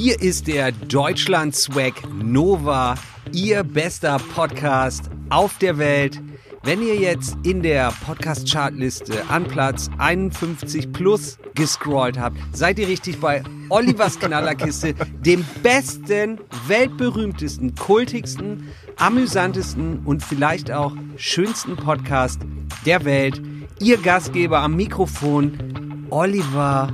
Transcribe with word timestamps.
Hier 0.00 0.22
ist 0.22 0.46
der 0.46 0.70
Deutschland 0.70 1.56
Swag 1.56 1.94
Nova, 2.22 2.94
Ihr 3.32 3.64
bester 3.64 4.20
Podcast 4.32 5.10
auf 5.28 5.58
der 5.58 5.76
Welt. 5.76 6.22
Wenn 6.62 6.80
ihr 6.82 6.94
jetzt 6.94 7.36
in 7.42 7.62
der 7.62 7.92
Podcast-Chartliste 8.06 9.28
an 9.28 9.48
Platz 9.48 9.90
51 9.98 10.92
plus 10.92 11.38
gescrollt 11.56 12.16
habt, 12.16 12.36
seid 12.52 12.78
ihr 12.78 12.86
richtig 12.86 13.18
bei 13.18 13.42
Olivers 13.70 14.20
Knallerkiste, 14.20 14.94
dem 15.26 15.44
besten, 15.64 16.38
weltberühmtesten, 16.68 17.74
kultigsten, 17.74 18.68
amüsantesten 18.98 20.04
und 20.04 20.22
vielleicht 20.22 20.70
auch 20.70 20.92
schönsten 21.16 21.74
Podcast 21.74 22.42
der 22.86 23.04
Welt. 23.04 23.42
Ihr 23.80 23.96
Gastgeber 23.96 24.60
am 24.60 24.76
Mikrofon, 24.76 26.06
Oliver 26.10 26.92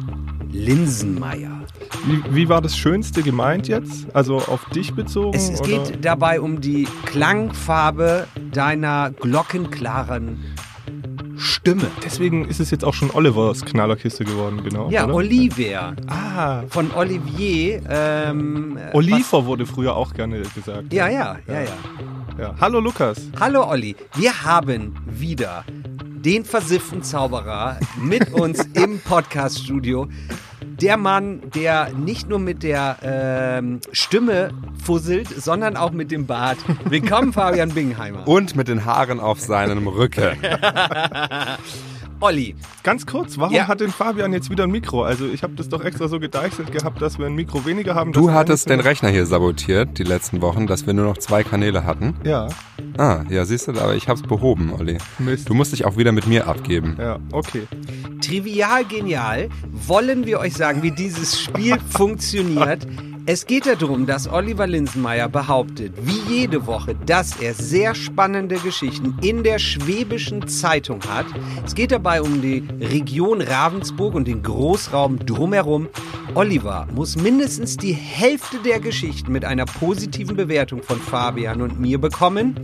Linsenmeier. 0.50 1.54
Wie, 2.06 2.22
wie, 2.34 2.48
war 2.48 2.61
das 2.61 2.76
Schönste 2.76 3.22
gemeint 3.22 3.68
jetzt? 3.68 4.06
Also 4.14 4.36
auf 4.36 4.64
dich 4.70 4.94
bezogen? 4.94 5.36
Es, 5.36 5.48
es 5.48 5.62
geht 5.62 6.04
dabei 6.04 6.40
um 6.40 6.61
die 6.61 6.86
Klangfarbe 7.07 8.26
deiner 8.53 9.11
glockenklaren 9.11 10.39
Stimme. 11.36 11.86
Deswegen 12.04 12.44
ist 12.44 12.61
es 12.61 12.70
jetzt 12.70 12.84
auch 12.84 12.94
schon 12.94 13.11
Olivers 13.11 13.64
Knallerkiste 13.64 14.25
geworden, 14.25 14.62
genau. 14.62 14.90
Ja, 14.90 15.04
oder? 15.04 15.14
Oliver. 15.14 15.94
Ah. 16.07 16.62
Von 16.68 16.90
Olivier. 16.93 17.82
Ähm, 17.89 18.79
Oliver 18.92 19.46
wurde 19.46 19.67
früher 19.67 19.96
auch 19.96 20.12
gerne 20.14 20.42
gesagt. 20.54 20.92
Ja, 20.92 21.08
ja, 21.08 21.39
ja, 21.46 21.54
ja. 21.54 21.61
ja. 21.62 21.68
ja. 22.39 22.54
Hallo 22.61 22.81
Lukas. 22.81 23.31
Hallo 23.40 23.68
Olli. 23.68 23.96
Wir 24.14 24.45
haben 24.45 24.95
wieder 25.06 25.64
den 26.25 26.45
versifften 26.45 27.03
Zauberer 27.03 27.79
mit 27.96 28.32
uns 28.32 28.67
im 28.75 28.98
Podcaststudio 29.04 30.08
der 30.80 30.96
Mann, 30.96 31.42
der 31.54 31.92
nicht 31.92 32.28
nur 32.28 32.38
mit 32.38 32.62
der 32.62 32.96
ähm, 33.02 33.80
Stimme 33.92 34.50
fusselt, 34.83 35.28
sondern 35.28 35.77
auch 35.77 35.92
mit 35.92 36.10
dem 36.10 36.27
Bart. 36.27 36.58
Willkommen, 36.84 37.33
Fabian 37.33 37.70
Bingheimer. 37.70 38.27
Und 38.27 38.56
mit 38.56 38.69
den 38.69 38.84
Haaren 38.84 39.20
auf 39.20 39.41
seinem 39.41 39.86
Rücken. 39.86 40.36
Olli. 42.20 42.55
Ganz 42.83 43.06
kurz, 43.06 43.39
warum 43.39 43.55
ja. 43.55 43.69
hat 43.69 43.81
denn 43.81 43.91
Fabian 43.91 44.33
jetzt 44.33 44.48
wieder 44.48 44.64
ein 44.64 44.70
Mikro? 44.70 45.03
Also 45.03 45.27
ich 45.27 45.42
habe 45.42 45.55
das 45.55 45.69
doch 45.69 45.84
extra 45.84 46.08
so 46.08 46.20
gedeichselt 46.20 46.72
gehabt, 46.72 47.03
dass 47.03 47.19
wir 47.19 47.27
ein 47.27 47.34
Mikro 47.34 47.66
weniger 47.66 47.94
haben. 47.94 48.12
Du 48.12 48.31
hattest 48.31 48.70
den 48.70 48.81
Rechner 48.81 49.11
hier 49.11 49.27
sabotiert 49.27 49.98
die 49.98 50.05
letzten 50.05 50.41
Wochen, 50.41 50.66
dass 50.66 50.86
wir 50.86 50.94
nur 50.94 51.05
noch 51.05 51.19
zwei 51.19 51.42
Kanäle 51.44 51.84
hatten. 51.84 52.14
Ja. 52.25 52.48
Ah, 52.97 53.25
ja, 53.28 53.44
siehst 53.44 53.69
du, 53.69 53.72
aber 53.72 53.94
ich 53.94 54.09
hab's 54.09 54.22
behoben, 54.22 54.72
Olli. 54.72 54.98
Mist. 55.19 55.48
Du 55.48 55.55
musst 55.55 55.72
dich 55.72 55.84
auch 55.84 55.97
wieder 55.97 56.12
mit 56.12 56.27
mir 56.27 56.47
abgeben. 56.47 56.97
Ja, 56.98 57.19
okay. 57.33 57.66
Trivial 58.25 58.84
genial. 58.86 59.50
Wollen 59.70 60.25
wir 60.25 60.41
euch 60.41 60.55
sagen, 60.55 60.83
wie 60.83 60.91
dieses 60.91 61.39
Spiel 61.39 61.77
funktioniert? 61.91 62.86
Es 63.27 63.47
geht 63.47 63.66
darum, 63.66 64.06
dass 64.06 64.31
Oliver 64.31 64.66
Linsenmeier 64.66 65.28
behauptet, 65.28 65.94
wie 66.03 66.34
jede 66.34 66.66
Woche, 66.66 66.94
dass 67.06 67.36
er 67.41 67.55
sehr 67.55 67.94
spannende 67.94 68.56
Geschichten 68.56 69.16
in 69.22 69.42
der 69.42 69.58
Schwäbischen 69.58 70.47
Zeitung 70.47 71.00
hat. 71.08 71.27
Es 71.64 71.75
geht 71.75 71.91
dabei 71.92 72.20
um 72.22 72.41
die 72.41 72.62
Region 72.81 73.41
Ravensburg 73.41 74.14
und 74.14 74.27
den 74.27 74.42
Großraum 74.42 75.19
drumherum. 75.25 75.88
Oliver 76.34 76.86
muss 76.94 77.16
mindestens 77.16 77.77
die 77.77 77.92
Hälfte 77.92 78.59
der 78.59 78.81
Geschichten 78.81 79.33
mit 79.33 79.44
einer 79.44 79.64
positiven 79.66 80.36
Bewertung 80.36 80.83
von 80.83 80.98
Fabian 80.98 81.62
und 81.62 81.81
mir 81.81 81.98
bekommen. 81.98 82.55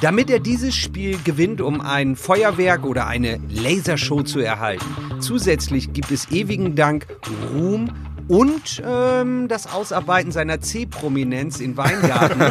Damit 0.00 0.30
er 0.30 0.40
dieses 0.40 0.74
Spiel 0.74 1.18
gewinnt, 1.22 1.60
um 1.60 1.80
ein 1.80 2.16
Feuerwerk 2.16 2.84
oder 2.84 3.06
eine 3.06 3.40
Lasershow 3.48 4.22
zu 4.22 4.40
erhalten. 4.40 4.84
Zusätzlich 5.20 5.92
gibt 5.92 6.10
es 6.10 6.30
ewigen 6.30 6.76
Dank 6.76 7.06
Ruhm 7.54 7.90
und 8.28 8.82
ähm, 8.84 9.48
das 9.48 9.72
Ausarbeiten 9.72 10.32
seiner 10.32 10.60
C-Prominenz 10.60 11.60
in 11.60 11.76
Weingarten. 11.76 12.42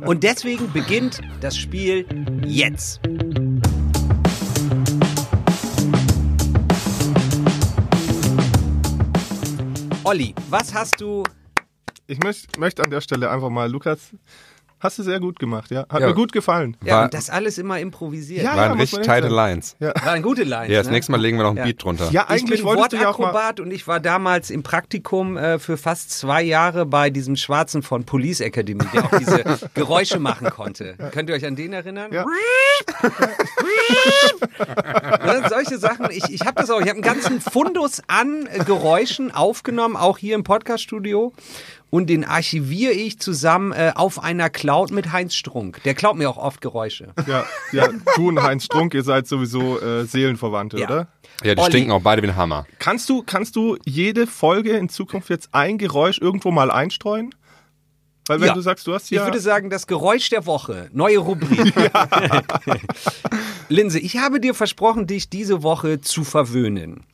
und 0.06 0.22
deswegen 0.22 0.72
beginnt 0.72 1.20
das 1.40 1.56
Spiel 1.56 2.06
jetzt. 2.44 3.00
Olli, 10.02 10.34
was 10.50 10.74
hast 10.74 11.00
du? 11.00 11.22
Ich 12.06 12.18
möchte 12.22 12.60
möcht 12.60 12.80
an 12.80 12.90
der 12.90 13.00
Stelle 13.00 13.30
einfach 13.30 13.48
mal, 13.48 13.70
Lukas, 13.70 14.10
Hast 14.84 14.98
du 14.98 15.02
sehr 15.02 15.18
gut 15.18 15.38
gemacht, 15.38 15.70
ja. 15.70 15.86
Hat 15.88 16.02
ja. 16.02 16.08
mir 16.08 16.14
gut 16.14 16.30
gefallen. 16.30 16.76
Ja, 16.84 16.96
war, 16.96 17.04
und 17.04 17.14
das 17.14 17.30
alles 17.30 17.56
immer 17.56 17.80
improvisiert. 17.80 18.44
Ja, 18.44 18.54
waren 18.54 18.78
richtig 18.78 19.00
tighte 19.00 19.28
Lines. 19.28 19.76
Ja. 19.80 19.94
Waren 20.04 20.20
gute 20.20 20.44
Lines. 20.44 20.70
Ja, 20.70 20.76
das 20.76 20.88
ne? 20.88 20.92
nächste 20.92 21.10
Mal 21.10 21.22
legen 21.22 21.38
wir 21.38 21.44
noch 21.44 21.52
ein 21.52 21.56
ja. 21.56 21.64
Beat 21.64 21.82
drunter. 21.82 22.10
Ja, 22.10 22.28
eigentlich 22.28 22.60
ich 22.60 22.66
bin 22.66 22.76
Wortakrobat 22.76 23.60
und 23.60 23.70
ich 23.70 23.88
war 23.88 23.98
damals 23.98 24.50
im 24.50 24.62
Praktikum 24.62 25.38
äh, 25.38 25.58
für 25.58 25.78
fast 25.78 26.10
zwei 26.10 26.42
Jahre 26.42 26.84
bei 26.84 27.08
diesem 27.08 27.36
Schwarzen 27.36 27.82
von 27.82 28.04
Police 28.04 28.40
Academy, 28.40 28.84
der 28.92 29.06
auch 29.06 29.18
diese 29.18 29.42
Geräusche 29.74 30.18
machen 30.18 30.50
konnte. 30.50 30.96
Könnt 31.12 31.30
ihr 31.30 31.36
euch 31.36 31.46
an 31.46 31.56
den 31.56 31.72
erinnern? 31.72 32.12
Ja. 32.12 32.26
ne, 35.24 35.46
solche 35.48 35.78
Sachen. 35.78 36.10
Ich, 36.10 36.28
ich 36.28 36.42
habe 36.42 36.60
das 36.60 36.68
auch. 36.68 36.82
Ich 36.82 36.90
habe 36.90 36.96
einen 36.96 37.00
ganzen 37.00 37.40
Fundus 37.40 38.02
an 38.06 38.46
Geräuschen 38.66 39.30
aufgenommen, 39.30 39.96
auch 39.96 40.18
hier 40.18 40.34
im 40.34 40.44
Podcaststudio 40.44 41.32
und 41.94 42.10
den 42.10 42.24
archiviere 42.24 42.92
ich 42.92 43.20
zusammen 43.20 43.70
äh, 43.70 43.92
auf 43.94 44.20
einer 44.20 44.50
Cloud 44.50 44.90
mit 44.90 45.12
Heinz 45.12 45.36
Strunk. 45.36 45.80
Der 45.84 45.94
klaut 45.94 46.16
mir 46.16 46.28
auch 46.28 46.38
oft 46.38 46.60
Geräusche. 46.60 47.14
Ja, 47.28 47.44
ja 47.70 47.88
du 48.16 48.30
und 48.30 48.42
Heinz 48.42 48.64
Strunk, 48.64 48.94
ihr 48.94 49.04
seid 49.04 49.28
sowieso 49.28 49.80
äh, 49.80 50.04
Seelenverwandte, 50.04 50.80
ja. 50.80 50.86
oder? 50.86 51.08
Ja, 51.44 51.54
die 51.54 51.60
Olli. 51.60 51.70
stinken 51.70 51.92
auch 51.92 52.02
beide 52.02 52.20
wie 52.20 52.26
ein 52.26 52.34
Hammer. 52.34 52.66
Kannst 52.80 53.08
du, 53.08 53.22
kannst 53.22 53.54
du 53.54 53.78
jede 53.84 54.26
Folge 54.26 54.72
in 54.76 54.88
Zukunft 54.88 55.30
jetzt 55.30 55.50
ein 55.52 55.78
Geräusch 55.78 56.18
irgendwo 56.18 56.50
mal 56.50 56.72
einstreuen? 56.72 57.32
Weil 58.26 58.40
wenn 58.40 58.48
ja. 58.48 58.54
du 58.54 58.60
sagst, 58.60 58.88
du 58.88 58.92
hast 58.92 59.08
ja... 59.10 59.20
Ich 59.20 59.26
würde 59.28 59.38
sagen, 59.38 59.70
das 59.70 59.86
Geräusch 59.86 60.30
der 60.30 60.46
Woche. 60.46 60.88
Neue 60.92 61.18
Rubrik. 61.18 61.74
Linse, 63.68 64.00
ich 64.00 64.16
habe 64.16 64.40
dir 64.40 64.54
versprochen, 64.54 65.06
dich 65.06 65.30
diese 65.30 65.62
Woche 65.62 66.00
zu 66.00 66.24
verwöhnen. 66.24 67.04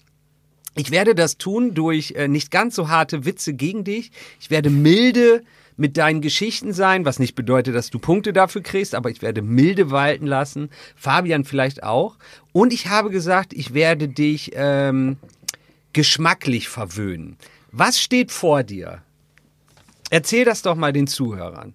Ich 0.75 0.91
werde 0.91 1.14
das 1.14 1.36
tun 1.36 1.75
durch 1.75 2.12
äh, 2.12 2.28
nicht 2.28 2.50
ganz 2.50 2.75
so 2.75 2.88
harte 2.88 3.25
Witze 3.25 3.54
gegen 3.54 3.84
dich. 3.84 4.12
Ich 4.41 4.50
werde 4.50 4.70
milde 4.70 5.42
mit 5.76 5.97
deinen 5.97 6.20
Geschichten 6.20 6.72
sein, 6.72 7.04
was 7.04 7.19
nicht 7.19 7.34
bedeutet, 7.34 7.75
dass 7.75 7.91
du 7.91 7.98
Punkte 7.98 8.32
dafür 8.32 8.62
kriegst, 8.62 8.94
aber 8.94 9.10
ich 9.10 9.22
werde 9.22 9.42
milde 9.42 9.91
walten 9.91 10.26
lassen. 10.26 10.69
Fabian 10.94 11.44
vielleicht 11.44 11.82
auch. 11.82 12.19
Und 12.53 12.72
ich 12.72 12.88
habe 12.88 13.10
gesagt, 13.10 13.53
ich 13.53 13.72
werde 13.72 14.06
dich 14.09 14.53
ähm, 14.54 15.16
geschmacklich 15.92 16.69
verwöhnen. 16.69 17.36
Was 17.72 18.00
steht 18.00 18.30
vor 18.30 18.62
dir? 18.62 19.03
Erzähl 20.10 20.44
das 20.44 20.62
doch 20.62 20.75
mal 20.75 20.92
den 20.92 21.06
Zuhörern. 21.06 21.75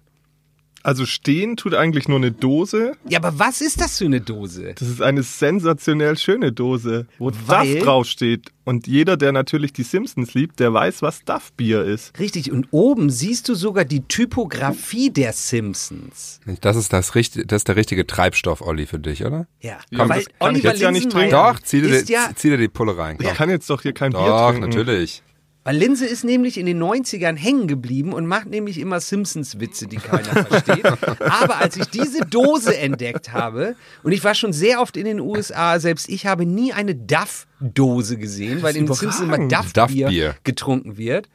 Also 0.86 1.04
stehen 1.04 1.56
tut 1.56 1.74
eigentlich 1.74 2.06
nur 2.06 2.18
eine 2.18 2.30
Dose. 2.30 2.92
Ja, 3.08 3.18
aber 3.18 3.40
was 3.40 3.60
ist 3.60 3.80
das 3.80 3.98
für 3.98 4.04
eine 4.04 4.20
Dose? 4.20 4.72
Das 4.78 4.86
ist 4.86 5.02
eine 5.02 5.24
sensationell 5.24 6.16
schöne 6.16 6.52
Dose, 6.52 7.08
wo 7.18 7.32
Weil? 7.46 7.74
Duff 7.74 7.82
draufsteht. 7.82 8.52
Und 8.62 8.86
jeder, 8.86 9.16
der 9.16 9.32
natürlich 9.32 9.72
die 9.72 9.82
Simpsons 9.82 10.34
liebt, 10.34 10.60
der 10.60 10.72
weiß, 10.72 11.02
was 11.02 11.24
Duff 11.24 11.52
Bier 11.54 11.82
ist. 11.82 12.16
Richtig. 12.20 12.52
Und 12.52 12.68
oben 12.70 13.10
siehst 13.10 13.48
du 13.48 13.56
sogar 13.56 13.84
die 13.84 14.02
Typografie 14.02 15.10
der 15.10 15.32
Simpsons. 15.32 16.38
Das 16.60 16.76
ist 16.76 16.92
das, 16.92 17.10
das 17.10 17.56
ist 17.60 17.66
der 17.66 17.74
richtige 17.74 18.06
Treibstoff, 18.06 18.60
Olli, 18.60 18.86
für 18.86 19.00
dich, 19.00 19.24
oder? 19.24 19.48
Ja. 19.60 19.78
Komm, 19.92 20.08
Weil 20.08 20.22
das 20.22 20.26
kann 20.38 20.48
Oliver 20.50 20.56
ich 20.56 20.62
jetzt 20.62 20.82
ja 20.82 20.92
nicht 20.92 21.10
trinken. 21.10 21.32
Doch, 21.32 21.58
zieh 21.58 21.80
dir, 21.80 22.04
ja 22.04 22.30
zieh 22.36 22.50
dir 22.50 22.58
die 22.58 22.68
Pulle 22.68 22.96
rein. 22.96 23.18
Komm. 23.18 23.26
Ich 23.26 23.34
kann 23.34 23.50
jetzt 23.50 23.68
doch 23.70 23.82
hier 23.82 23.92
kein 23.92 24.12
doch, 24.12 24.20
Bier 24.20 24.52
trinken. 24.52 24.70
Doch, 24.70 24.78
natürlich. 24.78 25.24
Weil 25.66 25.78
Linse 25.78 26.06
ist 26.06 26.22
nämlich 26.22 26.58
in 26.58 26.66
den 26.66 26.80
90ern 26.80 27.34
hängen 27.34 27.66
geblieben 27.66 28.12
und 28.12 28.24
macht 28.24 28.46
nämlich 28.46 28.78
immer 28.78 29.00
Simpsons-Witze, 29.00 29.88
die 29.88 29.96
keiner 29.96 30.46
versteht. 30.46 30.84
Aber 31.18 31.56
als 31.56 31.76
ich 31.76 31.86
diese 31.86 32.20
Dose 32.20 32.78
entdeckt 32.78 33.32
habe, 33.32 33.74
und 34.04 34.12
ich 34.12 34.22
war 34.22 34.36
schon 34.36 34.52
sehr 34.52 34.80
oft 34.80 34.96
in 34.96 35.06
den 35.06 35.18
USA, 35.18 35.80
selbst 35.80 36.08
ich 36.08 36.24
habe 36.24 36.46
nie 36.46 36.72
eine 36.72 36.94
Duff-Dose 36.94 38.16
gesehen, 38.16 38.62
weil 38.62 38.76
in 38.76 38.86
den 38.86 38.94
Simpsons 38.94 39.18
immer 39.18 39.38
Duff-Bier 39.48 40.28
Duff 40.28 40.44
getrunken 40.44 40.98
wird. 40.98 41.28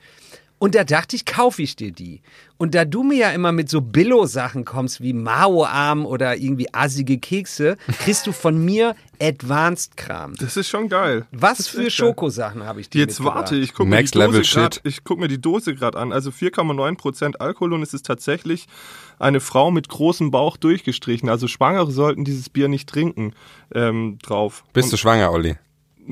Und 0.61 0.75
da 0.75 0.83
dachte 0.83 1.15
ich, 1.15 1.25
kaufe 1.25 1.63
ich 1.63 1.75
dir 1.75 1.91
die. 1.91 2.21
Und 2.59 2.75
da 2.75 2.85
du 2.85 3.01
mir 3.01 3.17
ja 3.17 3.31
immer 3.31 3.51
mit 3.51 3.67
so 3.67 3.81
Billo-Sachen 3.81 4.63
kommst, 4.63 5.01
wie 5.01 5.11
Mao-Arm 5.11 6.05
oder 6.05 6.37
irgendwie 6.37 6.71
assige 6.71 7.17
Kekse, 7.17 7.77
kriegst 8.03 8.27
du 8.27 8.31
von 8.31 8.63
mir 8.63 8.95
Advanced-Kram. 9.19 10.35
Das 10.35 10.57
ist 10.57 10.69
schon 10.69 10.87
geil. 10.87 11.25
Was 11.31 11.67
für 11.67 11.89
Schokosachen 11.89 12.63
habe 12.63 12.79
ich 12.79 12.91
dir 12.91 12.99
Jetzt 12.99 13.23
warte, 13.23 13.55
ich 13.55 13.73
gucke 13.73 13.89
mir, 13.89 14.05
guck 15.03 15.19
mir 15.19 15.27
die 15.27 15.41
Dose 15.41 15.73
gerade 15.73 15.97
an. 15.97 16.13
Also 16.13 16.29
4,9% 16.29 17.37
Alkohol 17.37 17.73
und 17.73 17.81
es 17.81 17.95
ist 17.95 18.05
tatsächlich 18.05 18.67
eine 19.17 19.39
Frau 19.39 19.71
mit 19.71 19.89
großem 19.89 20.29
Bauch 20.29 20.57
durchgestrichen. 20.57 21.27
Also 21.27 21.47
Schwangere 21.47 21.89
sollten 21.89 22.23
dieses 22.23 22.49
Bier 22.49 22.67
nicht 22.67 22.87
trinken 22.87 23.33
ähm, 23.73 24.19
drauf. 24.21 24.63
Bist 24.73 24.85
und 24.85 24.93
du 24.93 24.97
schwanger, 24.97 25.31
Olli? 25.31 25.57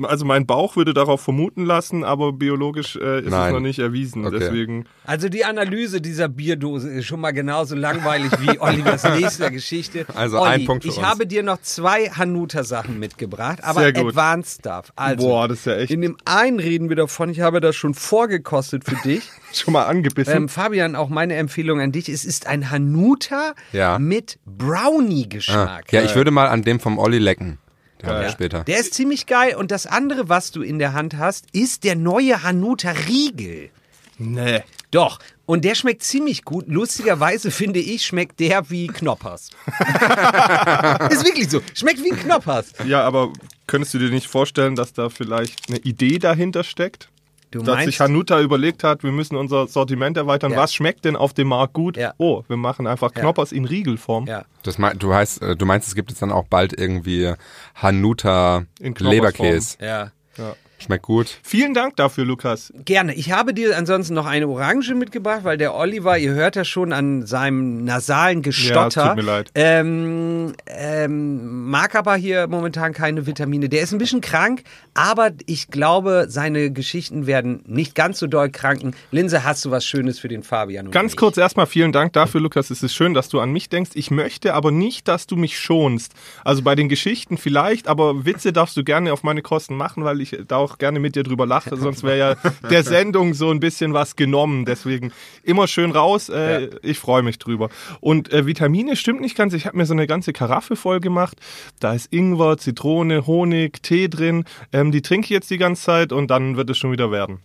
Also 0.02 0.24
mein 0.24 0.46
Bauch 0.46 0.76
würde 0.76 0.94
darauf 0.94 1.20
vermuten 1.20 1.64
lassen, 1.64 2.04
aber 2.04 2.32
biologisch 2.32 2.96
äh, 2.96 3.20
ist 3.20 3.30
Nein. 3.30 3.48
es 3.48 3.52
noch 3.52 3.60
nicht 3.60 3.78
erwiesen. 3.78 4.26
Okay. 4.26 4.38
Deswegen. 4.38 4.84
Also 5.04 5.28
die 5.28 5.44
Analyse 5.44 6.00
dieser 6.00 6.28
Bierdose 6.28 6.90
ist 6.90 7.06
schon 7.06 7.20
mal 7.20 7.32
genauso 7.32 7.74
langweilig 7.74 8.30
wie 8.40 8.58
Olivers 8.60 9.04
nächste 9.04 9.50
Geschichte. 9.50 10.06
Also 10.14 10.38
Olli, 10.40 10.50
ein 10.50 10.64
Punkt 10.64 10.84
für 10.84 10.90
Ich 10.90 10.98
uns. 10.98 11.06
habe 11.06 11.26
dir 11.26 11.42
noch 11.42 11.60
zwei 11.60 12.08
Hanuta-Sachen 12.08 12.98
mitgebracht, 12.98 13.58
aber 13.62 13.80
Advanced 13.80 14.60
Stuff. 14.60 14.92
Also, 14.96 15.26
Boah, 15.26 15.48
das 15.48 15.60
ist 15.60 15.66
ja 15.66 15.76
echt. 15.76 15.90
In 15.90 16.02
dem 16.02 16.16
einen 16.24 16.60
reden 16.60 16.88
wir 16.88 16.96
davon, 16.96 17.30
ich 17.30 17.40
habe 17.40 17.60
das 17.60 17.76
schon 17.76 17.94
vorgekostet 17.94 18.84
für 18.84 18.96
dich. 18.96 19.22
schon 19.52 19.72
mal 19.72 19.84
angebissen. 19.84 20.34
Ähm, 20.34 20.48
Fabian, 20.48 20.96
auch 20.96 21.08
meine 21.08 21.34
Empfehlung 21.34 21.80
an 21.80 21.92
dich. 21.92 22.08
Es 22.08 22.24
ist 22.24 22.46
ein 22.46 22.70
Hanuta 22.70 23.54
ja. 23.72 23.98
mit 23.98 24.38
Brownie-Geschmack. 24.46 25.84
Ah. 25.88 25.96
Ja, 25.96 26.02
ich 26.02 26.14
würde 26.14 26.30
mal 26.30 26.48
an 26.48 26.62
dem 26.62 26.80
vom 26.80 26.98
Olli 26.98 27.18
lecken. 27.18 27.58
Ja. 28.02 28.30
später. 28.30 28.64
Der 28.64 28.78
ist 28.78 28.94
ziemlich 28.94 29.26
geil. 29.26 29.56
Und 29.56 29.70
das 29.70 29.86
andere, 29.86 30.28
was 30.28 30.50
du 30.50 30.62
in 30.62 30.78
der 30.78 30.92
Hand 30.92 31.16
hast, 31.16 31.46
ist 31.52 31.84
der 31.84 31.96
neue 31.96 32.42
Hanuta 32.42 32.90
Riegel. 32.90 33.70
Nee. 34.18 34.62
Doch. 34.90 35.18
Und 35.46 35.64
der 35.64 35.74
schmeckt 35.74 36.02
ziemlich 36.02 36.44
gut. 36.44 36.66
Lustigerweise 36.68 37.50
finde 37.50 37.80
ich, 37.80 38.04
schmeckt 38.04 38.38
der 38.38 38.70
wie 38.70 38.86
Knoppers. 38.86 39.50
ist 41.10 41.24
wirklich 41.24 41.50
so. 41.50 41.60
Schmeckt 41.74 42.04
wie 42.04 42.12
ein 42.12 42.18
Knoppers. 42.18 42.72
Ja, 42.86 43.02
aber 43.02 43.32
könntest 43.66 43.94
du 43.94 43.98
dir 43.98 44.10
nicht 44.10 44.28
vorstellen, 44.28 44.76
dass 44.76 44.92
da 44.92 45.08
vielleicht 45.08 45.68
eine 45.68 45.78
Idee 45.78 46.18
dahinter 46.18 46.64
steckt? 46.64 47.08
Du 47.50 47.62
dass 47.62 47.84
sich 47.84 47.98
Hanuta 47.98 48.40
überlegt 48.40 48.84
hat, 48.84 49.02
wir 49.02 49.10
müssen 49.10 49.36
unser 49.36 49.66
Sortiment 49.66 50.16
erweitern. 50.16 50.52
Ja. 50.52 50.58
Was 50.58 50.72
schmeckt 50.72 51.04
denn 51.04 51.16
auf 51.16 51.32
dem 51.32 51.48
Markt 51.48 51.72
gut? 51.72 51.96
Ja. 51.96 52.14
Oh, 52.16 52.44
wir 52.46 52.56
machen 52.56 52.86
einfach 52.86 53.12
Knoppers 53.12 53.50
ja. 53.50 53.56
in 53.56 53.64
Riegelform. 53.64 54.26
Ja. 54.26 54.44
Das 54.62 54.78
mein, 54.78 54.98
du, 54.98 55.12
heißt, 55.12 55.42
äh, 55.42 55.56
du 55.56 55.66
meinst, 55.66 55.88
es 55.88 55.94
gibt 55.96 56.10
jetzt 56.10 56.22
dann 56.22 56.30
auch 56.30 56.46
bald 56.46 56.78
irgendwie 56.78 57.32
Hanuta 57.74 58.66
Leberkäse. 58.78 59.78
Ja. 59.80 60.12
ja. 60.36 60.54
Schmeckt 60.82 61.04
gut. 61.04 61.38
Vielen 61.42 61.74
Dank 61.74 61.96
dafür, 61.96 62.24
Lukas. 62.24 62.72
Gerne. 62.84 63.14
Ich 63.14 63.32
habe 63.32 63.52
dir 63.52 63.76
ansonsten 63.76 64.14
noch 64.14 64.26
eine 64.26 64.48
Orange 64.48 64.94
mitgebracht, 64.94 65.40
weil 65.44 65.58
der 65.58 65.74
Oliver, 65.74 66.16
ihr 66.16 66.32
hört 66.32 66.56
ja 66.56 66.64
schon 66.64 66.92
an 66.92 67.26
seinem 67.26 67.84
nasalen 67.84 68.40
Gestotter. 68.40 69.02
Ja, 69.02 69.08
tut 69.08 69.16
mir 69.16 69.22
leid. 69.22 69.50
Ähm, 69.54 70.54
ähm, 70.66 71.68
mag 71.68 71.94
aber 71.94 72.16
hier 72.16 72.46
momentan 72.46 72.94
keine 72.94 73.26
Vitamine. 73.26 73.68
Der 73.68 73.82
ist 73.82 73.92
ein 73.92 73.98
bisschen 73.98 74.22
krank, 74.22 74.62
aber 74.94 75.32
ich 75.46 75.68
glaube, 75.68 76.26
seine 76.28 76.70
Geschichten 76.70 77.26
werden 77.26 77.62
nicht 77.66 77.94
ganz 77.94 78.18
so 78.18 78.26
doll 78.26 78.50
kranken. 78.50 78.94
Linse, 79.10 79.44
hast 79.44 79.64
du 79.64 79.70
was 79.70 79.84
Schönes 79.84 80.18
für 80.18 80.28
den 80.28 80.42
Fabian? 80.42 80.90
Ganz 80.90 81.14
kurz 81.14 81.36
erstmal 81.36 81.66
vielen 81.66 81.92
Dank 81.92 82.14
dafür, 82.14 82.40
Lukas. 82.40 82.70
Es 82.70 82.82
ist 82.82 82.94
schön, 82.94 83.12
dass 83.12 83.28
du 83.28 83.40
an 83.40 83.52
mich 83.52 83.68
denkst. 83.68 83.90
Ich 83.94 84.10
möchte 84.10 84.54
aber 84.54 84.70
nicht, 84.70 85.08
dass 85.08 85.26
du 85.26 85.36
mich 85.36 85.58
schonst. 85.58 86.14
Also 86.42 86.62
bei 86.62 86.74
den 86.74 86.88
Geschichten 86.88 87.36
vielleicht, 87.36 87.86
aber 87.86 88.24
Witze 88.24 88.52
darfst 88.52 88.76
du 88.76 88.84
gerne 88.84 89.12
auf 89.12 89.22
meine 89.22 89.42
Kosten 89.42 89.76
machen, 89.76 90.04
weil 90.04 90.20
ich 90.20 90.36
da 90.48 90.56
auch 90.56 90.69
auch 90.70 90.78
gerne 90.78 91.00
mit 91.00 91.16
dir 91.16 91.22
drüber 91.22 91.46
lache, 91.46 91.76
sonst 91.76 92.02
wäre 92.02 92.18
ja 92.18 92.52
der 92.70 92.82
Sendung 92.82 93.34
so 93.34 93.50
ein 93.50 93.60
bisschen 93.60 93.92
was 93.92 94.16
genommen. 94.16 94.64
Deswegen 94.64 95.12
immer 95.42 95.66
schön 95.66 95.90
raus. 95.90 96.28
Äh, 96.28 96.62
ja. 96.62 96.68
Ich 96.82 96.98
freue 96.98 97.22
mich 97.22 97.38
drüber. 97.38 97.68
Und 98.00 98.32
äh, 98.32 98.46
Vitamine 98.46 98.96
stimmt 98.96 99.20
nicht 99.20 99.36
ganz. 99.36 99.54
Ich 99.54 99.66
habe 99.66 99.76
mir 99.76 99.86
so 99.86 99.94
eine 99.94 100.06
ganze 100.06 100.32
Karaffe 100.32 100.76
voll 100.76 101.00
gemacht. 101.00 101.38
Da 101.80 101.92
ist 101.94 102.12
Ingwer, 102.12 102.58
Zitrone, 102.58 103.26
Honig, 103.26 103.82
Tee 103.82 104.08
drin. 104.08 104.44
Ähm, 104.72 104.92
die 104.92 105.02
trinke 105.02 105.26
ich 105.26 105.30
jetzt 105.30 105.50
die 105.50 105.58
ganze 105.58 105.82
Zeit 105.82 106.12
und 106.12 106.30
dann 106.30 106.56
wird 106.56 106.70
es 106.70 106.78
schon 106.78 106.92
wieder 106.92 107.10
werden. 107.10 107.40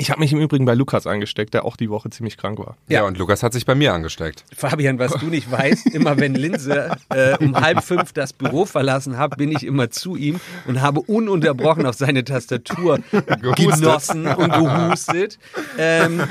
Ich 0.00 0.10
habe 0.10 0.20
mich 0.20 0.32
im 0.32 0.40
Übrigen 0.40 0.64
bei 0.64 0.72
Lukas 0.72 1.06
angesteckt, 1.06 1.52
der 1.52 1.66
auch 1.66 1.76
die 1.76 1.90
Woche 1.90 2.08
ziemlich 2.08 2.38
krank 2.38 2.58
war. 2.58 2.78
Ja, 2.88 3.00
ja 3.00 3.06
und 3.06 3.18
Lukas 3.18 3.42
hat 3.42 3.52
sich 3.52 3.66
bei 3.66 3.74
mir 3.74 3.92
angesteckt. 3.92 4.46
Fabian, 4.56 4.98
was 4.98 5.12
du 5.12 5.26
nicht 5.26 5.50
weißt, 5.52 5.88
immer 5.88 6.16
wenn 6.16 6.34
Linse 6.34 6.96
äh, 7.10 7.36
um 7.36 7.54
halb 7.54 7.84
fünf 7.84 8.14
das 8.14 8.32
Büro 8.32 8.64
verlassen 8.64 9.18
hat, 9.18 9.36
bin 9.36 9.52
ich 9.52 9.62
immer 9.62 9.90
zu 9.90 10.16
ihm 10.16 10.40
und 10.66 10.80
habe 10.80 11.02
ununterbrochen 11.02 11.84
auf 11.84 11.96
seine 11.96 12.24
Tastatur 12.24 13.00
genossen 13.56 14.26
und 14.26 14.50
gehustet. 14.50 15.38
Ähm, 15.76 16.22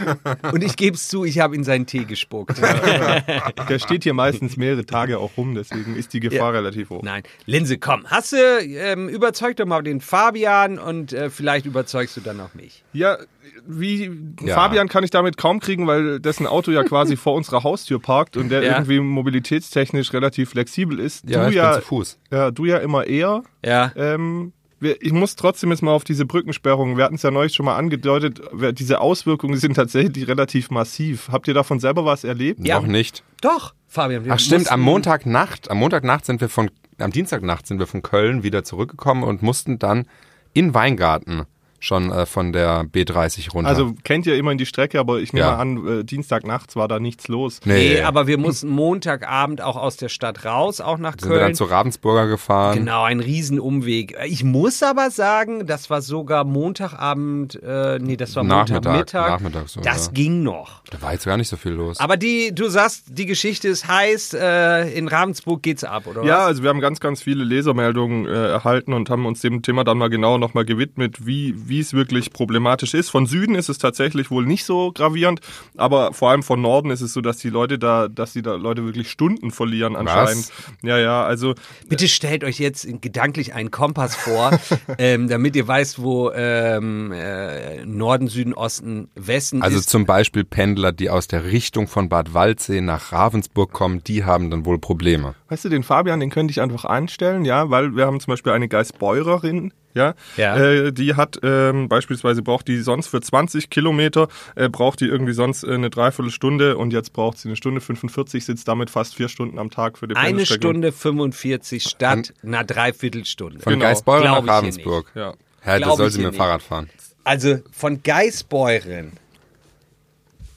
und 0.51 0.63
ich 0.63 0.75
gebe 0.75 0.95
es 0.95 1.07
zu, 1.07 1.23
ich 1.23 1.37
habe 1.37 1.55
in 1.55 1.63
seinen 1.63 1.85
Tee 1.85 2.05
gespuckt. 2.05 2.57
Der 3.69 3.77
steht 3.77 4.03
hier 4.03 4.15
meistens 4.15 4.57
mehrere 4.57 4.87
Tage 4.87 5.19
auch 5.19 5.37
rum, 5.37 5.53
deswegen 5.53 5.95
ist 5.95 6.13
die 6.13 6.21
Gefahr 6.21 6.53
ja. 6.53 6.59
relativ 6.59 6.89
hoch. 6.89 7.03
Nein, 7.03 7.21
Linse, 7.45 7.77
komm, 7.77 8.07
hast 8.07 8.31
du 8.31 8.37
ähm, 8.37 9.09
überzeugt 9.09 9.59
doch 9.59 9.67
mal 9.67 9.83
den 9.83 10.01
Fabian 10.01 10.79
und 10.79 11.13
äh, 11.13 11.29
vielleicht 11.29 11.67
überzeugst 11.67 12.17
du 12.17 12.21
dann 12.21 12.39
auch 12.39 12.55
mich. 12.55 12.83
Ja, 12.93 13.19
wie 13.67 14.11
ja. 14.41 14.55
Fabian 14.55 14.87
kann 14.87 15.03
ich 15.03 15.11
damit 15.11 15.37
kaum 15.37 15.59
kriegen, 15.59 15.87
weil 15.87 16.19
dessen 16.19 16.47
Auto 16.47 16.71
ja 16.71 16.83
quasi 16.83 17.15
vor 17.15 17.33
unserer 17.33 17.63
Haustür 17.63 17.99
parkt 17.99 18.37
und 18.37 18.49
der 18.49 18.63
ja. 18.63 18.73
irgendwie 18.73 18.99
mobilitätstechnisch 18.99 20.13
relativ 20.13 20.51
flexibel 20.51 20.99
ist. 20.99 21.29
Ja, 21.29 21.43
du 21.43 21.49
ich 21.49 21.55
ja, 21.55 21.71
bin 21.71 21.81
zu 21.81 21.87
Fuß. 21.87 22.19
Ja, 22.31 22.51
du 22.51 22.65
ja 22.65 22.77
immer 22.77 23.07
eher. 23.07 23.43
Ja. 23.63 23.91
Ähm, 23.95 24.53
ich 24.81 25.11
muss 25.11 25.35
trotzdem 25.35 25.71
jetzt 25.71 25.81
mal 25.81 25.91
auf 25.91 26.03
diese 26.03 26.25
Brückensperrung. 26.25 26.97
Wir 26.97 27.03
hatten 27.03 27.15
es 27.15 27.23
ja 27.23 27.31
neulich 27.31 27.53
schon 27.53 27.65
mal 27.65 27.75
angedeutet. 27.75 28.41
Diese 28.77 29.01
Auswirkungen 29.01 29.57
sind 29.57 29.73
tatsächlich 29.73 30.27
relativ 30.27 30.71
massiv. 30.71 31.29
Habt 31.31 31.47
ihr 31.47 31.53
davon 31.53 31.79
selber 31.79 32.05
was 32.05 32.23
erlebt? 32.23 32.65
Ja. 32.65 32.79
Noch 32.79 32.87
nicht. 32.87 33.23
Doch, 33.41 33.73
Fabian. 33.87 34.23
Ach 34.29 34.39
stimmt, 34.39 34.71
am 34.71 34.81
Montagnacht, 34.81 35.69
am 35.69 35.77
Montagnacht 35.77 36.25
sind 36.25 36.39
wir 36.39 36.49
von, 36.49 36.71
am 36.97 37.11
Dienstagnacht 37.11 37.67
sind 37.67 37.79
wir 37.79 37.87
von 37.87 38.01
Köln 38.01 38.43
wieder 38.43 38.63
zurückgekommen 38.63 39.23
und 39.23 39.41
mussten 39.41 39.79
dann 39.79 40.07
in 40.53 40.73
Weingarten 40.73 41.45
schon 41.79 42.11
äh, 42.11 42.25
von 42.25 42.51
der 42.53 42.83
B30 42.83 43.51
runter. 43.51 43.69
Also 43.69 43.93
kennt 44.03 44.25
ihr 44.25 44.35
immerhin 44.35 44.57
die 44.57 44.65
Strecke, 44.65 44.99
aber 44.99 45.19
ich 45.19 45.33
nehme 45.33 45.47
ja. 45.47 45.57
an, 45.57 45.99
äh, 45.99 46.03
Dienstag 46.03 46.45
nachts 46.45 46.75
war 46.75 46.87
da 46.87 46.99
nichts 46.99 47.27
los. 47.27 47.61
Nee, 47.65 47.95
nee, 47.95 48.01
aber 48.01 48.27
wir 48.27 48.37
mussten 48.37 48.69
Montagabend 48.69 49.61
auch 49.61 49.75
aus 49.75 49.97
der 49.97 50.09
Stadt 50.09 50.45
raus, 50.45 50.81
auch 50.81 50.97
nach 50.97 51.11
Sind 51.11 51.21
Köln. 51.21 51.31
Sind 51.31 51.39
wir 51.39 51.39
dann 51.39 51.55
zu 51.55 51.63
Ravensburger 51.65 52.27
gefahren. 52.27 52.77
Genau, 52.77 53.03
ein 53.03 53.19
Riesenumweg. 53.19 54.15
Ich 54.25 54.43
muss 54.43 54.83
aber 54.83 55.11
sagen, 55.11 55.65
das 55.65 55.89
war 55.89 56.01
sogar 56.01 56.43
Montagabend, 56.43 57.61
äh, 57.63 57.99
nee, 57.99 58.17
das 58.17 58.35
war 58.35 58.43
Nachmittag, 58.43 58.83
Montagmittag. 58.85 59.29
Nachmittag 59.29 59.69
so, 59.69 59.81
das 59.81 60.07
ja. 60.07 60.11
ging 60.13 60.43
noch. 60.43 60.83
Da 60.89 61.01
war 61.01 61.13
jetzt 61.13 61.25
gar 61.25 61.37
nicht 61.37 61.49
so 61.49 61.57
viel 61.57 61.71
los. 61.71 61.99
Aber 61.99 62.17
die, 62.17 62.53
du 62.53 62.69
sagst, 62.69 63.05
die 63.09 63.25
Geschichte 63.25 63.67
ist 63.67 63.87
heiß, 63.87 64.33
äh, 64.33 64.89
in 64.97 65.07
Ravensburg 65.07 65.63
geht's 65.63 65.83
ab, 65.83 66.07
oder 66.07 66.23
ja, 66.23 66.39
was? 66.39 66.45
also 66.45 66.63
wir 66.63 66.69
haben 66.69 66.79
ganz, 66.79 66.99
ganz 66.99 67.21
viele 67.21 67.43
Lesermeldungen 67.43 68.25
äh, 68.25 68.49
erhalten 68.49 68.93
und 68.93 69.09
haben 69.09 69.25
uns 69.25 69.41
dem 69.41 69.61
Thema 69.61 69.83
dann 69.83 69.97
mal 69.97 70.09
genau 70.09 70.37
nochmal 70.37 70.65
gewidmet, 70.65 71.25
wie, 71.25 71.68
wie 71.69 71.79
es 71.79 71.93
wirklich 71.93 72.33
problematisch 72.33 72.93
ist. 72.93 73.09
Von 73.09 73.25
Süden 73.25 73.55
ist 73.55 73.69
es 73.69 73.77
tatsächlich 73.77 74.31
wohl 74.31 74.45
nicht 74.45 74.65
so 74.65 74.91
gravierend, 74.91 75.39
aber 75.77 76.13
vor 76.13 76.31
allem 76.31 76.43
von 76.43 76.61
Norden 76.61 76.91
ist 76.91 77.01
es 77.01 77.13
so, 77.13 77.21
dass 77.21 77.37
die 77.37 77.49
Leute 77.49 77.79
da, 77.79 78.07
dass 78.07 78.33
die 78.33 78.41
da 78.41 78.55
Leute 78.55 78.83
wirklich 78.85 79.09
Stunden 79.09 79.51
verlieren 79.51 79.95
anscheinend. 79.95 80.49
Was? 80.49 80.51
Ja, 80.81 80.97
ja, 80.97 81.23
also. 81.23 81.55
Bitte 81.87 82.07
stellt 82.07 82.43
euch 82.43 82.59
jetzt 82.59 82.87
gedanklich 83.01 83.53
einen 83.53 83.71
Kompass 83.71 84.15
vor, 84.15 84.51
ähm, 84.97 85.27
damit 85.27 85.55
ihr 85.55 85.67
weißt, 85.67 86.01
wo 86.01 86.31
ähm, 86.31 87.11
äh, 87.11 87.85
Norden, 87.85 88.27
Süden, 88.27 88.53
Osten, 88.53 89.09
Westen 89.15 89.61
also 89.61 89.77
ist. 89.77 89.85
Also 89.85 89.89
zum 89.89 90.05
Beispiel 90.05 90.43
Pendler, 90.43 90.91
die 90.91 91.09
aus 91.09 91.27
der 91.27 91.45
Richtung 91.45 91.87
von 91.87 92.09
Bad 92.09 92.33
Waldsee 92.33 92.81
nach 92.81 93.11
Ravensburg 93.11 93.71
kommen, 93.71 94.03
die 94.03 94.23
haben 94.23 94.49
dann 94.49 94.65
wohl 94.65 94.79
Probleme. 94.79 95.35
Weißt 95.49 95.65
du, 95.65 95.69
den 95.69 95.83
Fabian, 95.83 96.19
den 96.19 96.29
könnte 96.29 96.51
ich 96.51 96.61
einfach 96.61 96.85
einstellen, 96.85 97.45
ja, 97.45 97.69
weil 97.69 97.95
wir 97.95 98.05
haben 98.05 98.19
zum 98.19 98.31
Beispiel 98.31 98.51
eine 98.51 98.67
Geistbeurerin 98.67 99.73
ja, 99.93 100.13
ja. 100.37 100.57
Äh, 100.57 100.93
die 100.93 101.15
hat 101.15 101.39
ähm, 101.43 101.89
beispielsweise 101.89 102.41
braucht 102.41 102.67
die 102.67 102.79
sonst 102.79 103.07
für 103.07 103.21
20 103.21 103.69
Kilometer 103.69 104.27
äh, 104.55 104.69
braucht 104.69 105.01
die 105.01 105.05
irgendwie 105.05 105.33
sonst 105.33 105.63
äh, 105.63 105.73
eine 105.73 105.89
Dreiviertelstunde 105.89 106.77
und 106.77 106.93
jetzt 106.93 107.13
braucht 107.13 107.37
sie 107.39 107.49
eine 107.49 107.55
Stunde 107.55 107.81
45, 107.81 108.45
sitzt 108.45 108.67
damit 108.67 108.89
fast 108.89 109.15
vier 109.15 109.29
Stunden 109.29 109.57
am 109.57 109.71
Tag 109.71 109.97
für 109.97 110.07
die 110.07 110.15
Eine 110.15 110.45
Stunde 110.45 110.91
45 110.91 111.83
statt 111.83 112.33
An, 112.43 112.49
einer 112.49 112.63
Dreiviertelstunde. 112.63 113.59
Von 113.59 113.73
genau. 113.73 113.85
Geisbeuren 113.85 114.23
nach 114.23 114.47
Ravensburg. 114.47 115.11
Ja. 115.15 115.33
Herr, 115.61 115.79
da 115.79 115.95
soll 115.95 116.09
sie 116.11 116.19
mit 116.19 116.33
dem 116.33 116.37
Fahrrad 116.37 116.61
fahren. 116.61 116.89
Also 117.23 117.59
von 117.71 118.01
Geisbeuren 118.03 119.13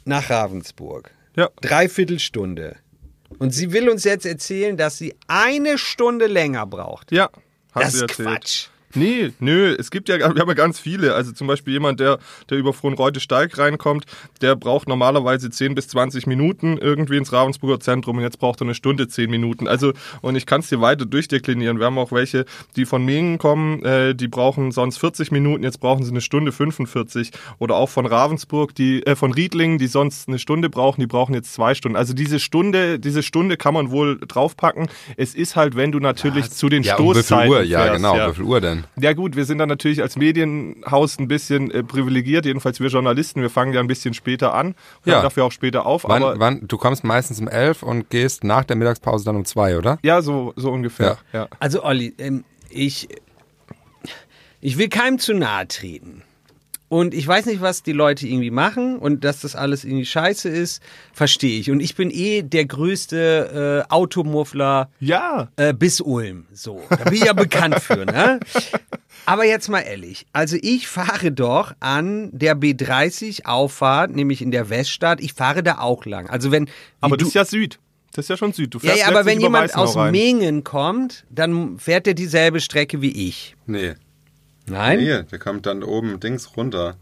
nach 0.04 0.30
Ravensburg. 0.30 1.10
Ja. 1.36 1.48
Dreiviertelstunde. 1.60 2.76
Und 3.38 3.50
sie 3.52 3.72
will 3.72 3.88
uns 3.88 4.04
jetzt 4.04 4.26
erzählen, 4.26 4.76
dass 4.76 4.98
sie 4.98 5.14
eine 5.26 5.78
Stunde 5.78 6.26
länger 6.26 6.66
braucht. 6.66 7.12
Ja. 7.12 7.30
das 7.74 7.94
ist 7.94 8.08
Quatsch. 8.08 8.68
Nee, 8.94 9.32
nö, 9.40 9.74
es 9.78 9.90
gibt 9.90 10.08
ja, 10.08 10.18
wir 10.18 10.26
haben 10.26 10.48
ja 10.48 10.54
ganz 10.54 10.78
viele. 10.78 11.14
Also 11.14 11.32
zum 11.32 11.46
Beispiel 11.46 11.72
jemand, 11.74 12.00
der, 12.00 12.18
der 12.50 12.58
über 12.58 12.72
Frohnreute-Steig 12.72 13.56
reinkommt, 13.58 14.06
der 14.40 14.56
braucht 14.56 14.88
normalerweise 14.88 15.50
10 15.50 15.74
bis 15.74 15.88
20 15.88 16.26
Minuten 16.26 16.78
irgendwie 16.78 17.16
ins 17.16 17.32
Ravensburger 17.32 17.80
Zentrum 17.80 18.18
und 18.18 18.22
jetzt 18.22 18.38
braucht 18.38 18.60
er 18.60 18.66
eine 18.66 18.74
Stunde 18.74 19.08
10 19.08 19.30
Minuten. 19.30 19.68
Also, 19.68 19.92
und 20.20 20.36
ich 20.36 20.46
kann 20.46 20.60
es 20.60 20.68
dir 20.68 20.80
weiter 20.80 21.06
durchdeklinieren. 21.06 21.78
Wir 21.78 21.86
haben 21.86 21.98
auch 21.98 22.12
welche, 22.12 22.44
die 22.76 22.84
von 22.84 23.04
Mingen 23.04 23.38
kommen, 23.38 23.82
äh, 23.84 24.14
die 24.14 24.28
brauchen 24.28 24.72
sonst 24.72 24.98
40 24.98 25.30
Minuten, 25.32 25.64
jetzt 25.64 25.80
brauchen 25.80 26.04
sie 26.04 26.10
eine 26.10 26.20
Stunde 26.20 26.52
45. 26.52 27.30
Oder 27.58 27.76
auch 27.76 27.88
von 27.88 28.06
Ravensburg, 28.06 28.74
die, 28.74 29.06
äh, 29.06 29.16
von 29.16 29.32
Riedlingen, 29.32 29.78
die 29.78 29.86
sonst 29.86 30.28
eine 30.28 30.38
Stunde 30.38 30.68
brauchen, 30.68 31.00
die 31.00 31.06
brauchen 31.06 31.34
jetzt 31.34 31.54
zwei 31.54 31.74
Stunden. 31.74 31.96
Also 31.96 32.12
diese 32.14 32.40
Stunde, 32.40 32.98
diese 32.98 33.22
Stunde 33.22 33.56
kann 33.56 33.74
man 33.74 33.90
wohl 33.90 34.18
draufpacken. 34.18 34.88
Es 35.16 35.34
ist 35.34 35.56
halt, 35.56 35.76
wenn 35.76 35.92
du 35.92 35.98
natürlich 35.98 36.44
Was? 36.44 36.56
zu 36.56 36.68
den 36.68 36.82
ja, 36.82 36.94
Stoßzeiten 36.94 37.50
um 37.50 37.58
wie 37.60 37.66
viel 37.66 37.76
Uhr? 37.76 37.86
Ja, 37.86 37.92
genau, 37.92 38.16
ja. 38.16 38.30
wie 38.30 38.34
viel 38.34 38.44
Uhr 38.44 38.60
denn? 38.60 38.81
Ja 38.96 39.12
gut, 39.12 39.36
wir 39.36 39.44
sind 39.44 39.58
dann 39.58 39.68
natürlich 39.68 40.02
als 40.02 40.16
Medienhaus 40.16 41.18
ein 41.18 41.28
bisschen 41.28 41.70
äh, 41.70 41.82
privilegiert, 41.82 42.46
jedenfalls 42.46 42.80
wir 42.80 42.88
Journalisten. 42.88 43.42
Wir 43.42 43.50
fangen 43.50 43.72
ja 43.72 43.80
ein 43.80 43.86
bisschen 43.86 44.14
später 44.14 44.54
an, 44.54 44.74
ja. 45.04 45.22
dafür 45.22 45.44
auch 45.44 45.52
später 45.52 45.86
auf. 45.86 46.04
Wann, 46.04 46.22
aber 46.22 46.38
wann, 46.38 46.66
du 46.66 46.78
kommst 46.78 47.04
meistens 47.04 47.40
um 47.40 47.48
elf 47.48 47.82
und 47.82 48.10
gehst 48.10 48.44
nach 48.44 48.64
der 48.64 48.76
Mittagspause 48.76 49.24
dann 49.24 49.36
um 49.36 49.44
zwei, 49.44 49.76
oder? 49.76 49.98
Ja, 50.02 50.22
so, 50.22 50.52
so 50.56 50.70
ungefähr. 50.70 51.18
Ja. 51.32 51.40
ja. 51.40 51.48
Also 51.58 51.84
Olli, 51.84 52.14
ähm, 52.18 52.44
ich 52.70 53.08
Ich 54.64 54.78
will 54.78 54.88
keinem 54.88 55.18
zu 55.18 55.34
nahe 55.34 55.66
treten. 55.66 56.22
Und 56.92 57.14
ich 57.14 57.26
weiß 57.26 57.46
nicht, 57.46 57.62
was 57.62 57.82
die 57.82 57.92
Leute 57.92 58.28
irgendwie 58.28 58.50
machen 58.50 58.98
und 58.98 59.24
dass 59.24 59.40
das 59.40 59.56
alles 59.56 59.82
irgendwie 59.82 60.04
scheiße 60.04 60.50
ist, 60.50 60.82
verstehe 61.14 61.58
ich. 61.58 61.70
Und 61.70 61.80
ich 61.80 61.94
bin 61.94 62.10
eh 62.10 62.42
der 62.42 62.66
größte 62.66 63.86
äh, 63.88 63.90
Automuffler 63.90 64.90
Ja. 65.00 65.48
äh, 65.56 65.72
bis 65.72 66.02
Ulm. 66.02 66.44
So, 66.52 66.82
da 66.90 66.96
bin 66.96 67.14
ich 67.14 67.24
ja 67.24 67.32
bekannt 67.32 67.80
für, 67.80 68.04
ne? 68.04 68.40
Aber 69.24 69.46
jetzt 69.46 69.70
mal 69.70 69.80
ehrlich, 69.80 70.26
also 70.34 70.58
ich 70.60 70.86
fahre 70.86 71.32
doch 71.32 71.72
an 71.80 72.28
der 72.30 72.58
B30 72.60 73.46
Auffahrt, 73.46 74.14
nämlich 74.14 74.42
in 74.42 74.50
der 74.50 74.68
Weststadt, 74.68 75.22
ich 75.22 75.32
fahre 75.32 75.62
da 75.62 75.78
auch 75.78 76.04
lang. 76.04 76.28
Also 76.28 76.50
wenn 76.52 76.68
Aber 77.00 77.16
du, 77.16 77.24
das 77.24 77.28
ist 77.28 77.34
ja 77.34 77.46
Süd. 77.46 77.78
Das 78.12 78.26
ist 78.26 78.28
ja 78.28 78.36
schon 78.36 78.52
Süd. 78.52 78.74
Du 78.74 78.76
ja, 78.80 78.84
fährst 78.88 78.98
ja, 78.98 79.06
aber 79.06 79.20
letztlich 79.20 79.36
wenn 79.36 79.40
jemand 79.40 79.64
Weißenau 79.70 79.82
aus 79.84 79.96
rein. 79.96 80.12
Mengen 80.12 80.62
kommt, 80.62 81.24
dann 81.30 81.78
fährt 81.78 82.06
er 82.06 82.12
dieselbe 82.12 82.60
Strecke 82.60 83.00
wie 83.00 83.28
ich. 83.28 83.56
Nee. 83.64 83.94
Nein? 84.66 85.00
Hier, 85.00 85.22
der 85.24 85.38
kommt 85.38 85.66
dann 85.66 85.82
oben 85.82 86.20
Dings 86.20 86.56
runter. 86.56 86.94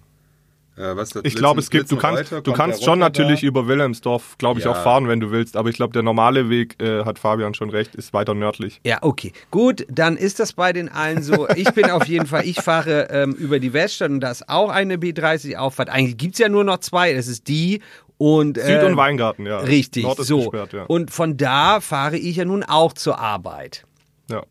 Äh, 0.77 0.97
was 0.97 1.09
ist 1.09 1.17
das? 1.17 1.23
Ich 1.25 1.35
glaube, 1.35 1.61
es 1.61 1.69
gibt, 1.69 1.91
du 1.91 1.97
kannst, 1.97 2.33
du 2.33 2.53
kannst 2.53 2.85
schon 2.85 2.99
natürlich 3.01 3.41
da? 3.43 3.47
über 3.49 3.67
Wilhelmsdorf, 3.67 4.39
glaube 4.39 4.61
ich, 4.61 4.65
Ja. 4.65 4.71
auch 4.73 4.83
fahren, 4.83 5.09
wenn 5.09 5.21
du 5.21 5.31
willst. 5.31 5.57
Aber 5.57 5.69
ich 5.69 5.77
glaube, 5.77 5.93
der 5.93 6.03
normale 6.03 6.49
Weg, 6.49 6.81
äh, 6.81 7.05
hat 7.05 7.19
Fabian 7.19 7.53
schon 7.55 7.69
recht, 7.71 7.95
ist 7.97 8.13
weiter 8.15 8.35
nördlich. 8.35 8.81
Ja, 8.85 8.99
okay. 9.03 9.33
Gut, 9.51 9.85
dann 9.91 10.17
ist 10.17 10.39
das 10.41 10.55
bei 10.55 10.73
den 10.73 10.89
allen 10.89 11.23
so. 11.23 11.49
Ich 11.51 11.71
bin 11.73 11.91
auf 11.91 12.07
jeden 12.07 12.27
Fall, 12.27 12.47
ich 12.47 12.61
fahre 12.63 13.09
ähm, 13.11 13.33
über 13.33 13.59
die 13.59 13.73
Weststadt 13.73 14.11
und 14.11 14.21
da 14.21 14.31
ist 14.31 14.49
auch 14.49 14.71
eine 14.71 14.97
B30-Auffahrt. 14.97 15.91
Eigentlich 15.91 16.17
gibt's 16.17 16.39
ja 16.39 16.49
nur 16.49 16.65
noch 16.65 16.79
zwei. 16.79 17.13
Das 17.13 17.27
ist 17.27 17.49
die 17.49 17.81
und. 18.17 18.57
Süd- 18.57 18.65
ähm, 18.81 18.87
und 18.93 18.97
Weingarten, 18.97 19.45
ja. 19.47 19.59
Richtig, 19.59 20.05
Nord 20.05 20.21
ist 20.21 20.29
so. 20.29 20.39
gesperrt, 20.51 20.73
ja. 20.73 20.85
Und 20.85 21.11
von 21.11 21.37
da 21.37 21.81
fahre 21.81 22.17
ich 22.17 22.37
ja 22.37 22.45
nun 22.47 22.63
auch 22.63 22.93
zur 22.95 23.19
Arbeit. 23.19 23.85
ja. 24.31 24.45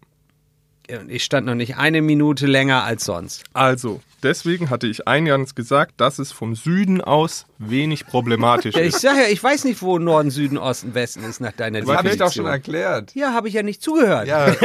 Und 1.01 1.12
ich 1.12 1.24
stand 1.24 1.46
noch 1.46 1.55
nicht 1.55 1.77
eine 1.77 2.01
Minute 2.01 2.48
länger 2.48 2.84
als 2.84 3.05
sonst. 3.05 3.43
Also, 3.53 4.01
deswegen 4.24 4.69
hatte 4.72 4.88
ich 4.88 5.08
eingangs 5.08 5.53
gesagt, 5.53 5.93
dass 6.01 6.17
es 6.17 6.31
vom 6.31 6.55
Süden 6.55 7.00
aus 7.01 7.46
wenig 7.60 8.08
problematisch 8.08 8.74
Ja, 8.75 8.81
ich 8.84 8.88
ist. 8.96 9.01
sag 9.01 9.15
ja, 9.17 9.27
ich 9.29 9.43
weiß 9.43 9.65
nicht, 9.65 9.81
wo 9.84 10.00
Norden, 10.00 10.31
Süden, 10.31 10.58
Osten, 10.58 10.96
Westen 10.96 11.24
ist 11.24 11.41
nach 11.41 11.51
deiner 11.51 11.81
Das 11.81 11.89
habe 11.89 12.08
ich 12.10 12.17
doch 12.17 12.25
Definition. 12.27 12.46
schon 12.46 12.51
erklärt. 12.51 13.13
Ja, 13.15 13.34
habe 13.34 13.48
ich 13.50 13.53
ja 13.53 13.62
nicht 13.63 13.81
zugehört. 13.84 14.27
Ja, 14.27 14.48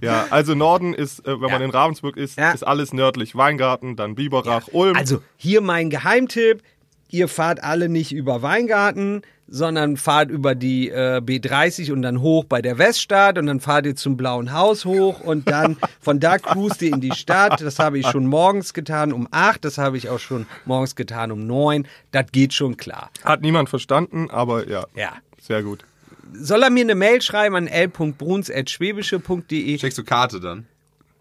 Ja, 0.00 0.26
also 0.30 0.54
Norden 0.54 0.94
ist, 0.94 1.26
äh, 1.26 1.40
wenn 1.40 1.50
man 1.50 1.62
in 1.62 1.70
Ravensburg 1.70 2.16
ist, 2.16 2.38
Ja. 2.38 2.52
ist 2.52 2.66
alles 2.66 2.92
nördlich. 2.92 3.34
Weingarten, 3.36 3.96
dann 3.96 4.14
Biberach, 4.14 4.68
Ulm. 4.72 4.96
Also 4.96 5.22
hier 5.36 5.60
mein 5.60 5.90
Geheimtipp. 5.90 6.62
Ihr 7.08 7.28
fahrt 7.28 7.62
alle 7.62 7.88
nicht 7.88 8.12
über 8.12 8.42
Weingarten, 8.42 9.22
sondern 9.48 9.96
fahrt 9.96 10.28
über 10.30 10.56
die 10.56 10.90
äh, 10.90 11.20
B30 11.24 11.92
und 11.92 12.02
dann 12.02 12.20
hoch 12.20 12.44
bei 12.44 12.60
der 12.60 12.78
Weststadt 12.78 13.38
und 13.38 13.46
dann 13.46 13.60
fahrt 13.60 13.86
ihr 13.86 13.94
zum 13.94 14.16
Blauen 14.16 14.52
Haus 14.52 14.84
hoch 14.84 15.20
und 15.20 15.48
dann 15.48 15.76
von 16.00 16.18
da 16.18 16.38
cruist 16.38 16.82
ihr 16.82 16.92
in 16.92 17.00
die 17.00 17.12
Stadt. 17.12 17.60
Das 17.60 17.78
habe 17.78 17.98
ich 17.98 18.06
schon 18.08 18.26
morgens 18.26 18.74
getan 18.74 19.12
um 19.12 19.28
8, 19.30 19.64
das 19.64 19.78
habe 19.78 19.96
ich 19.96 20.08
auch 20.08 20.18
schon 20.18 20.46
morgens 20.64 20.96
getan 20.96 21.30
um 21.30 21.46
9. 21.46 21.86
Das 22.10 22.26
geht 22.32 22.54
schon 22.54 22.76
klar. 22.76 23.10
Hat 23.22 23.40
niemand 23.40 23.68
verstanden, 23.68 24.28
aber 24.30 24.68
ja, 24.68 24.84
Ja. 24.96 25.12
sehr 25.40 25.62
gut. 25.62 25.84
Soll 26.32 26.64
er 26.64 26.70
mir 26.70 26.82
eine 26.82 26.96
Mail 26.96 27.22
schreiben 27.22 27.54
an 27.54 27.68
l.bruns.schwäbische.de? 27.68 29.78
schickst 29.78 29.98
du 29.98 30.04
Karte 30.04 30.40
dann? 30.40 30.66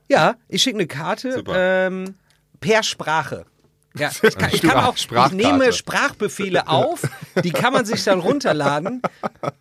Ja, 0.10 0.36
ich 0.50 0.62
schicke 0.64 0.78
eine 0.78 0.88
Karte 0.88 1.32
Super. 1.34 1.54
ähm, 1.56 2.16
per 2.60 2.82
Sprache. 2.84 3.46
Ja, 3.98 4.10
ich, 4.22 4.38
kann, 4.38 4.50
ich, 4.52 4.62
kann 4.62 4.84
auch, 4.84 4.96
ich 4.96 5.32
nehme 5.32 5.72
Sprachbefehle 5.74 6.68
auf, 6.68 7.02
die 7.44 7.52
kann 7.52 7.74
man 7.74 7.86
sich 7.86 8.04
dann 8.04 8.20
runterladen 8.20 9.02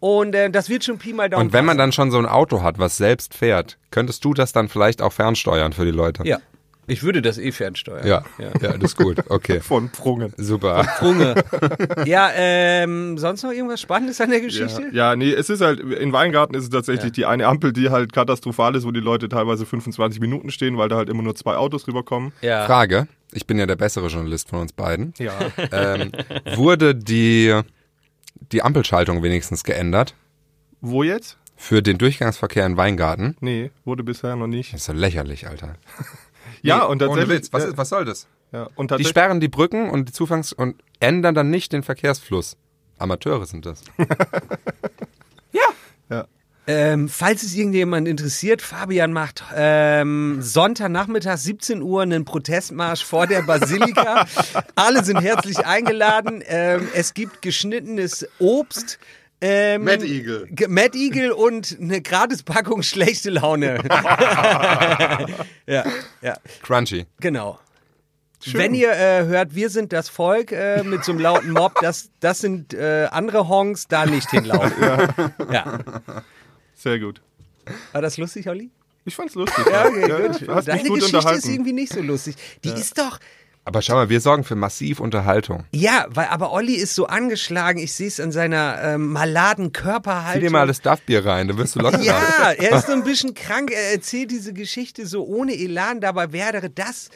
und 0.00 0.34
äh, 0.34 0.50
das 0.50 0.68
wird 0.68 0.84
schon 0.84 0.98
Pi 0.98 1.12
mal 1.12 1.30
Daumen. 1.30 1.46
Und 1.46 1.52
wenn 1.52 1.64
man 1.64 1.78
dann 1.78 1.92
schon 1.92 2.10
so 2.10 2.18
ein 2.18 2.26
Auto 2.26 2.62
hat, 2.62 2.78
was 2.78 2.96
selbst 2.96 3.34
fährt, 3.34 3.78
könntest 3.90 4.24
du 4.24 4.34
das 4.34 4.52
dann 4.52 4.68
vielleicht 4.68 5.02
auch 5.02 5.12
fernsteuern 5.12 5.72
für 5.72 5.84
die 5.84 5.90
Leute? 5.90 6.26
Ja, 6.26 6.38
ich 6.86 7.02
würde 7.02 7.22
das 7.22 7.38
eh 7.38 7.52
fernsteuern. 7.52 8.06
Ja, 8.06 8.24
ja, 8.38 8.50
das 8.76 8.92
ist 8.92 8.96
gut. 8.96 9.18
Okay. 9.28 9.60
Von 9.62 9.90
Prungen. 9.90 10.32
Super. 10.36 10.86
Runge. 11.00 11.34
ja, 12.06 12.30
ähm, 12.34 13.16
sonst 13.18 13.42
noch 13.42 13.52
irgendwas 13.52 13.80
Spannendes 13.80 14.20
an 14.20 14.30
der 14.30 14.38
Ja, 14.40 14.44
Geschichte? 14.44 14.88
ja, 14.92 15.16
nee, 15.16 15.32
es 15.32 15.50
ist 15.50 15.60
halt, 15.60 15.80
in 15.80 16.12
Weingarten 16.12 16.54
ist 16.54 16.64
es 16.64 16.70
tatsächlich 16.70 17.12
die 17.12 17.26
eine 17.26 17.46
Ampel, 17.46 17.72
die 17.72 17.90
halt 17.90 18.12
katastrophal 18.12 18.74
ist, 18.76 18.84
wo 18.84 18.90
die 18.90 19.00
Leute 19.00 19.28
teilweise 19.28 19.66
25 19.66 20.20
Minuten 20.20 20.50
stehen, 20.50 20.76
weil 20.78 20.88
da 20.88 20.96
halt 20.96 21.08
immer 21.08 21.22
nur 21.22 21.34
zwei 21.34 21.56
Autos 21.56 21.86
rüberkommen. 21.86 22.32
Ja. 22.42 22.66
Frage. 22.66 23.08
Ich 23.32 23.46
bin 23.46 23.58
ja 23.58 23.66
der 23.66 23.76
bessere 23.76 24.06
Journalist 24.08 24.50
von 24.50 24.60
uns 24.60 24.72
beiden. 24.72 25.14
Ja. 25.18 25.32
Ähm, 25.72 26.12
wurde 26.54 26.94
die, 26.94 27.60
die 28.52 28.62
Ampelschaltung 28.62 29.22
wenigstens 29.22 29.64
geändert 29.64 30.14
Wo 30.80 31.02
jetzt? 31.02 31.38
für 31.56 31.82
den 31.82 31.98
Durchgangsverkehr 31.98 32.66
in 32.66 32.76
Weingarten? 32.76 33.36
Nee, 33.40 33.70
wurde 33.84 34.04
bisher 34.04 34.36
noch 34.36 34.46
nicht. 34.46 34.72
Das 34.72 34.80
ist 34.82 34.86
so 34.86 34.92
lächerlich, 34.92 35.48
Alter. 35.48 35.74
Ja, 36.66 36.85
und 36.85 37.02
Ohne 37.02 37.11
tatsächlich. 37.11 37.38
Witz. 37.38 37.52
Was, 37.52 37.62
ja, 37.62 37.68
ist, 37.71 37.78
was 37.78 37.88
soll 37.88 38.04
das? 38.04 38.26
ja, 38.52 38.68
und 38.75 38.90
Die 38.99 39.04
sperren 39.04 39.40
die 39.40 39.49
Brücken 39.49 39.90
und 39.90 40.09
die 40.09 40.12
Zufangs- 40.12 40.52
und 40.52 40.83
ändern 41.00 41.35
dann 41.35 41.50
nicht 41.50 41.73
den 41.73 41.83
Verkehrsfluss. 41.83 42.56
Amateure 42.99 43.44
sind 43.47 43.66
das. 43.66 43.83
ja. 46.09 46.26
Ähm, 46.66 47.11
falls 47.11 47.42
es 47.42 47.54
irgendjemand 47.54 48.09
interessiert, 48.09 48.62
Fabian 48.62 49.12
macht 49.12 49.44
ähm, 49.54 50.38
Sonntagnachmittag 50.40 51.37
17 51.37 51.83
Uhr 51.83 52.00
einen 52.00 52.25
Protestmarsch 52.25 53.04
vor 53.04 53.26
der 53.26 53.42
Basilika. 53.42 54.25
Alle 54.75 55.04
sind 55.04 55.21
herzlich 55.21 55.59
eingeladen. 55.59 56.42
Ähm, 56.47 56.88
es 56.94 57.12
gibt 57.12 57.42
geschnittenes 57.42 58.26
Obst. 58.38 58.99
Ähm, 59.40 59.84
Mad 59.84 60.04
Eagle. 60.04 60.48
Mad 60.68 60.96
Eagle 60.96 61.34
und 61.34 61.76
eine 61.80 62.00
Gratispackung 62.00 62.82
schlechte 62.84 63.30
Laune. 63.30 63.82
ja, 65.66 65.84
ja, 66.22 66.36
Crunchy. 66.62 67.06
genau. 67.20 67.58
Wenn 68.52 68.74
ihr 68.74 68.92
äh, 68.92 69.24
hört, 69.24 69.54
wir 69.54 69.70
sind 69.70 69.92
das 69.94 70.10
Volk 70.10 70.52
äh, 70.52 70.82
mit 70.82 71.02
so 71.04 71.12
einem 71.12 71.20
lauten 71.22 71.50
Mob, 71.52 71.74
das, 71.80 72.10
das 72.20 72.40
sind 72.40 72.74
äh, 72.74 73.08
andere 73.10 73.48
Honks, 73.48 73.88
da 73.88 74.04
nicht 74.04 74.30
hinlaufen. 74.30 74.82
ja. 75.50 75.78
Sehr 76.74 76.98
gut. 76.98 77.22
War 77.92 78.02
das 78.02 78.18
lustig, 78.18 78.48
Olli? 78.48 78.70
Ich 79.06 79.14
fand's 79.14 79.34
lustig. 79.34 79.64
Ja, 79.70 79.86
okay, 79.86 80.08
ja, 80.08 80.26
gut. 80.26 80.48
Hast 80.48 80.68
Deine 80.68 80.88
gut 80.88 81.00
Geschichte 81.00 81.34
ist 81.34 81.48
irgendwie 81.48 81.72
nicht 81.72 81.92
so 81.92 82.00
lustig. 82.00 82.36
Die 82.64 82.70
ist 82.70 82.98
doch. 82.98 83.18
Aber 83.66 83.80
schau 83.80 83.94
mal, 83.94 84.11
wir 84.11 84.21
sorgen 84.21 84.44
für 84.44 84.56
massiv 84.56 85.00
Unterhaltung. 85.00 85.64
Ja, 85.73 86.06
weil 86.11 86.26
aber 86.26 86.52
Olli 86.52 86.75
ist 86.75 86.94
so 86.94 87.06
angeschlagen. 87.06 87.78
Ich 87.78 87.94
sehe 87.94 88.09
es 88.09 88.21
an 88.21 88.30
seiner 88.30 88.78
ähm, 88.83 89.12
maladen 89.12 89.66
Zieh 89.66 89.73
Körperhaltung. 89.73 90.42
dir 90.42 90.50
mal 90.50 90.66
das 90.66 90.83
Duff-Bier 90.83 91.25
rein, 91.25 91.49
dann 91.49 91.56
wirst 91.56 91.75
du 91.76 91.80
locker 91.80 92.00
ja, 92.02 92.52
er 92.52 92.76
ist 92.76 92.87
so 92.87 92.92
ein 92.92 93.04
bisschen 93.04 93.33
krank. 93.33 93.71
Er 93.71 93.92
erzählt 93.92 94.30
diese 94.30 94.52
Geschichte 94.52 95.06
so 95.06 95.25
ohne 95.25 95.54
Elan. 95.54 96.00
Dabei 96.02 96.33
wäre 96.33 96.68
das 96.68 97.09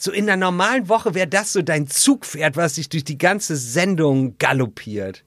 so 0.00 0.12
in 0.12 0.26
der 0.26 0.36
normalen 0.36 0.88
Woche 0.88 1.14
wäre 1.14 1.26
das 1.26 1.52
so 1.52 1.62
dein 1.62 1.88
Zugpferd, 1.88 2.56
was 2.56 2.76
sich 2.76 2.88
durch 2.88 3.02
die 3.02 3.18
ganze 3.18 3.56
Sendung 3.56 4.38
galoppiert. 4.38 5.24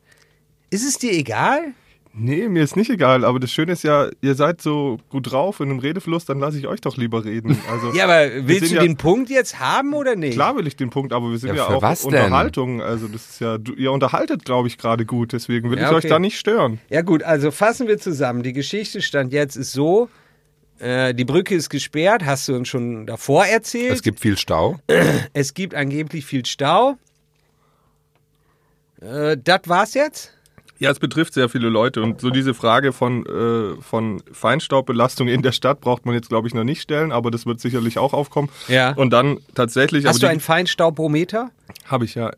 Ist 0.70 0.88
es 0.88 0.98
dir 0.98 1.12
egal? 1.12 1.74
Nee, 2.14 2.50
mir 2.50 2.64
ist 2.64 2.76
nicht 2.76 2.90
egal, 2.90 3.24
aber 3.24 3.40
das 3.40 3.52
Schöne 3.52 3.72
ist 3.72 3.84
ja, 3.84 4.10
ihr 4.22 4.36
seid 4.36 4.62
so 4.62 5.00
gut 5.10 5.32
drauf 5.32 5.62
in 5.62 5.70
einem 5.70 5.80
Redefluss, 5.80 6.26
dann 6.26 6.40
lasse 6.40 6.58
ich 6.58 6.68
euch 6.68 6.82
doch 6.82 6.98
lieber 6.98 7.24
reden. 7.24 7.58
Also, 7.72 7.92
Ja, 7.94 8.04
aber 8.04 8.48
willst 8.48 8.70
du 8.72 8.76
ja, 8.76 8.82
den 8.82 8.98
Punkt 8.98 9.30
jetzt 9.30 9.60
haben 9.60 9.94
oder 9.94 10.18
nicht? 10.18 10.34
Klar 10.34 10.58
will 10.58 10.68
ich 10.68 10.76
den 10.76 10.90
Punkt, 10.90 11.14
aber 11.14 11.32
wir 11.32 11.38
sind 11.38 11.50
Ja, 11.50 11.56
ja, 11.56 11.68
auch 11.68 11.82
denn? 11.82 12.06
Unterhaltung. 12.06 12.82
Also 12.82 13.08
das 13.08 13.30
ist 13.30 13.40
ja, 13.40 13.58
du, 13.58 13.74
ihr 13.74 13.94
unterhaltet, 13.94 14.44
glaube 14.44 14.68
ich, 14.68 14.78
gerade 14.78 15.06
gut, 15.06 15.32
deswegen 15.32 15.72
will 15.72 15.78
Ja, 15.78 15.86
ich 15.86 15.90
okay. 15.90 16.08
euch 16.08 16.10
da 16.10 16.20
nicht 16.20 16.38
stören. 16.38 16.82
Ja 16.90 17.02
gut, 17.02 17.24
also 17.24 17.50
fassen 17.50 17.88
wir 17.88 17.98
zusammen. 17.98 18.44
Die 18.44 18.54
Geschichte 18.54 19.02
stand 19.02 19.32
jetzt 19.32 19.56
ist 19.56 19.72
so, 19.72 20.10
äh, 20.80 21.14
die 21.14 21.26
Brücke 21.26 21.56
ist 21.56 21.70
gesperrt, 21.70 22.26
hast 22.26 22.48
du 22.50 22.56
uns 22.56 22.68
schon 22.68 23.06
davor 23.06 23.46
erzählt. 23.46 23.94
Es 23.94 24.02
gibt 24.02 24.20
viel 24.20 24.38
Stau. 24.38 24.80
Es 25.32 25.54
gibt 25.54 25.76
angeblich 25.76 26.26
viel 26.26 26.46
Stau. 26.46 26.98
Äh, 29.00 29.38
das 29.42 29.62
war's 29.68 29.94
jetzt? 29.94 30.34
Ja, 30.82 30.90
es 30.90 30.98
betrifft 30.98 31.36
sehr 31.36 31.48
viele 31.48 31.70
Leute 31.70 32.02
und 32.02 32.22
so 32.22 32.32
diese 32.32 32.56
Frage 32.56 32.92
von, 32.92 33.24
äh, 33.28 33.80
von 33.84 34.24
Feinstaubbelastung 34.32 35.28
in 35.28 35.44
der 35.44 35.52
Stadt 35.52 35.80
braucht 35.80 36.08
man 36.08 36.16
jetzt, 36.16 36.30
glaube 36.30 36.48
ich, 36.48 36.56
noch 36.56 36.64
nicht 36.64 36.82
stellen, 36.82 37.12
aber 37.12 37.30
das 37.30 37.46
wird 37.46 37.60
sicherlich 37.60 38.00
auch 38.00 38.14
aufkommen. 38.14 38.50
Ja. 38.68 38.94
Und 38.94 39.12
dann 39.12 39.38
tatsächlich, 39.54 40.08
Hast 40.08 40.24
du 40.24 40.28
einen 40.28 40.40
Feinstaubometer? 40.40 41.52
habe 41.86 42.06
ich 42.06 42.16
ja. 42.16 42.32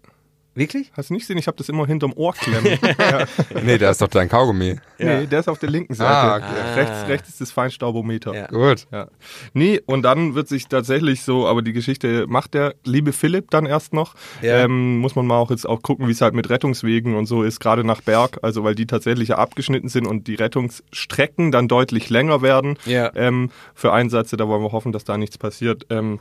Wirklich? 0.55 0.91
Hast 0.95 1.09
du 1.09 1.13
nicht 1.15 1.23
gesehen? 1.23 1.39
Ich 1.39 1.47
habe 1.47 1.57
das 1.57 1.67
immer 1.69 1.87
hinterm 1.87 2.13
Ohr 2.15 2.33
klemmen. 2.33 2.77
ja. 2.99 3.25
Nee, 3.63 3.79
da 3.79 3.89
ist 3.89 4.01
doch 4.01 4.07
dein 4.07 4.29
Kaugummi. 4.29 4.75
Nee, 4.99 5.25
der 5.25 5.39
ist 5.39 5.49
auf 5.49 5.57
der 5.57 5.69
linken 5.71 5.95
Seite. 5.95 6.11
Ah, 6.11 6.35
okay. 6.37 6.79
Rechts, 6.79 7.07
rechts 7.07 7.29
ist 7.29 7.41
das 7.41 7.51
Feinstaubometer. 7.51 8.35
Ja. 8.35 8.45
Gut. 8.47 8.85
Ja. 8.91 9.07
Nee, 9.53 9.81
und 9.87 10.03
dann 10.03 10.35
wird 10.35 10.47
sich 10.47 10.67
tatsächlich 10.67 11.23
so, 11.23 11.47
aber 11.47 11.63
die 11.63 11.73
Geschichte 11.73 12.27
macht 12.27 12.53
der 12.53 12.75
liebe 12.85 13.13
Philipp 13.13 13.49
dann 13.49 13.65
erst 13.65 13.93
noch. 13.93 14.13
Ja. 14.43 14.59
Ähm, 14.59 14.99
muss 14.99 15.15
man 15.15 15.25
mal 15.25 15.37
auch 15.37 15.49
jetzt 15.49 15.67
auch 15.67 15.81
gucken, 15.81 16.07
wie 16.07 16.11
es 16.11 16.21
halt 16.21 16.35
mit 16.35 16.49
Rettungswegen 16.51 17.15
und 17.15 17.25
so 17.25 17.41
ist, 17.41 17.59
gerade 17.59 17.83
nach 17.83 18.01
Berg, 18.01 18.37
also 18.43 18.63
weil 18.63 18.75
die 18.75 18.85
tatsächlich 18.85 19.29
ja 19.29 19.37
abgeschnitten 19.39 19.89
sind 19.89 20.05
und 20.05 20.27
die 20.27 20.35
Rettungsstrecken 20.35 21.51
dann 21.51 21.67
deutlich 21.67 22.11
länger 22.11 22.43
werden 22.43 22.77
Ja. 22.85 23.11
ähm, 23.15 23.49
für 23.73 23.91
Einsätze. 23.91 24.37
Da 24.37 24.47
wollen 24.47 24.61
wir 24.61 24.71
hoffen, 24.71 24.91
dass 24.91 25.03
da 25.03 25.17
nichts 25.17 25.37
passiert. 25.39 25.87
Ähm, 25.89 26.19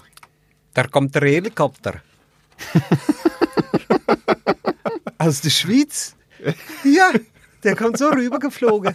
Da 0.72 0.84
kommt 0.84 1.14
der 1.14 1.22
Helikopter. 1.28 1.96
Aus 5.19 5.40
der 5.40 5.50
Schweiz? 5.50 6.14
Ja, 6.85 7.11
der 7.62 7.76
kommt 7.76 7.99
so 7.99 8.09
rübergeflogen. 8.09 8.95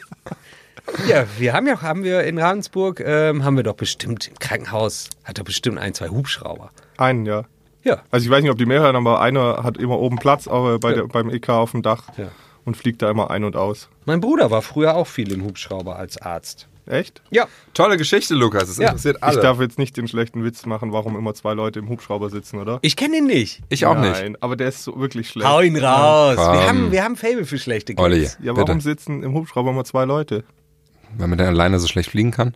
Ja, 1.08 1.26
wir 1.38 1.54
haben 1.54 1.68
ja, 1.68 1.82
haben 1.82 2.04
wir 2.04 2.24
in 2.24 2.38
Ravensburg, 2.38 3.02
ähm, 3.02 3.44
haben 3.44 3.58
wir 3.58 3.64
doch 3.64 3.76
bestimmt 3.76 4.28
im 4.28 4.40
Krankenhaus, 4.40 5.10
hat 5.26 5.38
doch 5.38 5.44
bestimmt 5.44 5.78
ein, 5.80 5.94
zwei 5.94 6.08
Hubschrauber. 6.10 6.72
Einen, 6.98 7.26
ja. 7.26 7.44
Ja. 7.84 8.02
Also 8.12 8.26
ich 8.26 8.30
weiß 8.32 8.42
nicht, 8.42 8.52
ob 8.52 8.58
die 8.58 8.66
mehrere 8.66 8.88
haben, 8.94 9.08
aber 9.08 9.22
einer 9.22 9.64
hat 9.64 9.78
immer 9.78 10.00
oben 10.00 10.18
Platz 10.18 10.48
aber 10.48 10.80
bei 10.80 10.90
Ja. 10.92 10.96
der, 10.98 11.08
beim 11.08 11.30
EK 11.30 11.50
auf 11.50 11.72
dem 11.72 11.82
Dach 11.82 12.04
Ja. 12.18 12.30
und 12.66 12.76
fliegt 12.78 13.02
da 13.02 13.10
immer 13.10 13.32
ein 13.32 13.44
und 13.44 13.56
aus. 13.56 13.88
Mein 14.06 14.20
Bruder 14.22 14.50
war 14.52 14.62
früher 14.62 14.96
auch 14.96 15.08
viel 15.08 15.32
im 15.32 15.44
Hubschrauber 15.44 15.98
als 15.98 16.22
Arzt. 16.22 16.68
Echt? 16.88 17.22
Ja. 17.32 17.48
Tolle 17.74 17.98
Geschichte, 17.98 18.34
Lukas. 18.34 18.68
Das 18.68 18.78
Ja. 18.78 18.88
interessiert 18.88 19.18
Ich 19.18 19.24
alle. 19.24 19.42
darf 19.42 19.60
jetzt 19.60 19.78
nicht 19.78 19.98
den 19.98 20.08
schlechten 20.08 20.44
Witz 20.44 20.66
machen, 20.66 20.94
warum 20.94 21.18
immer 21.18 21.34
zwei 21.34 21.54
Leute 21.54 21.80
im 21.80 21.90
Hubschrauber 21.90 22.30
sitzen, 22.30 22.60
oder? 22.60 22.80
Ich 22.82 22.96
kenne 22.96 23.18
ihn 23.18 23.26
nicht. 23.26 23.62
ich 23.70 23.86
auch 23.86 23.98
nicht. 23.98 24.12
Nein, 24.14 24.38
aber 24.40 24.56
der 24.56 24.70
ist 24.70 24.84
so 24.84 24.98
wirklich 25.00 25.30
schlecht. 25.30 25.48
Hau 25.50 25.60
ihn 25.62 25.76
raus. 25.78 26.36
Komm. 26.38 26.54
Wir 26.54 26.68
haben, 26.68 26.92
wir 26.94 27.04
haben 27.04 27.16
Fable 27.18 27.46
für 27.46 27.58
schlechte 27.60 27.94
Gags. 27.94 28.04
Olli, 28.04 28.24
Ja, 28.42 28.54
bitte. 28.54 28.68
warum 28.68 28.80
sitzen 28.82 29.22
im 29.24 29.34
Hubschrauber 29.34 29.72
immer 29.72 29.84
zwei 29.84 30.06
Leute? 30.06 30.44
Weil 31.18 31.28
man 31.28 31.38
dann 31.38 31.48
alleine 31.48 31.80
so 31.80 31.88
schlecht 31.88 32.10
fliegen 32.12 32.32
kann? 32.32 32.56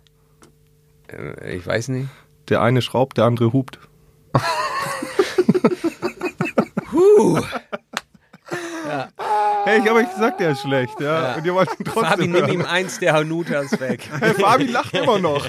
Äh, 1.07 1.57
Ich 1.57 1.65
weiß 1.67 1.89
nicht. 1.89 2.07
Der 2.49 2.61
eine 2.61 2.81
schraubt, 2.81 3.17
der 3.17 3.25
andere 3.25 3.51
hupt. 3.53 3.79
Huh. 6.91 7.39
Hey, 9.63 9.79
ich 9.79 9.87
habe 9.89 9.99
euch 9.99 10.09
gesagt, 10.11 10.39
der 10.39 10.51
ist 10.51 10.61
schlecht, 10.61 10.99
ja. 10.99 11.21
Ja. 11.31 11.35
Und 11.35 11.45
ihr 11.45 11.53
wollt 11.53 11.69
ihn 11.79 11.85
trotzdem 11.85 12.03
Fabi, 12.05 12.27
nimm 12.27 12.47
ihm 12.47 12.65
eins 12.65 12.99
der 12.99 13.13
Hanutas 13.13 13.79
weg. 13.79 14.01
Hey, 14.19 14.33
Fabi 14.33 14.65
lacht 14.65 14.93
immer 14.95 15.19
noch. 15.19 15.45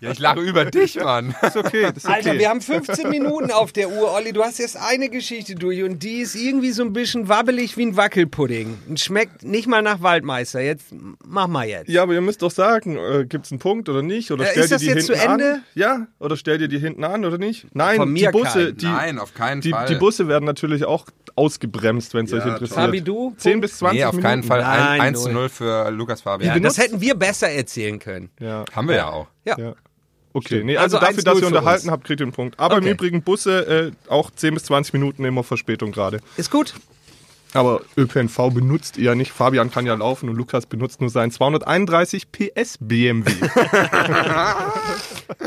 Ja, 0.00 0.10
ich 0.10 0.18
lache 0.18 0.40
über 0.40 0.64
dich, 0.64 0.96
Mann. 0.96 1.34
Ist 1.42 1.56
okay, 1.56 1.82
das 1.94 1.98
ist 1.98 2.04
okay. 2.06 2.14
Alter, 2.14 2.34
wir 2.38 2.48
haben 2.48 2.60
15 2.60 3.08
Minuten 3.10 3.50
auf 3.50 3.72
der 3.72 3.90
Uhr, 3.90 4.12
Olli. 4.12 4.32
Du 4.32 4.42
hast 4.42 4.58
jetzt 4.58 4.76
eine 4.76 5.08
Geschichte 5.08 5.54
durch 5.54 5.82
und 5.82 6.02
die 6.02 6.20
ist 6.20 6.34
irgendwie 6.34 6.70
so 6.72 6.82
ein 6.82 6.92
bisschen 6.92 7.28
wabbelig 7.28 7.76
wie 7.76 7.86
ein 7.86 7.96
Wackelpudding. 7.96 8.78
Und 8.88 9.00
schmeckt 9.00 9.42
nicht 9.44 9.66
mal 9.68 9.82
nach 9.82 10.02
Waldmeister. 10.02 10.60
Jetzt 10.60 10.86
mach 11.26 11.46
mal 11.48 11.66
jetzt. 11.66 11.88
Ja, 11.88 12.02
aber 12.02 12.14
ihr 12.14 12.20
müsst 12.20 12.42
doch 12.42 12.50
sagen, 12.50 12.96
äh, 12.96 13.24
gibt 13.26 13.46
es 13.46 13.52
einen 13.52 13.58
Punkt 13.60 13.88
oder 13.88 14.02
nicht? 14.02 14.30
Oder 14.30 14.44
Äh, 14.44 14.48
stellt 14.52 14.64
ist 14.64 14.70
ihr 14.70 14.74
das 14.76 14.80
die 14.82 14.86
jetzt 14.88 15.06
hinten 15.08 15.20
zu 15.20 15.28
Ende? 15.30 15.52
an? 15.54 15.64
Ja, 15.74 16.06
oder 16.18 16.36
stellt 16.36 16.60
ihr 16.60 16.68
die 16.68 16.78
hinten 16.78 17.04
an 17.04 17.24
oder 17.24 17.38
nicht? 17.38 17.66
Nein, 17.74 17.96
Von 17.96 18.12
mir 18.12 18.30
die 18.30 18.38
Busse, 18.38 18.64
keinen. 18.66 18.76
die, 18.76 18.86
Nein, 18.86 19.18
auf 19.18 19.34
keinen 19.34 19.60
die, 19.60 19.70
Fall. 19.70 19.86
die 19.86 19.94
Busse 19.96 20.28
werden 20.28 20.44
natürlich 20.44 20.84
auch 20.84 21.06
ausgebremst, 21.36 22.14
wenn 22.14 22.24
es 22.26 22.30
Ja, 22.32 22.38
euch 22.38 22.46
interessiert. 22.46 22.80
Fabi, 22.80 23.00
du? 23.10 23.34
10 23.36 23.60
bis 23.60 23.78
20 23.78 23.98
Nee, 23.98 24.04
auf 24.04 24.12
Minuten. 24.12 24.26
keinen 24.28 24.42
Fall. 24.42 24.60
Nein, 24.62 24.80
Ein- 24.80 25.00
1 25.00 25.18
zu 25.22 25.28
null. 25.28 25.42
0 25.42 25.48
für 25.50 25.90
Lukas 25.90 26.20
Fabian. 26.22 26.54
Ja, 26.54 26.60
das 26.60 26.78
hätten 26.78 27.00
wir 27.00 27.14
besser 27.14 27.48
erzählen 27.50 27.98
können. 27.98 28.30
Ja, 28.40 28.64
Haben 28.74 28.88
wir 28.88 28.96
ja 28.96 29.08
auch. 29.10 29.26
Ja. 29.44 29.58
ja. 29.58 29.74
Okay, 30.32 30.62
nee, 30.62 30.76
Also 30.76 30.96
also, 30.98 31.06
dafür, 31.06 31.22
1-0 31.22 31.24
dass 31.24 31.40
ihr 31.40 31.46
unterhalten 31.48 31.86
uns. 31.86 31.92
habt, 31.92 32.04
kriegt 32.04 32.20
ihr 32.20 32.24
einen 32.24 32.32
Punkt. 32.32 32.58
Aber 32.60 32.76
Okay. 32.76 32.86
im 32.86 32.92
Übrigen 32.92 33.22
Busse 33.22 33.92
äh, 34.08 34.10
auch 34.10 34.30
10 34.30 34.54
bis 34.54 34.62
20 34.64 34.92
Minuten 34.92 35.24
immer 35.24 35.42
Verspätung 35.42 35.90
gerade. 35.90 36.20
Ist 36.36 36.50
gut. 36.52 36.74
Aber 37.52 37.80
ÖPNV 37.96 38.36
benutzt 38.54 38.96
ihr 38.96 39.04
ja 39.06 39.14
nicht. 39.14 39.32
Fabian 39.32 39.70
kann 39.70 39.86
ja 39.86 39.94
laufen 39.94 40.28
und 40.28 40.36
Lukas 40.36 40.66
benutzt 40.66 41.00
nur 41.00 41.10
seinen 41.10 41.30
231 41.32 42.30
PS 42.30 42.78
BMW. 42.80 43.32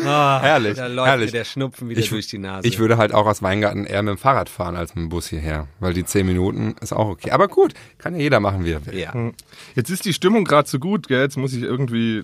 herrlich, 0.03 0.75
Da 0.75 0.87
läuft 0.87 1.07
herrlich. 1.07 1.31
der 1.31 1.43
Schnupfen 1.45 1.89
wieder 1.89 1.99
Ich- 2.01 2.09
durch 2.09 2.27
die 2.27 2.37
Nase. 2.37 2.67
Ich 2.67 2.79
würde 2.79 2.97
halt 2.97 3.13
auch 3.13 3.25
aus 3.25 3.41
Weingarten 3.41 3.85
eher 3.85 4.01
mit 4.03 4.15
dem 4.15 4.17
Fahrrad 4.17 4.49
fahren 4.49 4.75
als 4.75 4.95
mit 4.95 5.03
dem 5.03 5.09
Bus 5.09 5.27
hierher. 5.27 5.67
Weil 5.79 5.93
die 5.93 6.05
10 6.05 6.25
Minuten 6.25 6.75
ist 6.81 6.93
auch 6.93 7.07
okay. 7.07 7.31
Aber 7.31 7.47
gut, 7.47 7.73
kann 7.97 8.15
ja 8.15 8.21
jeder 8.21 8.39
machen, 8.39 8.65
wie 8.65 8.71
er 8.73 8.85
will. 8.85 8.97
ja. 8.99 9.13
Jetzt 9.75 9.89
ist 9.89 10.05
die 10.05 10.13
Stimmung 10.13 10.43
gerade 10.45 10.67
so 10.67 10.79
gut, 10.79 11.07
gell? 11.07 11.21
Jetzt 11.21 11.37
muss 11.37 11.53
ich 11.53 11.63
irgendwie. 11.63 12.23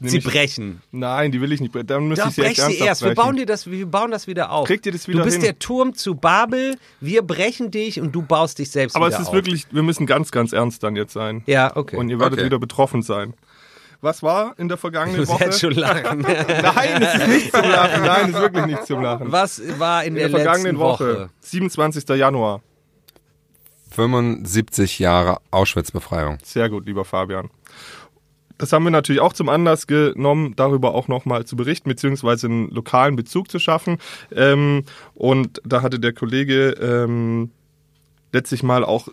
Sie 0.00 0.18
ich, 0.18 0.24
brechen. 0.24 0.80
Nein, 0.92 1.30
die 1.30 1.40
will 1.40 1.52
ich 1.52 1.60
nicht. 1.60 1.74
Dann 1.90 2.08
müsste 2.08 2.22
Doch, 2.24 2.30
ich 2.30 2.34
sie 2.36 2.40
brech 2.42 2.56
sie 2.60 2.78
erst. 2.78 3.02
Wir 3.02 3.08
brechen. 3.08 3.16
bauen, 3.16 3.36
dir 3.36 3.46
das, 3.46 3.70
wir 3.70 3.86
bauen 3.86 4.10
das 4.10 4.26
wieder 4.26 4.50
auf. 4.50 4.66
Kriegt 4.66 4.86
ihr 4.86 4.92
das 4.92 5.06
wieder 5.08 5.18
Du 5.18 5.24
bist 5.24 5.36
hin? 5.36 5.44
der 5.44 5.58
Turm 5.58 5.94
zu 5.94 6.14
Babel, 6.14 6.76
wir 7.00 7.22
brechen 7.22 7.70
dich 7.70 8.00
und 8.00 8.12
du 8.12 8.22
baust 8.22 8.58
dich 8.58 8.70
selbst 8.70 8.96
Aber 8.96 9.06
wieder 9.08 9.16
es 9.16 9.22
ist 9.22 9.28
auf. 9.28 9.34
wirklich, 9.34 9.66
wir 9.70 9.82
müssen 9.82 10.06
ganz, 10.06 10.30
ganz 10.30 10.52
ernst 10.52 10.82
dann 10.82 10.96
jetzt 10.96 11.12
sein. 11.12 11.42
Ja, 11.46 11.76
okay. 11.76 11.96
Und 11.96 12.08
ihr 12.08 12.18
werdet 12.18 12.38
Okay. 12.38 12.46
wieder 12.46 12.58
betroffen 12.58 13.02
sein. 13.02 13.34
Was 14.00 14.22
war 14.22 14.54
in 14.58 14.68
der 14.68 14.76
du 14.76 14.80
vergangenen 14.80 15.20
musst 15.20 15.32
Woche? 15.32 15.44
jetzt 15.44 15.60
schon 15.60 15.72
lachen. 15.72 16.20
Nein, 16.22 17.02
es 17.02 17.14
ist 17.16 17.28
nicht 17.28 17.52
zum 17.52 17.62
Lachen. 17.68 18.02
Nein, 18.04 18.22
es 18.22 18.28
ist 18.36 18.40
wirklich 18.40 18.66
nicht 18.66 18.86
zum 18.86 19.02
Lachen. 19.02 19.32
Was 19.32 19.60
war 19.78 20.02
in, 20.04 20.08
In 20.10 20.14
der, 20.14 20.28
der 20.28 20.40
vergangenen 20.40 20.78
Woche, 20.78 21.14
Woche? 21.14 21.30
27. 21.40 22.08
Januar. 22.16 22.62
75 23.90 24.98
Jahre 24.98 25.38
Auschwitz-Befreiung. 25.50 26.38
Sehr 26.44 26.68
gut, 26.68 26.86
lieber 26.86 27.04
Fabian. 27.04 27.50
Das 28.58 28.72
haben 28.72 28.84
wir 28.84 28.90
natürlich 28.90 29.22
auch 29.22 29.32
zum 29.32 29.48
Anlass 29.48 29.86
genommen, 29.86 30.54
darüber 30.56 30.94
auch 30.94 31.08
nochmal 31.08 31.44
zu 31.44 31.56
berichten, 31.56 31.88
beziehungsweise 31.88 32.48
einen 32.48 32.70
lokalen 32.70 33.16
Bezug 33.16 33.50
zu 33.50 33.58
schaffen. 33.58 33.98
Ähm, 34.34 34.84
und 35.14 35.62
da 35.64 35.82
hatte 35.82 36.00
der 36.00 36.12
Kollege 36.12 36.70
ähm, 36.80 37.50
letztlich 38.32 38.62
mal 38.62 38.84
auch 38.84 39.08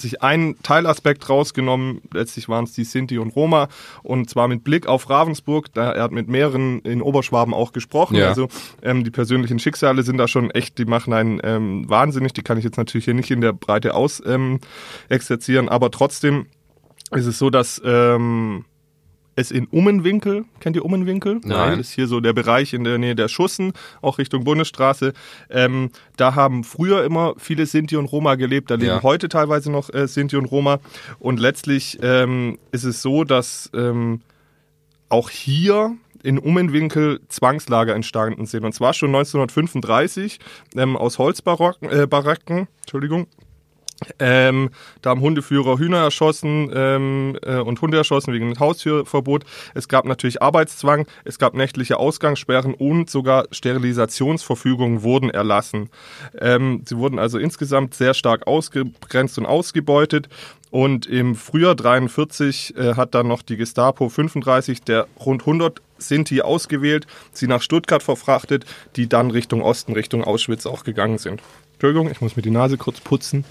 sich 0.00 0.22
einen 0.22 0.60
Teilaspekt 0.62 1.28
rausgenommen. 1.28 2.02
Letztlich 2.12 2.48
waren 2.48 2.64
es 2.64 2.72
die 2.72 2.84
Sinti 2.84 3.18
und 3.18 3.34
Roma 3.34 3.68
und 4.02 4.28
zwar 4.30 4.48
mit 4.48 4.64
Blick 4.64 4.86
auf 4.86 5.08
Ravensburg. 5.08 5.72
Da 5.72 5.92
er 5.92 6.02
hat 6.02 6.12
mit 6.12 6.28
mehreren 6.28 6.80
in 6.80 7.02
Oberschwaben 7.02 7.54
auch 7.54 7.72
gesprochen. 7.72 8.16
Ja. 8.16 8.28
Also 8.28 8.48
ähm, 8.82 9.04
die 9.04 9.10
persönlichen 9.10 9.58
Schicksale 9.58 10.02
sind 10.02 10.18
da 10.18 10.28
schon 10.28 10.50
echt, 10.50 10.78
die 10.78 10.84
machen 10.84 11.12
einen 11.12 11.40
ähm, 11.42 11.88
wahnsinnig. 11.88 12.32
Die 12.32 12.42
kann 12.42 12.58
ich 12.58 12.64
jetzt 12.64 12.76
natürlich 12.76 13.04
hier 13.06 13.14
nicht 13.14 13.30
in 13.30 13.40
der 13.40 13.52
Breite 13.52 13.94
aus 13.94 14.22
ähm, 14.24 14.60
exerzieren, 15.08 15.68
aber 15.68 15.90
trotzdem 15.90 16.46
ist 17.12 17.26
es 17.26 17.38
so, 17.38 17.50
dass 17.50 17.80
ähm, 17.84 18.64
es 19.36 19.50
in 19.50 19.66
Ummenwinkel, 19.66 20.44
kennt 20.60 20.76
ihr 20.76 20.84
Ummenwinkel? 20.84 21.40
Nein. 21.44 21.78
Das 21.78 21.88
ist 21.88 21.92
hier 21.92 22.06
so 22.08 22.20
der 22.20 22.32
Bereich 22.32 22.72
in 22.72 22.84
der 22.84 22.98
Nähe 22.98 23.14
der 23.14 23.28
Schussen, 23.28 23.72
auch 24.02 24.18
Richtung 24.18 24.44
Bundesstraße. 24.44 25.12
Ähm, 25.50 25.90
da 26.16 26.34
haben 26.34 26.64
früher 26.64 27.04
immer 27.04 27.34
viele 27.36 27.66
Sinti 27.66 27.96
und 27.96 28.06
Roma 28.06 28.34
gelebt, 28.34 28.70
da 28.70 28.74
leben 28.74 28.86
Ja. 28.86 29.02
heute 29.02 29.28
teilweise 29.28 29.70
noch 29.70 29.92
äh, 29.92 30.08
Sinti 30.08 30.36
und 30.36 30.46
Roma. 30.46 30.78
Und 31.18 31.38
letztlich 31.38 31.98
ähm, 32.02 32.58
ist 32.72 32.84
es 32.84 33.02
so, 33.02 33.24
dass 33.24 33.70
ähm, 33.74 34.22
auch 35.10 35.30
hier 35.30 35.94
in 36.22 36.38
Ummenwinkel 36.38 37.20
Zwangslager 37.28 37.94
entstanden 37.94 38.46
sind. 38.46 38.64
Und 38.64 38.72
zwar 38.72 38.94
schon 38.94 39.10
1935 39.14 40.40
ähm, 40.76 40.96
aus 40.96 41.18
Holzbaracken, 41.18 41.88
äh, 41.90 42.06
Baracken, 42.06 42.66
Entschuldigung, 42.80 43.26
ähm, 44.18 44.70
da 45.00 45.10
haben 45.10 45.20
Hundeführer 45.20 45.78
Hühner 45.78 45.98
erschossen 45.98 46.70
ähm, 46.74 47.38
äh, 47.42 47.56
und 47.56 47.80
Hunde 47.80 47.96
erschossen 47.96 48.32
wegen 48.34 48.58
Haustürverbot. 48.58 49.44
Es 49.74 49.88
gab 49.88 50.04
natürlich 50.04 50.42
Arbeitszwang, 50.42 51.06
es 51.24 51.38
gab 51.38 51.54
nächtliche 51.54 51.98
Ausgangssperren 51.98 52.74
und 52.74 53.08
sogar 53.08 53.46
Sterilisationsverfügungen 53.50 55.02
wurden 55.02 55.30
erlassen. 55.30 55.88
Ähm, 56.38 56.82
sie 56.84 56.98
wurden 56.98 57.18
also 57.18 57.38
insgesamt 57.38 57.94
sehr 57.94 58.12
stark 58.12 58.46
ausgegrenzt 58.46 59.38
und 59.38 59.46
ausgebeutet. 59.46 60.28
Und 60.70 61.06
im 61.06 61.34
Frühjahr 61.34 61.74
43 61.74 62.76
äh, 62.76 62.94
hat 62.96 63.14
dann 63.14 63.28
noch 63.28 63.40
die 63.40 63.56
Gestapo 63.56 64.10
35 64.10 64.82
der 64.82 65.06
rund 65.24 65.42
100 65.42 65.80
Sinti 65.98 66.42
ausgewählt, 66.42 67.06
sie 67.32 67.46
nach 67.46 67.62
Stuttgart 67.62 68.02
verfrachtet, 68.02 68.66
die 68.96 69.08
dann 69.08 69.30
Richtung 69.30 69.62
Osten, 69.62 69.94
Richtung 69.94 70.24
Auschwitz 70.24 70.66
auch 70.66 70.84
gegangen 70.84 71.16
sind. 71.16 71.40
Entschuldigung, 71.76 72.10
ich 72.10 72.22
muss 72.22 72.36
mir 72.36 72.42
die 72.42 72.50
Nase 72.50 72.78
kurz 72.78 73.00
putzen. 73.00 73.44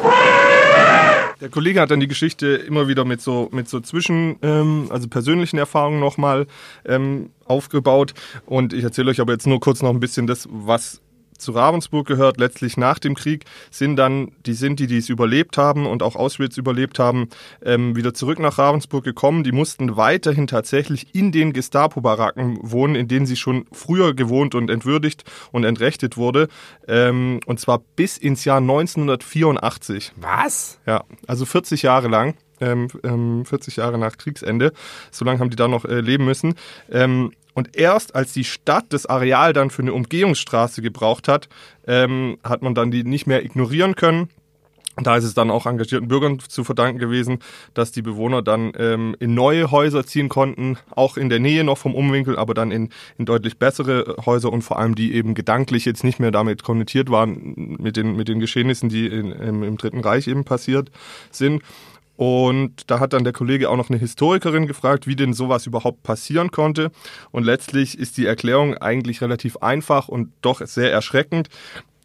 Der 1.42 1.50
Kollege 1.50 1.80
hat 1.80 1.92
dann 1.92 2.00
die 2.00 2.08
Geschichte 2.08 2.48
immer 2.48 2.88
wieder 2.88 3.06
mit 3.06 3.22
so, 3.22 3.50
mit 3.52 3.70
so 3.70 3.82
zwischen, 3.82 4.38
ähm, 4.42 4.88
also 4.90 5.08
persönlichen 5.08 5.60
Erfahrungen 5.60 6.00
nochmal 6.00 6.48
ähm, 6.86 7.30
aufgebaut. 7.46 8.16
Und 8.48 8.74
ich 8.74 8.84
erzähle 8.84 9.12
euch 9.12 9.20
aber 9.20 9.34
jetzt 9.34 9.46
nur 9.46 9.60
kurz 9.60 9.84
noch 9.84 9.92
ein 9.92 10.00
bisschen 10.00 10.26
das, 10.26 10.48
was 10.52 11.02
zu 11.38 11.52
Ravensburg 11.52 12.08
gehört. 12.08 12.38
Letztlich 12.38 12.78
nach 12.78 13.00
dem 13.00 13.16
Krieg 13.16 13.46
sind 13.72 13.96
dann 13.96 14.32
die 14.46 14.54
Sinti, 14.54 14.88
die 14.88 14.98
es 14.98 15.10
überlebt 15.10 15.58
haben 15.58 15.86
und 15.86 16.04
auch 16.04 16.16
Auschwitz 16.16 16.58
überlebt 16.58 17.00
haben, 17.00 17.30
ähm, 17.64 17.96
wieder 17.96 18.14
zurück 18.14 18.40
nach 18.40 18.58
Ravensburg 18.58 19.04
gekommen. 19.04 19.44
Die 19.44 19.52
mussten 19.52 19.98
weiterhin 19.98 20.48
tatsächlich 20.48 21.14
in 21.14 21.32
den 21.32 21.54
Gestapo-Baracken 21.54 22.60
wohnen, 22.62 22.96
in 22.96 23.08
denen 23.08 23.26
sie 23.26 23.36
schon 23.36 23.66
früher 23.72 24.14
gewohnt 24.14 24.56
und 24.56 24.70
entwürdigt 24.70 25.24
und 25.52 25.64
entrechtet 25.64 26.18
wurde. 26.18 26.48
Ähm, 26.88 27.40
und 27.46 27.60
zwar 27.60 27.80
bis 27.96 28.18
ins 28.18 28.46
Jahr 28.46 28.58
1984. 28.58 30.14
Was? 30.16 30.80
Ja, 30.86 31.04
also 31.28 31.46
40 31.46 31.84
Jahre 31.84 32.08
lang, 32.08 32.36
ähm, 32.60 32.88
ähm, 33.04 33.46
40 33.46 33.78
Jahre 33.78 33.98
nach 33.98 34.18
Kriegsende. 34.18 34.74
So 35.12 35.26
lange 35.26 35.40
haben 35.40 35.50
die 35.50 35.56
da 35.56 35.68
noch 35.68 35.86
äh, 35.86 36.00
leben 36.00 36.26
müssen. 36.26 36.56
Ähm, 36.92 37.32
und 37.56 37.76
erst 37.76 38.14
als 38.14 38.34
die 38.34 38.44
Stadt 38.44 38.86
das 38.90 39.08
Areal 39.08 39.54
dann 39.54 39.72
für 39.72 39.82
eine 39.82 39.94
Umgehungsstraße 39.94 40.84
gebraucht 40.84 41.28
hat, 41.28 41.50
ähm, 41.88 42.38
hat 42.44 42.62
man 42.62 42.76
dann 42.76 42.92
die 42.92 43.04
nicht 43.04 43.26
mehr 43.26 43.44
ignorieren 43.44 43.96
können. 43.96 44.30
Da 44.98 45.18
ist 45.18 45.26
es 45.26 45.34
dann 45.34 45.52
auch 45.52 45.66
engagierten 45.66 46.08
Bürgern 46.08 46.40
zu 46.40 46.64
verdanken 46.64 47.00
gewesen, 47.00 47.40
dass 47.74 47.92
die 47.92 48.02
Bewohner 48.02 48.42
dann 48.42 48.72
ähm, 48.78 49.16
in 49.20 49.34
neue 49.34 49.72
Häuser 49.72 50.06
ziehen 50.06 50.30
konnten, 50.30 50.78
auch 50.92 51.18
in 51.18 51.30
der 51.30 51.40
Nähe 51.40 51.66
noch 51.66 51.78
vom 51.78 51.96
Umwinkel, 51.96 52.38
aber 52.38 52.54
dann 52.54 52.72
in, 52.72 52.90
in 53.18 53.26
deutlich 53.26 53.58
bessere 53.58 54.16
Häuser 54.26 54.54
und 54.54 54.62
vor 54.62 54.80
allem 54.80 54.96
die 54.96 55.14
eben 55.14 55.34
gedanklich 55.34 55.84
jetzt 55.84 56.06
nicht 56.06 56.20
mehr 56.20 56.32
damit 56.32 56.64
konnotiert 56.64 57.10
waren 57.10 57.76
mit 57.80 57.98
den, 57.98 58.16
mit 58.16 58.30
den 58.30 58.40
Geschehnissen, 58.40 58.88
die 58.88 59.08
in, 59.08 59.32
im, 59.32 59.64
im 59.64 59.78
Dritten 59.78 60.00
Reich 60.00 60.28
eben 60.28 60.46
passiert 60.46 60.92
sind. 61.30 61.62
Und 62.18 62.90
da 62.90 63.00
hat 63.00 63.14
dann 63.14 63.24
der 63.24 63.34
Kollege 63.34 63.70
auch 63.70 63.76
noch 63.76 63.90
eine 63.90 64.00
Historikerin 64.00 64.68
gefragt, 64.68 65.06
wie 65.08 65.16
denn 65.16 65.34
sowas 65.34 65.66
überhaupt 65.66 66.04
passieren 66.04 66.52
konnte. 66.52 66.92
Und 67.32 67.44
letztlich 67.44 67.98
ist 67.98 68.18
die 68.18 68.26
Erklärung 68.26 68.78
eigentlich 68.78 69.22
relativ 69.22 69.58
einfach 69.58 70.08
und 70.08 70.32
doch 70.42 70.66
sehr 70.66 70.92
erschreckend. 70.92 71.50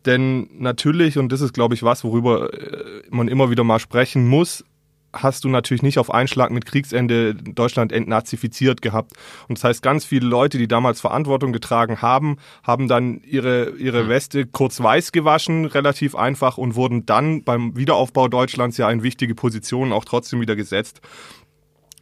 Denn 0.07 0.49
natürlich, 0.59 1.18
und 1.18 1.31
das 1.31 1.42
ist, 1.42 1.53
glaube 1.53 1.75
ich, 1.75 1.83
was, 1.83 2.05
worüber 2.05 2.53
äh, 2.53 3.03
man 3.11 3.29
immer 3.29 3.51
wieder 3.51 3.64
mal 3.64 3.79
sprechen 3.79 4.27
muss, 4.27 4.64
hast 5.12 5.44
du 5.44 5.49
natürlich 5.49 5.83
nicht 5.83 5.99
auf 5.99 6.12
einen 6.12 6.29
Schlag 6.29 6.51
mit 6.51 6.66
Kriegsende 6.66 7.35
Deutschland 7.35 7.92
entnazifiziert 7.92 8.83
gehabt. 8.83 9.12
Und 9.49 9.59
das 9.59 9.64
heißt, 9.64 9.83
ganz 9.83 10.05
viele 10.05 10.27
Leute, 10.27 10.59
die 10.59 10.68
damals 10.68 11.01
Verantwortung 11.01 11.53
getragen 11.53 12.03
haben, 12.03 12.37
haben 12.62 12.88
dann 12.88 13.20
ihre, 13.23 13.70
ihre 13.70 14.09
Weste 14.09 14.46
kurz 14.46 14.81
weiß 14.81 15.12
gewaschen, 15.12 15.64
relativ 15.64 16.14
einfach, 16.14 16.59
und 16.59 16.75
wurden 16.75 17.07
dann 17.07 17.42
beim 17.42 17.77
Wiederaufbau 17.77 18.29
Deutschlands 18.29 18.77
ja 18.77 18.90
in 18.90 19.03
wichtige 19.03 19.35
Positionen 19.35 19.92
auch 19.92 20.05
trotzdem 20.05 20.40
wieder 20.40 20.57
gesetzt. 20.57 21.01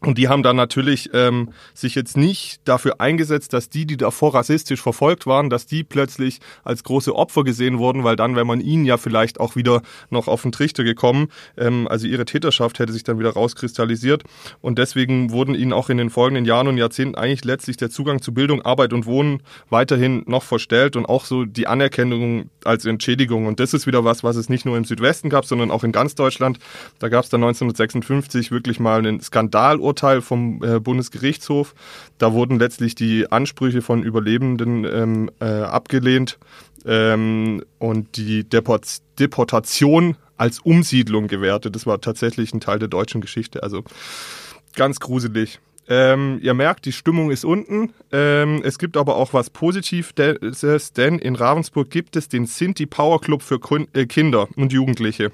Und 0.01 0.17
die 0.17 0.29
haben 0.29 0.45
dann 0.45 0.55
natürlich 0.55 1.11
ähm, 1.13 1.51
sich 1.75 1.97
jetzt 1.97 2.17
nicht 2.17 2.61
dafür 2.65 3.01
eingesetzt, 3.01 3.53
dass 3.53 3.69
die, 3.69 3.85
die 3.85 3.97
davor 3.97 4.33
rassistisch 4.33 4.81
verfolgt 4.81 5.27
waren, 5.27 5.51
dass 5.51 5.67
die 5.67 5.83
plötzlich 5.83 6.39
als 6.63 6.85
große 6.85 7.15
Opfer 7.15 7.43
gesehen 7.43 7.79
wurden, 7.79 8.05
weil 8.05 8.15
dann 8.15 8.37
wäre 8.37 8.45
man 8.45 8.61
ihnen 8.61 8.85
ja 8.85 8.97
vielleicht 8.97 9.41
auch 9.41 9.57
wieder 9.57 9.83
noch 10.11 10.29
auf 10.29 10.43
den 10.43 10.53
Trichter 10.53 10.85
gekommen. 10.85 11.29
Ähm, 11.57 11.89
also 11.89 12.07
ihre 12.07 12.27
Täterschaft 12.27 12.79
hätte 12.79 12.93
sich 12.93 13.03
dann 13.03 13.19
wieder 13.19 13.31
rauskristallisiert. 13.31 14.23
Und 14.61 14.79
deswegen 14.79 15.33
wurden 15.33 15.57
ihnen 15.57 15.73
auch 15.73 15.91
in 15.91 15.99
den 15.99 16.11
folgenden 16.11 16.45
Jahren 16.45 16.69
und 16.69 16.77
Jahrzehnten 16.77 17.17
eigentlich 17.17 17.45
letztlich 17.45 17.77
der 17.77 17.91
Zugang 17.91 18.23
zu 18.23 18.33
Bildung, 18.33 18.63
Arbeit 18.63 18.93
und 18.93 19.05
Wohnen 19.05 19.43
weiterhin 19.69 20.23
noch 20.27 20.45
verstellt 20.45 20.95
und 20.95 21.07
auch 21.07 21.25
so 21.25 21.45
die 21.45 21.67
Anerkennung 21.67 22.51
als 22.63 22.85
Entschädigung. 22.85 23.47
Und 23.47 23.59
das 23.59 23.75
ist 23.75 23.89
wieder 23.89 24.05
was, 24.05 24.23
was 24.23 24.37
es 24.37 24.49
nicht 24.49 24.65
nur 24.65 24.77
im 24.77 24.85
Südwesten 24.85 25.29
gab, 25.29 25.45
sondern 25.45 25.73
auch 25.73 25.83
in 25.83 25.91
ganz 25.91 26.15
Deutschland. 26.15 26.61
Da 27.01 27.09
gab 27.09 27.25
es 27.25 27.31
dann 27.31 27.43
1956 27.43 28.53
wirklich 28.53 28.79
mal 28.79 28.99
einen 28.99 29.21
Skandal 29.21 29.81
Urteil 29.89 30.21
vom 30.21 30.63
äh, 30.63 30.79
Bundesgerichtshof. 30.79 31.75
Da 32.19 32.33
wurden 32.33 32.59
letztlich 32.59 32.95
die 32.95 33.31
Ansprüche 33.31 33.83
von 33.83 34.03
Überlebenden 34.03 34.85
ähm, 34.85 35.31
äh, 35.41 35.47
abgelehnt 35.47 36.39
ähm, 36.85 37.63
und 37.79 38.17
die 38.17 38.45
Deport 38.45 38.99
Deportation 39.19 40.17
als 40.37 40.61
Umsiedlung 40.61 41.27
gewertet. 41.27 41.75
Das 41.75 41.87
war 41.87 42.01
tatsächlich 42.01 42.53
ein 42.55 42.61
Teil 42.61 42.79
der 42.79 42.89
deutschen 42.89 43.21
Geschichte. 43.21 43.63
Also 43.63 43.83
ganz 44.77 45.01
gruselig. 45.01 45.59
Ähm, 45.91 46.39
ihr 46.43 46.53
merkt, 46.53 46.85
die 46.85 46.93
Stimmung 46.93 47.31
ist 47.31 47.45
unten. 47.45 47.95
Ähm, 48.13 48.61
es 48.63 48.79
gibt 48.79 48.97
aber 48.97 49.17
auch 49.17 49.33
was 49.33 49.49
Positives, 49.49 50.15
denn 50.15 51.19
in 51.19 51.35
Ravensburg 51.35 51.91
gibt 51.91 52.15
es 52.17 52.29
den 52.29 52.47
Sinti 52.47 52.85
Power 52.85 53.21
Club 53.21 53.43
für 53.43 53.59
äh, 53.95 54.05
Kinder 54.05 54.49
und 54.57 54.73
Jugendliche. 54.73 55.33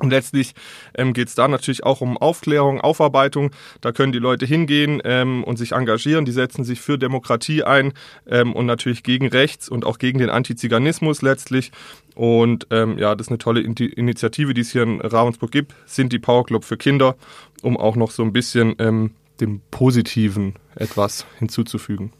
Und 0.00 0.10
letztlich 0.10 0.54
ähm, 0.94 1.12
geht 1.12 1.28
es 1.28 1.34
da 1.34 1.46
natürlich 1.46 1.84
auch 1.84 2.00
um 2.00 2.16
Aufklärung, 2.16 2.80
Aufarbeitung. 2.80 3.50
Da 3.82 3.92
können 3.92 4.12
die 4.12 4.18
Leute 4.18 4.46
hingehen 4.46 5.00
ähm, 5.04 5.44
und 5.44 5.58
sich 5.58 5.72
engagieren. 5.72 6.24
Die 6.24 6.32
setzen 6.32 6.64
sich 6.64 6.80
für 6.80 6.96
Demokratie 6.96 7.62
ein 7.64 7.92
ähm, 8.26 8.54
und 8.54 8.64
natürlich 8.64 9.02
gegen 9.02 9.28
Rechts 9.28 9.68
und 9.68 9.84
auch 9.84 9.98
gegen 9.98 10.18
den 10.18 10.30
Antiziganismus 10.30 11.20
letztlich. 11.20 11.70
Und 12.14 12.66
ähm, 12.70 12.96
ja, 12.96 13.14
das 13.14 13.26
ist 13.26 13.30
eine 13.30 13.38
tolle 13.38 13.60
In 13.60 13.74
Initiative, 13.74 14.54
die 14.54 14.62
es 14.62 14.72
hier 14.72 14.84
in 14.84 15.02
Ravensburg 15.02 15.52
gibt, 15.52 15.74
sind 15.84 16.14
die 16.14 16.18
Power 16.18 16.46
Club 16.46 16.64
für 16.64 16.78
Kinder, 16.78 17.16
um 17.60 17.76
auch 17.76 17.94
noch 17.94 18.10
so 18.10 18.22
ein 18.22 18.32
bisschen 18.32 18.76
ähm, 18.78 19.10
dem 19.42 19.60
Positiven 19.70 20.54
etwas 20.76 21.26
hinzuzufügen. 21.38 22.10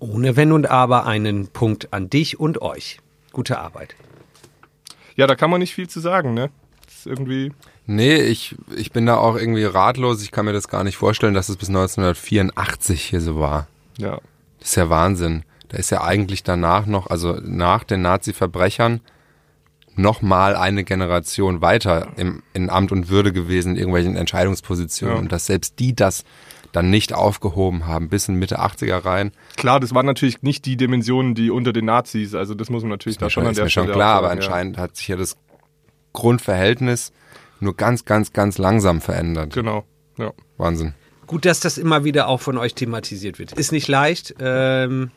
Ohne 0.00 0.36
Wenn 0.36 0.52
und 0.52 0.70
Aber 0.70 1.06
einen 1.06 1.48
Punkt 1.48 1.94
an 1.94 2.10
dich 2.10 2.38
und 2.38 2.60
euch. 2.60 2.98
Gute 3.32 3.58
Arbeit. 3.58 3.96
Ja, 5.16 5.26
da 5.26 5.34
kann 5.34 5.50
man 5.50 5.60
nicht 5.60 5.74
viel 5.74 5.88
zu 5.88 6.00
sagen, 6.00 6.34
ne? 6.34 6.50
Das 6.84 6.94
ist 6.96 7.06
irgendwie. 7.06 7.52
Nee, 7.86 8.16
ich, 8.16 8.56
ich 8.76 8.92
bin 8.92 9.06
da 9.06 9.16
auch 9.16 9.36
irgendwie 9.36 9.64
ratlos. 9.64 10.22
Ich 10.22 10.32
kann 10.32 10.46
mir 10.46 10.52
das 10.52 10.68
gar 10.68 10.84
nicht 10.84 10.96
vorstellen, 10.96 11.34
dass 11.34 11.48
es 11.48 11.56
bis 11.56 11.68
1984 11.68 13.02
hier 13.02 13.20
so 13.20 13.38
war. 13.38 13.66
Ja. 13.98 14.20
Das 14.58 14.70
ist 14.70 14.76
ja 14.76 14.88
Wahnsinn. 14.88 15.44
Da 15.68 15.78
ist 15.78 15.90
ja 15.90 16.02
eigentlich 16.02 16.42
danach 16.42 16.86
noch, 16.86 17.08
also 17.08 17.38
nach 17.42 17.84
den 17.84 18.02
Nazi-Verbrechern, 18.02 19.00
noch 19.96 20.22
mal 20.22 20.56
eine 20.56 20.84
Generation 20.84 21.60
weiter 21.60 22.08
im, 22.16 22.42
in 22.52 22.70
Amt 22.70 22.90
und 22.90 23.08
Würde 23.08 23.32
gewesen, 23.32 23.72
in 23.72 23.76
irgendwelchen 23.76 24.16
Entscheidungspositionen. 24.16 25.16
Ja. 25.16 25.20
Und 25.22 25.32
dass 25.32 25.46
selbst 25.46 25.78
die 25.78 25.94
das 25.94 26.24
dann 26.74 26.90
nicht 26.90 27.12
aufgehoben 27.12 27.86
haben, 27.86 28.08
bis 28.08 28.28
in 28.28 28.34
Mitte 28.34 28.60
80er 28.60 29.04
rein. 29.04 29.32
Klar, 29.56 29.80
das 29.80 29.94
waren 29.94 30.06
natürlich 30.06 30.42
nicht 30.42 30.66
die 30.66 30.76
Dimensionen, 30.76 31.34
die 31.34 31.50
unter 31.50 31.72
den 31.72 31.84
Nazis, 31.84 32.34
also 32.34 32.54
das 32.54 32.68
muss 32.68 32.82
man 32.82 32.90
natürlich 32.90 33.16
da 33.16 33.30
schon 33.30 33.44
an 33.44 33.52
ist 33.52 33.58
der 33.58 33.66
mir 33.66 33.70
schon 33.70 33.84
Stelle 33.84 33.94
klar, 33.94 34.16
aber 34.16 34.26
ja. 34.28 34.32
anscheinend 34.32 34.76
hat 34.76 34.96
sich 34.96 35.08
ja 35.08 35.16
das 35.16 35.36
Grundverhältnis 36.12 37.12
nur 37.60 37.76
ganz, 37.76 38.04
ganz, 38.04 38.32
ganz 38.32 38.58
langsam 38.58 39.00
verändert. 39.00 39.54
Genau, 39.54 39.84
ja. 40.18 40.32
Wahnsinn. 40.56 40.94
Gut, 41.26 41.44
dass 41.44 41.60
das 41.60 41.78
immer 41.78 42.04
wieder 42.04 42.28
auch 42.28 42.40
von 42.40 42.58
euch 42.58 42.74
thematisiert 42.74 43.38
wird. 43.38 43.52
Ist 43.52 43.72
nicht 43.72 43.88
leicht. 43.88 44.34
Ähm, 44.40 45.10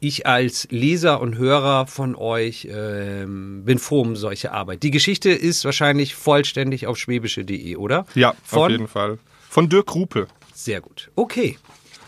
ich 0.00 0.26
als 0.26 0.68
Leser 0.70 1.20
und 1.20 1.38
Hörer 1.38 1.86
von 1.86 2.14
euch 2.14 2.68
ähm, 2.70 3.64
bin 3.64 3.78
froh 3.78 4.02
um 4.02 4.16
solche 4.16 4.52
Arbeit. 4.52 4.82
Die 4.82 4.90
Geschichte 4.90 5.30
ist 5.30 5.64
wahrscheinlich 5.64 6.14
vollständig 6.14 6.86
auf 6.86 6.98
schwäbische.de, 6.98 7.76
oder? 7.76 8.06
Ja, 8.14 8.30
auf 8.30 8.36
Von? 8.44 8.70
jeden 8.70 8.88
Fall. 8.88 9.18
Von 9.48 9.68
Dirk 9.68 9.94
Rupe. 9.94 10.26
Sehr 10.54 10.80
gut. 10.80 11.10
Okay. 11.16 11.58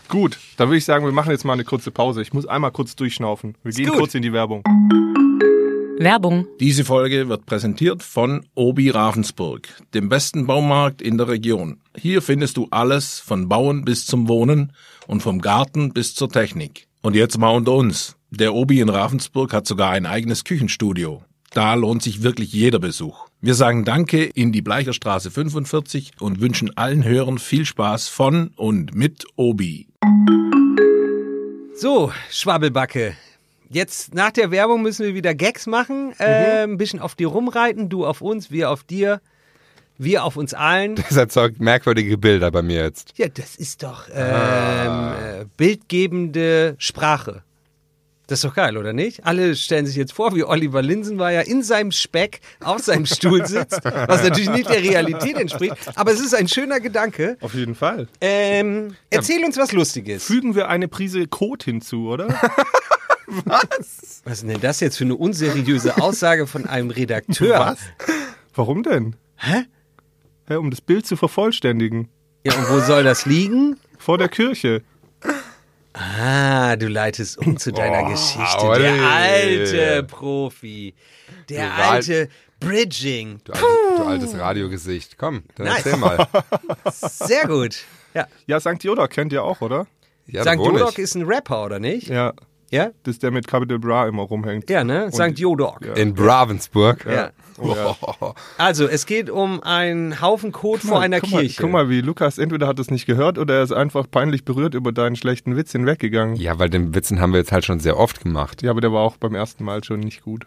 Gut, 0.09 0.39
dann 0.55 0.69
würde 0.69 0.77
ich 0.77 0.85
sagen, 0.85 1.03
wir 1.03 1.11
machen 1.11 1.31
jetzt 1.31 1.43
mal 1.43 1.53
eine 1.53 1.65
kurze 1.65 1.91
Pause. 1.91 2.21
Ich 2.21 2.31
muss 2.31 2.45
einmal 2.45 2.71
kurz 2.71 2.95
durchschnaufen. 2.95 3.55
Wir 3.61 3.73
gehen 3.73 3.87
gut. 3.87 3.97
kurz 3.97 4.15
in 4.15 4.21
die 4.21 4.31
Werbung. 4.31 4.63
Werbung. 5.99 6.47
Diese 6.59 6.85
Folge 6.85 7.27
wird 7.27 7.45
präsentiert 7.45 8.03
von 8.03 8.45
Obi 8.55 8.89
Ravensburg, 8.89 9.67
dem 9.93 10.09
besten 10.09 10.45
Baumarkt 10.45 11.01
in 11.01 11.17
der 11.17 11.27
Region. 11.27 11.81
Hier 11.97 12.21
findest 12.21 12.55
du 12.55 12.67
alles 12.71 13.19
von 13.19 13.49
Bauen 13.49 13.83
bis 13.83 14.05
zum 14.05 14.27
Wohnen 14.27 14.73
und 15.07 15.21
vom 15.21 15.41
Garten 15.41 15.91
bis 15.91 16.15
zur 16.15 16.29
Technik. 16.29 16.87
Und 17.01 17.15
jetzt 17.15 17.37
mal 17.37 17.49
unter 17.49 17.73
uns. 17.73 18.15
Der 18.29 18.53
Obi 18.53 18.79
in 18.79 18.89
Ravensburg 18.89 19.53
hat 19.53 19.65
sogar 19.65 19.91
ein 19.91 20.05
eigenes 20.05 20.43
Küchenstudio. 20.43 21.23
Da 21.51 21.73
lohnt 21.73 22.03
sich 22.03 22.23
wirklich 22.23 22.53
jeder 22.53 22.79
Besuch. 22.79 23.26
Wir 23.39 23.53
sagen 23.53 23.85
Danke 23.85 24.23
in 24.23 24.51
die 24.51 24.63
Bleicherstraße 24.63 25.29
45 25.29 26.13
und 26.19 26.41
wünschen 26.41 26.75
allen 26.75 27.03
Hörern 27.03 27.37
viel 27.37 27.65
Spaß 27.65 28.07
von 28.07 28.49
und 28.55 28.95
mit 28.95 29.25
Obi. 29.35 29.87
So, 31.75 32.11
Schwabbelbacke. 32.31 33.15
Jetzt 33.69 34.15
nach 34.15 34.31
der 34.31 34.49
Werbung 34.49 34.81
müssen 34.81 35.05
wir 35.05 35.13
wieder 35.13 35.35
Gags 35.35 35.67
machen, 35.67 36.13
äh, 36.17 36.63
ein 36.63 36.77
bisschen 36.77 36.99
auf 36.99 37.13
dir 37.13 37.27
rumreiten, 37.27 37.89
du 37.89 38.07
auf 38.07 38.21
uns, 38.21 38.49
wir 38.49 38.71
auf 38.71 38.83
dir, 38.83 39.21
wir 39.99 40.23
auf 40.23 40.35
uns 40.35 40.55
allen. 40.55 40.95
Das 41.07 41.15
erzeugt 41.15 41.59
merkwürdige 41.59 42.17
Bilder 42.17 42.49
bei 42.49 42.63
mir 42.63 42.81
jetzt. 42.81 43.13
Ja, 43.17 43.27
das 43.27 43.55
ist 43.55 43.83
doch 43.83 44.07
ähm, 44.11 45.13
äh, 45.41 45.45
bildgebende 45.57 46.75
Sprache. 46.79 47.43
Das 48.27 48.39
ist 48.39 48.43
doch 48.43 48.55
geil, 48.55 48.75
oder 48.75 48.91
nicht? 48.91 49.25
Alle 49.25 49.55
stellen 49.55 49.85
sich 49.85 49.95
jetzt 49.95 50.11
vor, 50.11 50.35
wie 50.35 50.43
Oliver 50.43 50.81
Linsenmeier 50.81 51.47
in 51.47 51.63
seinem 51.63 51.93
Speck 51.93 52.41
auf 52.59 52.79
seinem 52.79 53.05
Stuhl 53.05 53.47
sitzt, 53.47 53.83
was 53.85 54.21
natürlich 54.21 54.49
nicht 54.49 54.69
der 54.69 54.83
Realität 54.83 55.37
entspricht, 55.37 55.75
aber 55.95 56.11
es 56.11 56.19
ist 56.19 56.35
ein 56.35 56.49
schöner 56.49 56.81
Gedanke. 56.81 57.37
Auf 57.39 57.53
jeden 57.53 57.73
Fall. 57.73 58.09
Ähm, 58.19 58.95
erzähl 59.09 59.45
uns 59.45 59.55
was 59.55 59.71
Lustiges. 59.71 60.25
Fügen 60.25 60.55
wir 60.55 60.67
eine 60.67 60.89
Prise 60.89 61.25
Kot 61.27 61.63
hinzu, 61.63 62.09
oder? 62.09 62.27
Was 63.27 64.23
ist 64.25 64.47
denn 64.47 64.61
das 64.61 64.79
jetzt 64.79 64.97
für 64.97 65.03
eine 65.03 65.15
unseriöse 65.15 66.01
Aussage 66.01 66.47
von 66.47 66.65
einem 66.65 66.91
Redakteur? 66.91 67.75
Warum 68.55 68.83
denn? 68.83 69.17
Hä? 69.35 69.65
Ja, 70.49 70.57
um 70.59 70.71
das 70.71 70.79
Bild 70.79 71.05
zu 71.05 71.17
vervollständigen. 71.17 72.07
Ja, 72.45 72.53
und 72.55 72.69
wo 72.69 72.79
soll 72.79 73.03
das 73.03 73.25
liegen? 73.25 73.77
Vor 73.97 74.17
der 74.17 74.29
Kirche. 74.29 74.81
Ah, 75.99 76.75
du 76.75 76.87
leitest 76.87 77.37
um 77.39 77.57
zu 77.57 77.71
deiner 77.71 78.03
Oh, 78.07 78.11
Geschichte. 78.11 78.63
oi. 78.63 78.79
Der 78.79 79.01
alte 79.01 80.03
Profi. 80.03 80.93
Der 81.49 81.65
Du 81.67 81.73
alte 81.83 82.29
Bridging. 82.59 83.39
Du, 83.43 83.53
altes, 83.53 83.67
du 83.97 84.03
altes 84.03 84.37
Radiogesicht. 84.39 85.17
Komm, 85.17 85.43
dann 85.55 85.67
Nice. 85.67 85.85
erzähl 85.85 85.97
mal. 85.99 86.27
Sehr 86.91 87.47
gut. 87.47 87.77
Ja. 88.13 88.27
Ja, 88.45 88.59
St. 88.59 88.83
Jodok 88.83 89.09
kennt 89.11 89.31
ihr 89.33 89.43
auch, 89.43 89.61
oder? 89.61 89.87
Ja, 90.27 90.41
St. 90.43 90.55
Jodok 90.55 90.97
ist 90.97 91.15
ein 91.15 91.23
Rapper, 91.23 91.65
oder 91.65 91.79
nicht? 91.79 92.07
Ja. 92.07 92.33
Ja? 92.69 92.91
Das 93.03 93.15
ist 93.15 93.23
der 93.23 93.31
mit 93.31 93.47
Capital 93.47 93.79
Bra 93.79 94.07
immer 94.07 94.23
rumhängt. 94.23 94.69
Ja, 94.69 94.83
ne? 94.83 95.11
St. 95.11 95.39
Jodok. 95.39 95.85
Ja. 95.85 95.93
In 95.93 96.15
Ravensburg. 96.17 97.05
Ja. 97.05 97.31
Oh, 97.59 97.73
ja. 97.73 98.33
Also, 98.57 98.87
es 98.87 99.05
geht 99.05 99.29
um 99.29 99.63
einen 99.63 100.21
Haufen 100.21 100.51
Kot 100.51 100.81
vor 100.81 100.99
einer 100.99 101.21
guck 101.21 101.31
mal, 101.31 101.41
Kirche. 101.41 101.61
Guck 101.61 101.71
mal, 101.71 101.89
wie 101.89 102.01
Lukas 102.01 102.37
entweder 102.37 102.67
hat 102.67 102.77
es 102.77 102.91
nicht 102.91 103.05
gehört 103.05 103.39
oder 103.39 103.55
er 103.55 103.63
ist 103.63 103.71
einfach 103.71 104.05
peinlich 104.09 104.45
berührt 104.45 104.75
über 104.75 104.91
deinen 104.91 105.15
schlechten 105.15 105.55
Witz 105.55 105.71
hinweggegangen. 105.71 106.35
Ja, 106.35 106.59
weil 106.59 106.69
den 106.69 106.93
Witzen 106.93 107.19
haben 107.19 107.33
wir 107.33 107.39
jetzt 107.39 107.51
halt 107.51 107.65
schon 107.65 107.79
sehr 107.79 107.97
oft 107.97 108.21
gemacht. 108.21 108.61
Ja, 108.61 108.71
aber 108.71 108.81
der 108.81 108.91
war 108.93 109.01
auch 109.01 109.17
beim 109.17 109.33
ersten 109.33 109.63
Mal 109.63 109.83
schon 109.83 110.01
nicht 110.01 110.21
gut. 110.21 110.45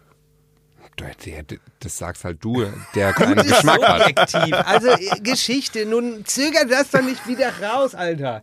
Das 1.81 1.99
sagst 1.99 2.25
halt 2.25 2.43
du, 2.45 2.65
der 2.95 3.13
keinen 3.15 3.37
Das 3.37 3.47
ist 3.47 3.55
Geschmack 3.57 3.83
hat. 3.83 4.35
Also, 4.67 4.89
äh, 4.89 5.21
Geschichte. 5.23 5.87
Nun 5.87 6.25
zöger 6.27 6.65
das 6.67 6.91
doch 6.91 7.03
nicht 7.03 7.27
wieder 7.27 7.51
raus, 7.63 7.95
Alter. 7.95 8.43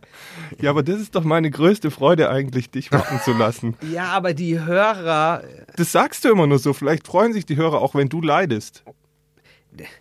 Ja, 0.60 0.70
aber 0.70 0.82
das 0.82 1.00
ist 1.00 1.14
doch 1.14 1.24
meine 1.24 1.50
größte 1.50 1.90
Freude 1.90 2.30
eigentlich, 2.30 2.70
dich 2.70 2.90
machen 2.90 3.20
zu 3.24 3.32
lassen. 3.32 3.76
Ja, 3.92 4.06
aber 4.06 4.34
die 4.34 4.60
Hörer. 4.60 5.42
Das 5.76 5.92
sagst 5.92 6.24
du 6.24 6.30
immer 6.30 6.46
nur 6.46 6.58
so. 6.58 6.72
Vielleicht 6.72 7.06
freuen 7.06 7.32
sich 7.32 7.46
die 7.46 7.56
Hörer 7.56 7.80
auch, 7.80 7.94
wenn 7.94 8.08
du 8.08 8.20
leidest. 8.20 8.82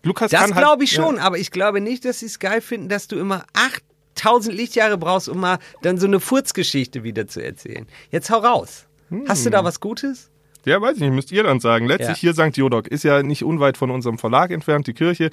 Lukas 0.03 0.31
Das 0.31 0.41
kann 0.41 0.55
halt- 0.55 0.63
glaube 0.65 0.83
ich 0.83 0.91
schon, 0.91 1.17
Ja. 1.17 1.21
aber 1.23 1.37
ich 1.37 1.51
glaube 1.51 1.81
nicht, 1.81 2.05
dass 2.05 2.19
sie 2.19 2.25
es 2.25 2.39
geil 2.39 2.61
finden, 2.61 2.89
dass 2.89 3.07
du 3.07 3.17
immer 3.17 3.45
8000 4.15 4.55
Lichtjahre 4.55 4.97
brauchst, 4.97 5.29
um 5.29 5.39
mal 5.39 5.59
dann 5.83 5.97
so 5.97 6.07
eine 6.07 6.19
Furzgeschichte 6.19 7.03
wieder 7.03 7.27
zu 7.27 7.43
erzählen. 7.43 7.85
Jetzt 8.11 8.29
hau 8.29 8.39
raus. 8.39 8.85
Hast 9.27 9.39
Hm. 9.39 9.43
du 9.45 9.49
da 9.51 9.63
was 9.63 9.79
Gutes? 9.79 10.29
Ja, 10.67 10.81
weiß 10.81 10.97
ich 10.97 11.01
nicht, 11.01 11.13
müsst 11.13 11.31
ihr 11.31 11.43
dann 11.43 11.61
sagen. 11.61 11.87
Letztlich 11.87 12.17
hier 12.17 12.33
St. 12.33 12.57
Jodok 12.57 12.87
ist 12.87 13.03
ja 13.03 13.23
nicht 13.23 13.43
unweit 13.43 13.77
von 13.77 13.89
unserem 13.89 14.17
Verlag 14.17 14.51
entfernt, 14.51 14.85
die 14.87 14.93
Kirche, 14.93 15.29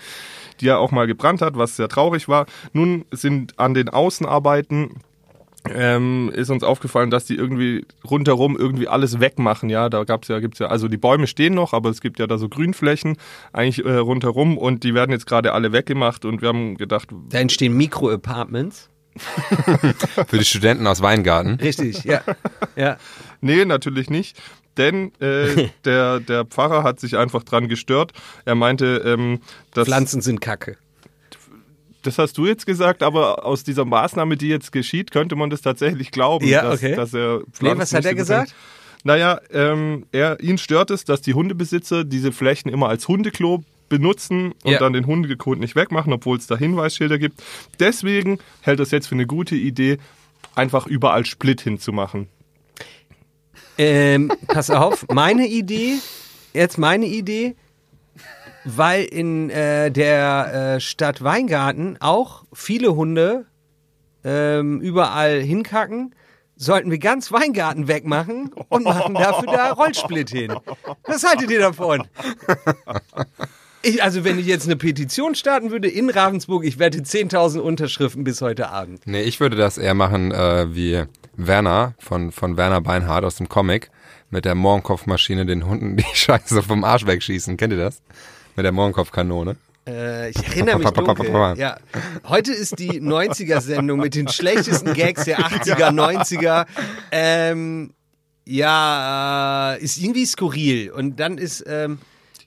die 0.61 0.67
ja 0.67 0.77
auch 0.77 0.93
mal 0.93 1.09
gebrannt 1.09 1.43
hat, 1.43 1.57
was 1.57 1.75
sehr 1.75 1.89
traurig 1.89 2.29
war. 2.29 2.47
Nun 2.73 3.05
sind 3.11 3.59
an 3.59 3.75
den 3.75 3.89
Außenarbeiten 3.89 5.01
ähm, 5.69 6.31
ist 6.35 6.51
uns 6.51 6.63
aufgefallen, 6.63 7.11
dass 7.11 7.25
die 7.25 7.37
irgendwie 7.37 7.87
rundherum 8.09 8.57
irgendwie 8.57 8.87
alles 8.87 9.19
wegmachen. 9.19 9.71
Ja, 9.71 9.89
da 9.89 10.05
gab's 10.05 10.29
ja, 10.29 10.39
gibt's 10.39 10.59
ja, 10.59 10.67
also 10.67 10.89
die 10.89 10.99
Bäume 10.99 11.27
stehen 11.27 11.55
noch, 11.55 11.73
aber 11.73 11.89
es 11.89 12.01
gibt 12.01 12.19
ja 12.19 12.27
da 12.27 12.39
so 12.39 12.49
Grünflächen 12.49 13.17
eigentlich 13.53 13.85
äh, 13.85 13.97
rundherum 13.97 14.59
und 14.59 14.85
die 14.85 14.95
werden 14.95 15.11
jetzt 15.11 15.27
gerade 15.27 15.53
alle 15.53 15.73
weggemacht 15.73 16.25
und 16.27 16.43
wir 16.43 16.49
haben 16.49 16.77
gedacht, 16.77 17.09
Da 17.31 17.39
entstehen 17.39 17.77
Mikro-Apartments. 17.77 18.91
Für 20.27 20.39
die 20.39 20.45
Studenten 20.45 20.87
aus 20.87 21.01
Weingarten. 21.01 21.55
Richtig, 21.55 22.05
ja. 22.05 22.21
ja. 22.77 22.97
Nee, 23.41 23.65
natürlich 23.65 24.11
nicht. 24.11 24.37
Denn 24.77 25.13
äh, 25.21 25.69
der, 25.85 26.21
der 26.21 26.45
Pfarrer 26.45 26.83
hat 26.83 27.01
sich 27.01 27.17
einfach 27.17 27.43
dran 27.45 27.69
gestört. 27.69 28.13
Er 28.45 28.55
meinte, 28.55 29.03
ähm, 29.05 29.41
dass 29.73 29.87
Pflanzen 29.87 30.21
sind 30.21 30.41
Kacke. 30.41 30.77
das 32.03 32.19
hast 32.19 32.37
du 32.37 32.47
jetzt 32.47 32.67
gesagt, 32.67 33.03
aber 33.03 33.45
aus 33.47 33.65
dieser 33.65 33.85
Maßnahme, 33.85 34.37
die 34.37 34.49
jetzt 34.49 34.73
geschieht, 34.73 35.11
könnte 35.11 35.37
man 35.37 35.51
das 35.51 35.63
tatsächlich 35.63 36.11
glauben, 36.11 36.47
Ja, 36.47 36.63
dass, 36.63 36.81
okay. 36.83 36.95
dass 36.97 37.15
er 37.15 37.39
Nee, 37.39 37.45
Pflanzen 37.53 37.79
was 37.81 37.93
hat 37.95 38.05
er 38.05 38.15
gesagt? 38.15 38.55
Naja, 39.07 39.39
ähm, 39.53 40.07
er, 40.13 40.41
ihn 40.41 40.57
stört 40.59 40.91
es, 40.91 41.05
dass 41.05 41.21
die 41.21 41.35
Hundebesitzer 41.35 42.05
diese 42.05 42.33
Flächen 42.33 42.71
immer 42.73 42.89
als 42.89 43.07
Hundeklo 43.07 43.63
benutzen 43.91 44.53
und 44.65 44.73
Ja. 44.73 44.79
dann 44.79 44.95
den 44.95 45.07
Hundekot 45.07 45.59
nicht 45.59 45.77
wegmachen, 45.77 46.13
obwohl 46.13 46.39
es 46.39 46.47
da 46.47 46.57
Hinweisschilder 46.57 47.19
gibt. 47.19 47.43
Deswegen 47.79 48.39
hält 48.63 48.81
er 48.81 48.85
es 48.85 48.91
jetzt 48.91 49.07
für 49.07 49.15
eine 49.15 49.27
gute 49.27 49.57
Idee, 49.57 49.99
einfach 50.55 50.87
überall 50.87 51.27
Split 51.27 51.61
hinzumachen. 51.61 52.29
Ähm, 53.79 54.33
pass 54.47 54.71
auf, 54.71 55.07
meine 55.13 55.47
Idee, 55.47 55.99
jetzt 56.53 56.79
meine 56.79 57.07
Idee, 57.07 57.57
weil 58.65 59.05
in 59.05 59.51
äh, 59.51 59.91
der 59.91 60.77
äh, 60.77 60.81
Stadt 60.81 61.23
Weingarten 61.23 61.97
auch 62.01 62.45
viele 62.53 62.95
Hunde 62.95 63.47
ähm, 64.25 64.81
überall 64.81 65.41
hinkacken, 65.41 66.15
sollten 66.57 66.91
wir 66.91 66.99
ganz 66.99 67.33
Weingarten 67.33 67.89
wegmachen 67.89 68.53
und 68.69 68.85
machen 68.85 69.15
dafür 69.15 69.53
da 69.53 69.73
Rollsplit 69.73 70.31
hin. 70.31 70.55
Was 71.05 71.25
haltet 71.25 71.51
ihr 71.51 71.61
davon? 71.61 72.07
Ich, 73.83 74.03
also 74.03 74.25
wenn 74.25 74.39
ich 74.39 74.47
jetzt 74.47 74.65
eine 74.65 74.77
Petition 74.77 75.35
starten 75.35 75.71
würde 75.71 75.89
in 75.89 76.09
Ravensburg, 76.09 76.65
ich 76.65 76.79
wette 76.79 77.01
10.000 77.01 77.59
Unterschriften 77.59 78.25
bis 78.25 78.41
heute 78.41 78.71
Abend. 78.71 79.07
Nee, 79.07 79.23
ich 79.23 79.41
würde 79.41 79.57
das 79.57 79.77
eher 79.77 79.93
machen 79.93 80.33
äh, 80.33 80.75
wie 80.75 81.05
Werner 81.37 81.95
von, 81.99 82.33
von 82.33 82.57
Werner 82.57 82.81
Beinhardt 82.81 83.25
aus 83.25 83.37
dem 83.37 83.49
Comic 83.49 83.91
mit 84.31 84.45
der 84.45 84.55
Mohrenkopfmaschine 84.55 85.47
den 85.47 85.67
Hunden 85.67 85.97
die 85.97 86.05
Scheiße 86.15 86.63
vom 86.63 86.85
Arsch 86.85 87.07
wegschießen. 87.07 87.57
Kennt 87.57 87.73
ihr 87.73 87.79
das? 87.79 88.03
Mit 88.57 88.65
der 88.65 88.73
Mohrenkopfkanone. 88.73 89.57
Äh, 89.87 90.31
ich 90.31 90.37
erinnere 90.47 90.79
mich 90.79 90.91
dunkel. 90.91 91.55
Ja. 91.57 91.77
Heute 92.27 92.53
ist 92.53 92.79
die 92.79 93.01
90er-Sendung 93.01 94.01
mit 94.01 94.15
den 94.15 94.29
schlechtesten 94.29 94.95
Gags 94.95 95.25
der 95.25 95.39
80er, 95.39 95.91
90er. 95.91 96.67
Ähm, 97.11 97.93
ja, 98.47 99.75
ist 99.75 99.99
irgendwie 99.99 100.27
skurril. 100.27 100.91
Und 100.91 101.21
dann 101.21 101.39
ist, 101.39 101.65
ähm, 101.67 101.99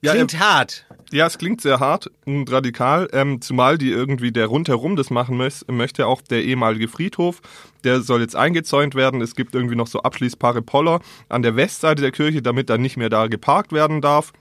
Ja, 0.01 0.13
klingt 0.13 0.39
hart. 0.39 0.85
Ja, 1.11 1.25
es 1.25 1.37
klingt 1.37 1.61
sehr 1.61 1.79
hart 1.79 2.11
und 2.25 2.51
radikal, 2.51 3.07
ähm, 3.13 3.41
zumal 3.41 3.77
die 3.77 3.89
irgendwie 3.91 4.31
der 4.31 4.47
rundherum 4.47 4.95
das 4.97 5.09
machen 5.09 5.39
mös- 5.41 5.63
möchte, 5.71 6.05
auch 6.05 6.21
der 6.21 6.43
ehemalige 6.43 6.89
Friedhof, 6.89 7.41
der 7.85 8.01
soll 8.01 8.19
jetzt 8.21 8.35
eingezäunt 8.35 8.93
werden. 8.93 9.21
Es 9.21 9.33
gibt 9.35 9.55
irgendwie 9.55 9.75
noch 9.77 9.87
so 9.87 10.01
abschließbare 10.01 10.61
Poller 10.61 10.99
an 11.29 11.43
der 11.43 11.55
Westseite 11.55 12.01
der 12.01 12.11
Kirche, 12.11 12.41
damit 12.41 12.69
dann 12.69 12.81
nicht 12.81 12.97
mehr 12.97 13.09
da 13.09 13.27
geparkt 13.27 13.71
werden 13.71 14.01
darf. 14.01 14.33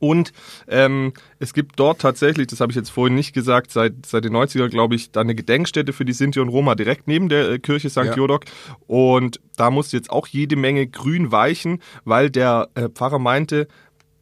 Und 0.00 0.32
ähm, 0.66 1.12
es 1.38 1.54
gibt 1.54 1.78
dort 1.78 2.00
tatsächlich, 2.00 2.48
das 2.48 2.60
habe 2.60 2.72
ich 2.72 2.76
jetzt 2.76 2.90
vorhin 2.90 3.14
nicht 3.14 3.32
gesagt, 3.32 3.70
seit, 3.70 4.04
seit 4.04 4.24
den 4.24 4.34
90ern, 4.34 4.68
glaube 4.68 4.96
ich, 4.96 5.12
da 5.12 5.20
eine 5.20 5.36
Gedenkstätte 5.36 5.92
für 5.92 6.04
die 6.04 6.12
Sinti 6.12 6.40
und 6.40 6.48
Roma 6.48 6.74
direkt 6.74 7.06
neben 7.06 7.28
der 7.28 7.48
äh, 7.50 7.58
Kirche 7.60 7.88
St. 7.88 7.98
Ja. 7.98 8.14
Jodok. 8.14 8.42
Und 8.88 9.40
da 9.56 9.70
musste 9.70 9.96
jetzt 9.96 10.10
auch 10.10 10.26
jede 10.26 10.56
Menge 10.56 10.88
Grün 10.88 11.30
weichen, 11.30 11.80
weil 12.04 12.30
der 12.30 12.68
äh, 12.74 12.88
Pfarrer 12.88 13.20
meinte, 13.20 13.68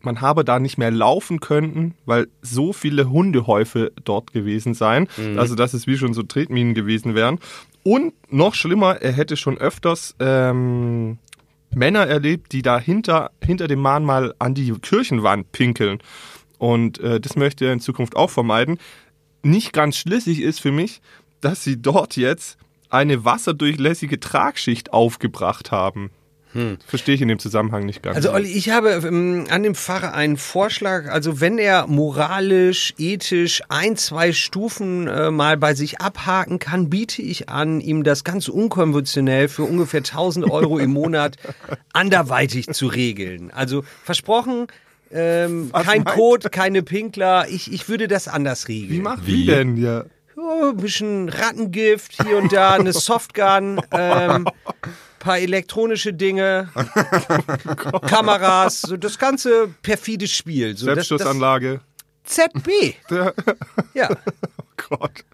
man 0.05 0.21
habe 0.21 0.45
da 0.45 0.59
nicht 0.59 0.79
mehr 0.79 0.91
laufen 0.91 1.41
können, 1.41 1.95
weil 2.05 2.29
so 2.43 2.73
viele 2.73 3.11
Hundehäufe 3.11 3.93
dort 4.05 4.33
gewesen 4.33 4.75
seien. 4.75 5.09
Also 5.39 5.55
dass 5.55 5.75
es 5.75 5.87
wie 5.87 5.97
schon 5.97 6.15
so 6.15 6.23
Tretminen 6.23 6.75
gewesen 6.75 7.15
wären. 7.15 7.39
Und 7.83 8.15
noch 8.33 8.55
schlimmer, 8.55 9.03
er 9.03 9.13
hätte 9.13 9.37
schon 9.37 9.59
öfters 9.59 10.15
ähm, 10.19 11.19
Männer 11.75 12.07
erlebt, 12.07 12.53
die 12.53 12.63
da 12.63 12.79
hinter, 12.79 13.31
hinter 13.45 13.69
dem 13.69 13.81
Mahnmal 13.81 14.35
an 14.39 14.55
die 14.55 14.73
Kirchenwand 14.73 15.53
pinkeln. 15.53 15.99
Und 16.59 16.99
äh, 17.01 17.21
das 17.21 17.37
möchte 17.37 17.67
er 17.67 17.73
in 17.73 17.81
Zukunft 17.81 18.17
auch 18.17 18.31
vermeiden. 18.31 18.79
Nicht 19.43 19.73
ganz 19.73 19.99
schlüssig 19.99 20.41
ist 20.41 20.61
für 20.61 20.73
mich, 20.73 21.03
dass 21.41 21.63
sie 21.63 21.81
dort 21.81 22.17
jetzt 22.17 22.57
eine 22.89 23.25
wasserdurchlässige 23.25 24.21
Tragschicht 24.21 24.93
aufgebracht 24.93 25.71
haben. 25.71 26.11
Verstehe 26.87 27.17
ich 27.17 27.21
in 27.21 27.29
dem 27.29 27.39
Zusammenhang 27.39 27.85
nicht 27.85 28.03
ganz. 28.03 28.17
Also 28.17 28.33
Olli, 28.33 28.49
ich 28.49 28.71
habe 28.71 28.91
ähm, 28.91 29.47
an 29.51 29.63
dem 29.63 29.75
Pfarrer 29.75 30.15
einen 30.15 30.37
Vorschlag, 30.37 31.11
also 31.11 31.41
wenn 31.41 31.59
er 31.59 31.87
moralisch, 31.89 32.95
ethisch 32.97 33.63
ein, 33.69 33.97
zwei 33.97 34.33
Stufen 34.33 35.09
äh, 35.09 35.31
mal 35.31 35.57
bei 35.57 35.75
sich 35.75 36.01
abhaken 36.01 36.61
kann, 36.61 36.91
biete 36.91 37.23
ich 37.23 37.49
an, 37.49 37.81
ihm 37.81 38.05
das 38.05 38.23
ganz 38.23 38.49
unkonventionell 38.49 39.49
für 39.49 39.65
ungefähr 39.65 40.01
1000 40.01 40.49
Euro 40.51 40.79
im 40.79 40.93
Monat 40.93 41.37
anderweitig 41.93 42.69
zu 42.69 42.87
regeln. 42.87 43.51
Also 43.51 43.83
versprochen, 44.05 44.69
ähm, 45.11 45.71
kein 45.73 46.05
Code, 46.05 46.51
keine 46.51 46.83
Pinkler, 46.83 47.47
ich, 47.49 47.73
ich 47.73 47.89
würde 47.89 48.09
das 48.09 48.29
anders 48.29 48.69
regeln. 48.69 48.91
wie 48.91 49.01
macht 49.01 49.27
Wie? 49.27 49.33
wie 49.43 49.47
denn? 49.47 49.77
Ja. 49.77 50.05
Ja, 50.37 50.71
ein 50.71 50.77
bisschen 50.77 51.29
Rattengift 51.29 52.23
hier 52.23 52.37
und 52.39 52.53
da, 52.53 52.73
eine 52.73 52.93
Softgun, 52.93 53.81
ähm, 53.93 54.49
paar 55.25 55.39
elektronische 55.39 56.13
Dinge, 56.13 56.69
Kameras, 58.07 58.83
so 58.83 58.97
das 58.97 59.19
ganze 59.19 59.69
perfide 59.83 60.27
Spiel. 60.29 60.77
So 60.77 60.87
das, 60.87 60.97
das 60.97 61.09
Selbstschussanlage. 61.09 61.81
ZB. 62.25 62.95
Ja, 63.95 64.09
Oh 64.11 64.97
Gott. 64.97 65.25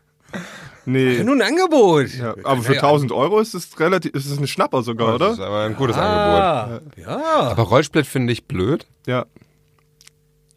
Nee. 0.86 1.22
nun 1.22 1.42
ein 1.42 1.48
Angebot. 1.48 2.08
Ja, 2.14 2.34
aber 2.44 2.62
für 2.62 2.72
1000 2.74 3.12
Euro 3.12 3.38
ist 3.40 3.54
es 3.54 3.78
relativ, 3.78 4.12
ist 4.14 4.26
es 4.26 4.38
ein 4.38 4.46
Schnapper 4.46 4.82
sogar, 4.82 5.18
Das 5.18 5.32
ist 5.32 5.38
oder? 5.38 5.46
aber 5.48 5.60
ein 5.64 5.76
gutes 5.76 5.96
Angebot. 5.96 6.40
Ah, 6.40 6.80
ja. 6.96 7.50
Aber 7.50 7.62
Rollsplit 7.64 8.06
finde 8.06 8.32
ich 8.32 8.44
blöd. 8.46 8.86
Ja. 9.06 9.26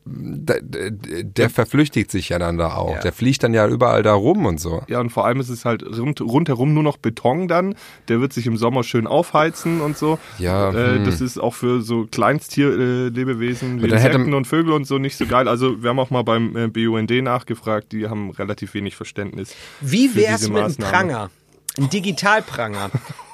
Der, 0.05 0.59
der, 0.61 1.49
verflüchtigt 1.49 2.11
sich 2.11 2.29
ja 2.29 2.37
dann 2.39 2.57
da 2.57 2.75
auch. 2.75 2.95
Ja. 2.95 3.01
Der 3.01 3.13
fliegt 3.13 3.41
dann 3.43 3.53
ja 3.53 3.67
überall 3.67 4.03
da 4.03 4.13
rum 4.13 4.45
und 4.45 4.59
so. 4.59 4.81
Ja, 4.89 4.99
und 4.99 5.11
vor 5.11 5.25
allem 5.25 5.39
ist 5.39 5.47
es 5.49 5.63
halt 5.63 5.83
rund, 5.83 6.19
rundherum 6.19 6.73
nur 6.73 6.83
noch 6.83 6.97
Beton 6.97 7.47
dann. 7.47 7.75
Der 8.09 8.19
wird 8.19 8.33
sich 8.33 8.45
im 8.45 8.57
Sommer 8.57 8.83
schön 8.83 9.07
aufheizen 9.07 9.79
und 9.79 9.97
so. 9.97 10.19
Ja, 10.39 10.71
Äh, 10.71 10.95
hm. 10.97 11.05
Das 11.05 11.21
ist 11.21 11.37
auch 11.37 11.53
für 11.53 11.81
so 11.81 12.05
Kleinsttierlebewesen 12.11 13.07
äh, 13.07 13.17
Lebewesen 13.17 13.79
wie 13.79 13.83
Und 13.85 13.91
dann 13.91 13.99
hätte- 13.99 14.13
Insekten 14.15 14.33
und 14.33 14.45
Vögel 14.45 14.73
und 14.73 14.85
so 14.85 14.97
nicht 14.97 15.17
so 15.17 15.25
geil. 15.25 15.47
Also 15.47 15.81
wir 15.81 15.89
haben 15.91 15.99
auch 15.99 16.09
mal 16.09 16.23
beim 16.23 16.55
äh, 16.57 16.67
BUND 16.67 17.11
nachgefragt, 17.23 17.91
die 17.93 18.09
haben 18.09 18.31
relativ 18.31 18.73
wenig 18.73 18.95
Verständnis. 18.95 19.55
Wie 19.79 20.13
wär's 20.15 20.41
diese 20.41 20.51
mit 20.51 20.63
einem. 20.63 20.75
Pranger? 20.75 21.29
Ein 21.77 21.89
Digitalpranger. 21.89 22.91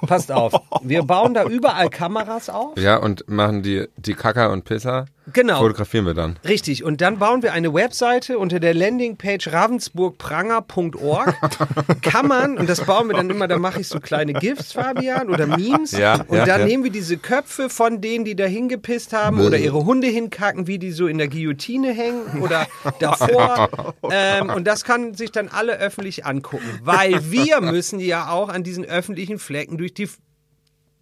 Passt 0.07 0.31
auf. 0.31 0.53
Wir 0.83 1.03
bauen 1.03 1.33
da 1.33 1.45
überall 1.45 1.89
Kameras 1.89 2.49
auf. 2.49 2.77
Ja, 2.77 2.95
und 2.97 3.27
machen 3.27 3.63
die, 3.63 3.87
die 3.97 4.13
Kacker 4.13 4.51
und 4.51 4.63
Pisser. 4.63 5.05
Genau. 5.33 5.59
Fotografieren 5.59 6.05
wir 6.05 6.13
dann. 6.13 6.37
Richtig, 6.47 6.83
und 6.83 7.01
dann 7.01 7.19
bauen 7.19 7.43
wir 7.43 7.53
eine 7.53 7.73
Webseite 7.73 8.37
unter 8.39 8.59
der 8.59 8.73
Landingpage 8.73 9.47
ravensburgpranger.org. 9.51 11.35
Kann 12.01 12.27
man, 12.27 12.57
und 12.57 12.69
das 12.69 12.81
bauen 12.85 13.07
wir 13.07 13.15
dann 13.15 13.29
immer, 13.29 13.47
da 13.47 13.57
mache 13.57 13.81
ich 13.81 13.87
so 13.87 13.99
kleine 13.99 14.33
GIFs, 14.33 14.73
Fabian, 14.73 15.29
oder 15.29 15.47
Memes. 15.47 15.91
Ja, 15.91 16.21
und 16.27 16.37
ja, 16.37 16.45
dann 16.45 16.61
ja. 16.61 16.65
nehmen 16.65 16.83
wir 16.83 16.91
diese 16.91 17.17
Köpfe 17.17 17.69
von 17.69 18.01
denen, 18.01 18.25
die 18.25 18.35
da 18.35 18.45
hingepisst 18.45 19.13
haben 19.13 19.39
oder 19.39 19.57
ihre 19.57 19.85
Hunde 19.85 20.07
hinkacken, 20.07 20.67
wie 20.67 20.79
die 20.79 20.91
so 20.91 21.07
in 21.07 21.17
der 21.17 21.27
Guillotine 21.27 21.93
hängen 21.93 22.41
oder 22.41 22.67
davor. 22.99 23.93
ähm, 24.11 24.49
und 24.49 24.65
das 24.65 24.83
kann 24.83 25.13
sich 25.13 25.31
dann 25.31 25.47
alle 25.47 25.77
öffentlich 25.77 26.25
angucken, 26.25 26.79
weil 26.83 27.31
wir 27.31 27.61
müssen 27.61 27.99
ja 27.99 28.29
auch 28.29 28.49
an 28.49 28.63
diesen 28.63 28.85
öffentlichen 28.85 29.39
Flecken 29.39 29.77
durch 29.77 29.93
die 29.93 30.09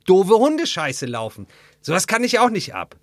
doofe 0.06 0.36
Hundescheiße 0.36 1.06
laufen. 1.06 1.48
Sowas 1.82 2.08
kann 2.08 2.24
ich 2.24 2.40
auch 2.40 2.50
nicht 2.50 2.74
ab. 2.74 2.96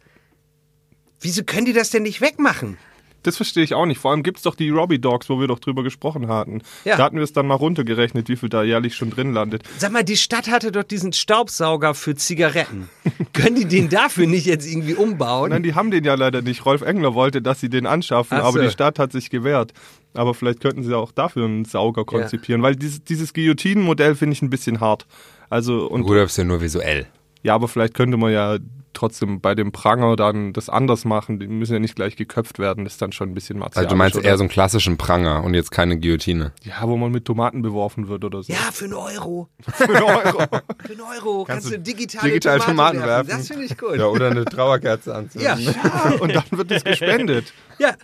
Wieso 1.24 1.42
können 1.42 1.64
die 1.64 1.72
das 1.72 1.88
denn 1.88 2.02
nicht 2.02 2.20
wegmachen? 2.20 2.76
Das 3.22 3.38
verstehe 3.38 3.64
ich 3.64 3.72
auch 3.72 3.86
nicht. 3.86 3.98
Vor 3.98 4.10
allem 4.10 4.22
gibt's 4.22 4.42
doch 4.42 4.54
die 4.54 4.68
Robbie 4.68 4.98
Dogs, 4.98 5.30
wo 5.30 5.40
wir 5.40 5.48
doch 5.48 5.58
drüber 5.58 5.82
gesprochen 5.82 6.28
hatten. 6.28 6.60
Ja. 6.84 6.98
Da 6.98 7.04
hatten 7.04 7.16
wir 7.16 7.22
es 7.22 7.32
dann 7.32 7.46
mal 7.46 7.54
runtergerechnet, 7.54 8.28
wie 8.28 8.36
viel 8.36 8.50
da 8.50 8.62
jährlich 8.62 8.94
schon 8.94 9.08
drin 9.08 9.32
landet. 9.32 9.62
Sag 9.78 9.92
mal, 9.92 10.04
die 10.04 10.18
Stadt 10.18 10.50
hatte 10.50 10.70
doch 10.70 10.82
diesen 10.82 11.14
Staubsauger 11.14 11.94
für 11.94 12.14
Zigaretten. 12.14 12.90
Können 13.32 13.56
die 13.56 13.64
den 13.64 13.88
dafür 13.88 14.26
nicht 14.26 14.44
jetzt 14.44 14.70
irgendwie 14.70 14.92
umbauen? 14.92 15.48
Nein, 15.48 15.62
die 15.62 15.74
haben 15.74 15.90
den 15.90 16.04
ja 16.04 16.12
leider 16.14 16.42
nicht. 16.42 16.66
Rolf 16.66 16.82
Engler 16.82 17.14
wollte, 17.14 17.40
dass 17.40 17.58
sie 17.58 17.70
den 17.70 17.86
anschaffen, 17.86 18.36
Ach 18.38 18.44
aber 18.44 18.58
so. 18.58 18.64
die 18.64 18.70
Stadt 18.70 18.98
hat 18.98 19.10
sich 19.10 19.30
gewehrt. 19.30 19.72
Aber 20.12 20.34
vielleicht 20.34 20.60
könnten 20.60 20.82
sie 20.82 20.94
auch 20.94 21.10
dafür 21.10 21.46
einen 21.46 21.64
Sauger 21.64 22.04
konzipieren, 22.04 22.60
weil 22.60 22.76
dieses, 22.76 23.02
dieses 23.02 23.32
Guillotinenmodell 23.32 24.14
finde 24.14 24.34
ich 24.34 24.42
ein 24.42 24.50
bisschen 24.50 24.80
hart. 24.80 25.06
Also 25.48 25.86
und 25.86 26.06
das 26.06 26.32
ist 26.32 26.36
ja 26.36 26.44
nur 26.44 26.60
visuell. 26.60 27.06
Ja, 27.44 27.54
aber 27.54 27.68
vielleicht 27.68 27.94
könnte 27.94 28.16
man 28.16 28.32
ja 28.32 28.56
trotzdem 28.94 29.40
bei 29.40 29.54
dem 29.56 29.70
Pranger 29.72 30.16
dann 30.16 30.52
das 30.52 30.68
anders 30.68 31.04
machen. 31.04 31.38
Die 31.40 31.46
müssen 31.48 31.72
ja 31.74 31.78
nicht 31.80 31.96
gleich 31.96 32.16
geköpft 32.16 32.58
werden. 32.58 32.84
Das 32.84 32.94
ist 32.94 33.02
dann 33.02 33.12
schon 33.12 33.28
ein 33.30 33.34
bisschen 33.34 33.58
martialisch. 33.58 33.86
Also 33.86 33.94
du 33.94 33.98
meinst 33.98 34.16
oder? 34.16 34.24
eher 34.26 34.36
so 34.38 34.44
einen 34.44 34.48
klassischen 34.50 34.96
Pranger 34.96 35.42
und 35.44 35.52
jetzt 35.54 35.70
keine 35.70 35.98
Guillotine. 35.98 36.52
Ja, 36.62 36.76
wo 36.88 36.96
man 36.96 37.10
mit 37.12 37.24
Tomaten 37.24 37.60
beworfen 37.62 38.08
wird 38.08 38.24
oder 38.24 38.42
so. 38.42 38.52
Ja, 38.52 38.58
für 38.72 38.84
einen 38.84 38.94
Euro. 38.94 39.48
Für 39.74 39.84
einen 39.84 39.96
Euro. 40.04 40.38
Für 40.86 40.92
einen 40.92 41.00
Euro 41.00 41.44
kannst, 41.44 41.70
du 41.72 41.78
digitale 41.78 42.28
digital 42.28 42.60
Tomaten 42.60 42.98
Tomaten 42.98 42.98
werfen. 43.00 43.28
werfen. 43.28 43.38
Das 43.40 43.48
finde 43.48 43.64
ich 43.64 43.76
gut. 43.76 43.96
Ja, 43.96 44.06
oder 44.06 44.30
eine 44.30 44.44
Trauerkerze 44.44 45.14
anzünden. 45.14 45.42
Ja, 45.44 45.56
Ja, 46.10 46.16
und 46.20 46.34
dann 46.34 46.44
wird 46.52 46.70
es 46.70 46.84
gespendet. 46.84 47.52
ja, 47.78 47.94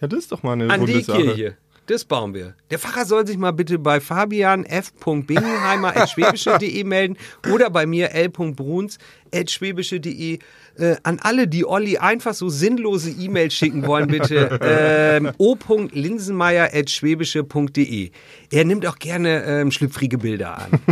Ja, 0.00 0.08
das 0.08 0.18
ist 0.18 0.32
doch 0.32 0.42
mal 0.42 0.52
eine 0.54 0.64
an 0.70 0.80
runde 0.80 0.92
die 0.94 1.00
Sache. 1.02 1.22
Kirche. 1.22 1.56
Das 1.86 2.06
bauen 2.06 2.32
wir. 2.32 2.54
Der 2.70 2.78
Pfarrer 2.78 3.04
soll 3.04 3.26
sich 3.26 3.36
mal 3.36 3.50
bitte 3.50 3.78
bei 3.78 4.00
Fabian 4.00 4.64
f.bingenheimer.schwäbische.de 4.64 6.82
melden 6.84 7.18
oder 7.52 7.68
bei 7.68 7.84
mir 7.84 8.12
l.bruns.schwäbische.de. 8.12 10.38
Äh, 10.76 10.96
an 11.02 11.18
alle, 11.20 11.46
die 11.46 11.66
Olli 11.66 11.98
einfach 11.98 12.32
so 12.32 12.48
sinnlose 12.48 13.10
E-Mails 13.10 13.52
schicken 13.52 13.86
wollen, 13.86 14.06
bitte 14.08 14.58
ähm, 14.62 15.32
o.linsenmeier.schwäbische.de. 15.36 18.10
Er 18.50 18.64
nimmt 18.64 18.86
auch 18.86 18.98
gerne 18.98 19.44
ähm, 19.44 19.70
schlüpfrige 19.70 20.16
Bilder 20.18 20.56
an. 20.58 20.80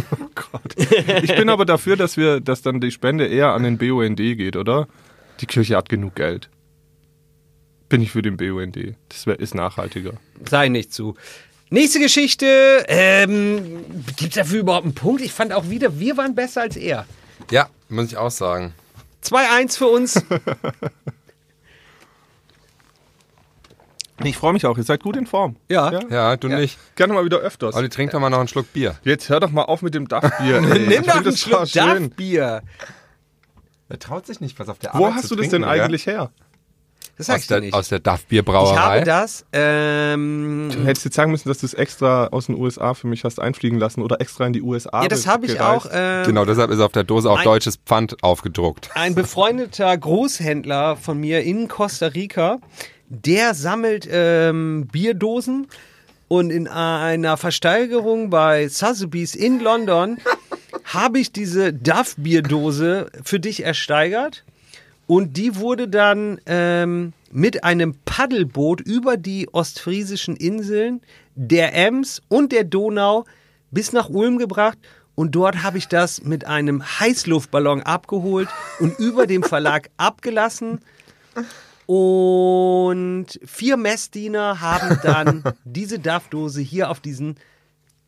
Ich 1.23 1.35
bin 1.35 1.49
aber 1.49 1.65
dafür, 1.65 1.97
dass 1.97 2.19
wir, 2.19 2.41
dass 2.41 2.61
dann 2.63 2.81
die 2.81 2.91
Spende 2.91 3.27
eher 3.27 3.55
an 3.55 3.63
den 3.63 3.79
BUND 3.79 4.19
geht, 4.19 4.57
oder? 4.57 4.89
Die 5.41 5.47
Kirche 5.47 5.77
hat 5.77 5.89
genug 5.89 6.17
Geld. 6.17 6.51
Bin 7.93 8.01
ich 8.01 8.11
für 8.11 8.23
den 8.23 8.39
BUND. 8.39 8.97
Das 9.11 9.27
wär, 9.27 9.39
ist 9.39 9.55
nachhaltiger. 9.55 10.15
Sei 10.49 10.71
nicht 10.71 10.95
zu. 10.95 11.15
Nächste 11.69 12.01
Geschichte. 12.01 12.87
Ähm, 12.89 13.85
Gibt 14.17 14.31
es 14.31 14.35
dafür 14.37 14.61
überhaupt 14.61 14.87
einen 14.87 14.95
Punkt? 14.95 15.21
Ich 15.21 15.35
fand 15.35 15.53
auch 15.53 15.69
wieder, 15.69 16.01
wir 16.01 16.17
waren 16.17 16.35
besser 16.35 16.63
als 16.63 16.77
er. 16.77 17.05
Ja, 17.51 17.69
muss 17.91 18.07
ich 18.07 18.17
auch 18.17 18.31
sagen. 18.31 18.73
2-1 19.23 19.77
für 19.77 19.87
uns. 19.89 20.25
Ich 24.25 24.37
freue 24.37 24.53
mich 24.53 24.65
auch, 24.67 24.79
ihr 24.79 24.85
seid 24.85 25.03
gut 25.03 25.17
in 25.17 25.27
Form. 25.27 25.57
Ja. 25.69 25.91
Ja, 26.09 26.37
du 26.37 26.47
nicht. 26.47 26.79
Gerne 26.95 27.13
mal 27.13 27.25
wieder 27.25 27.39
öfters. 27.39 27.75
Olli, 27.75 27.89
trink 27.89 28.13
doch 28.13 28.21
mal 28.21 28.31
noch 28.31 28.39
einen 28.39 28.47
Schluck 28.47 28.73
Bier. 28.73 28.95
Jetzt 29.03 29.29
hör 29.29 29.41
doch 29.41 29.51
mal 29.51 29.65
auf 29.65 29.83
mit 29.83 29.95
dem 29.95 30.07
Dachbier. 30.07 30.59
ey. 30.63 30.87
Nimm 30.87 31.03
doch 31.03 31.17
einen 31.17 31.25
das 31.25 31.41
Schluck. 31.41 31.73
Duff-Bier. 31.73 32.63
Er 33.89 33.99
traut 33.99 34.27
sich 34.27 34.41
nicht, 34.41 34.61
was 34.61 34.69
auf 34.69 34.79
der 34.79 34.93
Wo 34.95 35.13
hast 35.13 35.29
du 35.29 35.35
das 35.35 35.49
denn 35.49 35.65
eigentlich 35.65 36.07
her? 36.07 36.31
Das 37.19 37.27
sag 37.27 37.35
Aus 37.37 37.41
ich 37.43 37.47
dir 37.49 37.55
der, 37.55 37.61
nicht. 37.61 37.75
aus 37.75 37.89
der 37.89 37.99
Duff 38.01 38.25
ich 38.31 38.43
habe 38.47 39.05
das. 39.05 39.45
Ähm, 39.53 40.71
Du 40.73 40.85
hättest 40.85 41.05
jetzt 41.05 41.15
sagen 41.15 41.31
müssen, 41.31 41.49
dass 41.49 41.59
du 41.59 41.67
es 41.67 41.75
extra 41.75 42.29
aus 42.29 42.47
den 42.47 42.57
USA 42.57 42.95
für 42.95 43.07
mich 43.07 43.23
hast 43.25 43.39
einfliegen 43.41 43.79
lassen 43.79 44.01
oder 44.03 44.21
extra 44.21 44.47
in 44.47 44.53
die 44.53 44.63
USA 44.63 45.03
ja, 45.03 45.09
das 45.09 45.27
habe 45.27 45.47
ich 45.47 45.53
gereist. 45.53 45.87
auch. 45.87 45.91
Ähm, 45.93 46.25
Genau, 46.27 46.45
deshalb 46.45 46.71
ist 46.71 46.81
auf 46.81 46.93
der 46.93 47.05
Dose 47.05 47.31
auch 47.31 47.39
Ein- 47.39 47.45
deutsches 47.45 47.77
Pfand 47.77 48.17
aufgedruckt. 48.23 48.91
Ein 48.95 49.15
befreundeter 49.15 49.97
Großhändler 49.97 50.97
von 50.97 51.19
mir 51.19 51.43
in 51.43 51.69
Costa 51.69 52.07
Rica, 52.07 52.59
der 53.09 53.55
sammelt 53.55 54.09
ähm, 54.11 54.89
Bierdosen 54.91 55.69
und 56.29 56.51
in 56.51 56.67
einer 56.67 57.37
Versteigerung 57.37 58.31
bei 58.31 58.69
Sotheby's 58.69 59.35
in 59.35 59.61
London 59.61 60.17
habe 60.85 61.19
ich 61.19 61.31
diese 61.31 61.73
Duff-Bierdose 61.75 63.11
für 63.23 63.39
dich 63.39 63.65
ersteigert 63.65 64.45
und 65.07 65.37
die 65.37 65.57
wurde 65.57 65.89
dann 65.89 66.41
ähm, 66.47 67.13
mit 67.31 67.65
einem 67.65 67.97
Paddelboot 68.05 68.81
über 68.81 69.17
die 69.17 69.49
ostfriesischen 69.53 70.37
Inseln, 70.37 71.01
der 71.35 71.75
Ems 71.75 72.23
und 72.29 72.53
der 72.53 72.65
Donau 72.65 73.25
bis 73.71 73.93
nach 73.93 74.09
Ulm 74.09 74.39
gebracht 74.39 74.79
und 75.15 75.35
dort 75.35 75.63
habe 75.63 75.79
ich 75.79 75.89
das 75.89 76.23
mit 76.23 76.47
einem 76.47 76.83
Heißluftballon 76.83 77.83
abgeholt 77.83 78.49
und 78.81 78.99
über 78.99 79.27
dem 79.27 79.43
Verlag 79.43 79.91
abgelassen. 79.97 80.81
Und 81.87 83.27
vier 83.45 83.77
Messdiener 83.77 84.61
haben 84.61 84.99
dann 85.03 85.45
diese 85.65 85.99
Duffdose 85.99 86.61
hier 86.61 86.91
auf 86.91 87.01
diesen 87.01 87.37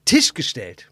Tisch 0.04 0.32
gestellt. 0.32 0.90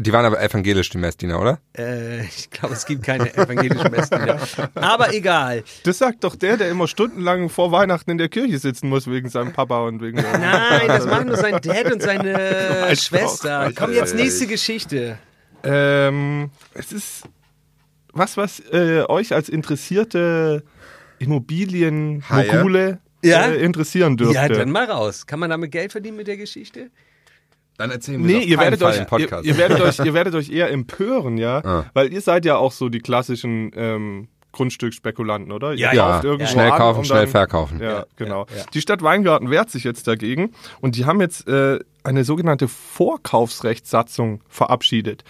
Die 0.00 0.12
waren 0.12 0.24
aber 0.24 0.42
evangelisch, 0.42 0.90
die 0.90 0.98
Messdiener, 0.98 1.40
oder? 1.40 1.60
Äh, 1.76 2.24
ich 2.24 2.50
glaube, 2.50 2.74
es 2.74 2.84
gibt 2.84 3.04
keine 3.04 3.32
evangelischen 3.36 3.90
Messdiener. 3.92 4.36
Aber 4.74 5.14
egal. 5.14 5.62
Das 5.84 5.98
sagt 5.98 6.24
doch 6.24 6.34
der, 6.34 6.56
der 6.56 6.68
immer 6.68 6.88
stundenlang 6.88 7.48
vor 7.48 7.70
Weihnachten 7.70 8.10
in 8.10 8.18
der 8.18 8.28
Kirche 8.28 8.58
sitzen 8.58 8.88
muss 8.88 9.06
wegen 9.08 9.28
seinem 9.28 9.52
Papa 9.52 9.86
und 9.86 10.02
wegen 10.02 10.16
Nein, 10.16 10.88
das 10.88 11.06
machen 11.06 11.28
nur 11.28 11.36
sein 11.36 11.60
Dad 11.62 11.92
und 11.92 12.02
seine 12.02 12.34
Schwester. 12.96 13.68
doch. 13.68 13.74
Komm, 13.76 13.92
jetzt 13.94 14.16
nächste. 14.16 14.48
Geschichte. 14.48 15.18
Ähm, 15.62 16.50
es 16.74 16.90
ist 16.90 17.22
was, 18.12 18.36
was 18.36 18.60
äh, 18.72 19.04
euch 19.08 19.32
als 19.32 19.48
interessierte 19.48 20.64
Immobilien-Mogule 21.20 22.98
Ja? 23.24 23.46
äh, 23.46 23.56
interessieren 23.62 24.16
dürfte. 24.16 24.34
Ja, 24.34 24.48
dann 24.48 24.70
mal 24.70 24.84
raus. 24.86 25.26
Kann 25.26 25.38
man 25.38 25.50
damit 25.50 25.70
Geld 25.72 25.92
verdienen 25.92 26.16
mit 26.16 26.26
der 26.26 26.36
Geschichte? 26.36 26.90
Dann 27.78 27.90
erzählen 27.90 28.20
Nee, 28.20 28.40
ihr 28.40 28.58
werdet, 28.58 28.82
euch, 28.82 28.96
im 28.96 29.02
ihr, 29.02 29.06
Podcast. 29.06 29.46
ihr, 29.46 29.56
werdet 29.56 29.80
euch, 29.80 29.98
ihr 30.00 30.12
werdet 30.14 30.34
euch 30.34 30.50
eher 30.50 30.70
empören, 30.70 31.38
ja? 31.38 31.64
Ah. 31.64 31.84
Weil 31.94 32.12
ihr 32.12 32.20
seid 32.20 32.44
ja 32.44 32.56
auch 32.56 32.72
so 32.72 32.88
die 32.90 32.98
klassischen 32.98 33.70
ähm, 33.74 34.28
Grundstücksspekulanten, 34.52 35.52
oder? 35.52 35.72
Ihr 35.72 35.92
Ja, 35.92 35.92
ja, 35.92 36.20
schnell 36.46 36.70
kaufen, 36.70 37.04
schnell 37.04 37.20
dann- 37.22 37.28
verkaufen. 37.28 37.80
Ja, 37.80 38.04
genau. 38.16 38.46
ja. 38.54 38.64
Die 38.74 38.80
Stadt 38.80 39.02
Weingarten 39.02 39.50
wehrt 39.50 39.70
sich 39.70 39.84
jetzt 39.84 40.06
dagegen 40.08 40.50
und 40.80 40.96
die 40.96 41.04
haben 41.06 41.20
jetzt 41.20 41.46
äh, 41.48 41.78
eine 42.02 42.24
sogenannte 42.24 42.66
Vorkaufsrechtssatzung 42.66 44.40
verabschiedet. 44.48 45.24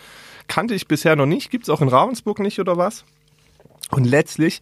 Kannte 0.46 0.74
ich 0.74 0.88
bisher 0.88 1.16
noch 1.16 1.26
nicht, 1.26 1.50
gibt's 1.50 1.68
auch 1.68 1.80
in 1.82 1.88
Ravensburg 1.88 2.38
nicht 2.38 2.58
oder 2.58 2.76
was? 2.76 3.04
Und 3.90 4.04
letztlich 4.04 4.60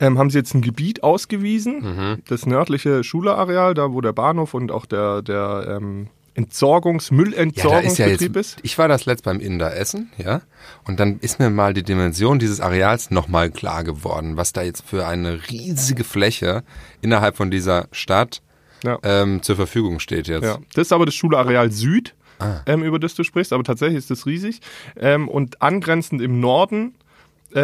ähm, 0.00 0.18
haben 0.18 0.30
sie 0.30 0.38
jetzt 0.38 0.54
ein 0.54 0.62
Gebiet 0.62 1.02
ausgewiesen, 1.02 1.80
Mhm. 1.80 2.22
das 2.28 2.46
nördliche 2.46 3.02
Schulerareal, 3.02 3.74
da 3.74 3.92
wo 3.92 4.00
der 4.00 4.12
Bahnhof 4.12 4.54
und 4.54 4.70
auch 4.70 4.86
der, 4.86 5.22
der 5.22 5.76
ähm, 5.80 6.08
Entsorgungs-, 6.38 7.10
Ja, 7.10 7.16
da 7.18 7.78
ist 7.80 7.98
ja 7.98 8.06
Müllentsorgungsbetrieb 8.06 8.36
ich 8.62 8.78
war 8.78 8.88
das 8.88 9.06
letzt 9.06 9.24
beim 9.24 9.40
Inder 9.40 9.76
essen, 9.76 10.10
ja, 10.16 10.42
und 10.84 11.00
dann 11.00 11.18
ist 11.20 11.38
mir 11.40 11.50
mal 11.50 11.74
die 11.74 11.82
Dimension 11.82 12.38
dieses 12.38 12.60
Areals 12.60 13.10
nochmal 13.10 13.50
klar 13.50 13.82
geworden, 13.84 14.36
was 14.36 14.52
da 14.52 14.62
jetzt 14.62 14.84
für 14.86 15.06
eine 15.06 15.40
riesige 15.50 16.04
Fläche 16.04 16.62
innerhalb 17.00 17.36
von 17.36 17.50
dieser 17.50 17.88
Stadt 17.92 18.40
Ja. 18.84 18.98
ähm, 19.02 19.42
zur 19.42 19.56
Verfügung 19.56 19.98
steht 19.98 20.28
jetzt. 20.28 20.44
Ja, 20.44 20.58
das 20.74 20.86
ist 20.88 20.92
aber 20.92 21.06
das 21.06 21.14
Schulareal 21.14 21.70
Süd, 21.72 22.14
Ah. 22.40 22.60
ähm, 22.66 22.84
über 22.84 23.00
das 23.00 23.14
du 23.16 23.24
sprichst, 23.24 23.52
aber 23.52 23.64
tatsächlich 23.64 23.98
ist 23.98 24.10
das 24.12 24.24
riesig. 24.24 24.60
Ähm, 24.96 25.28
und 25.28 25.60
angrenzend 25.60 26.22
im 26.22 26.38
Norden 26.38 26.94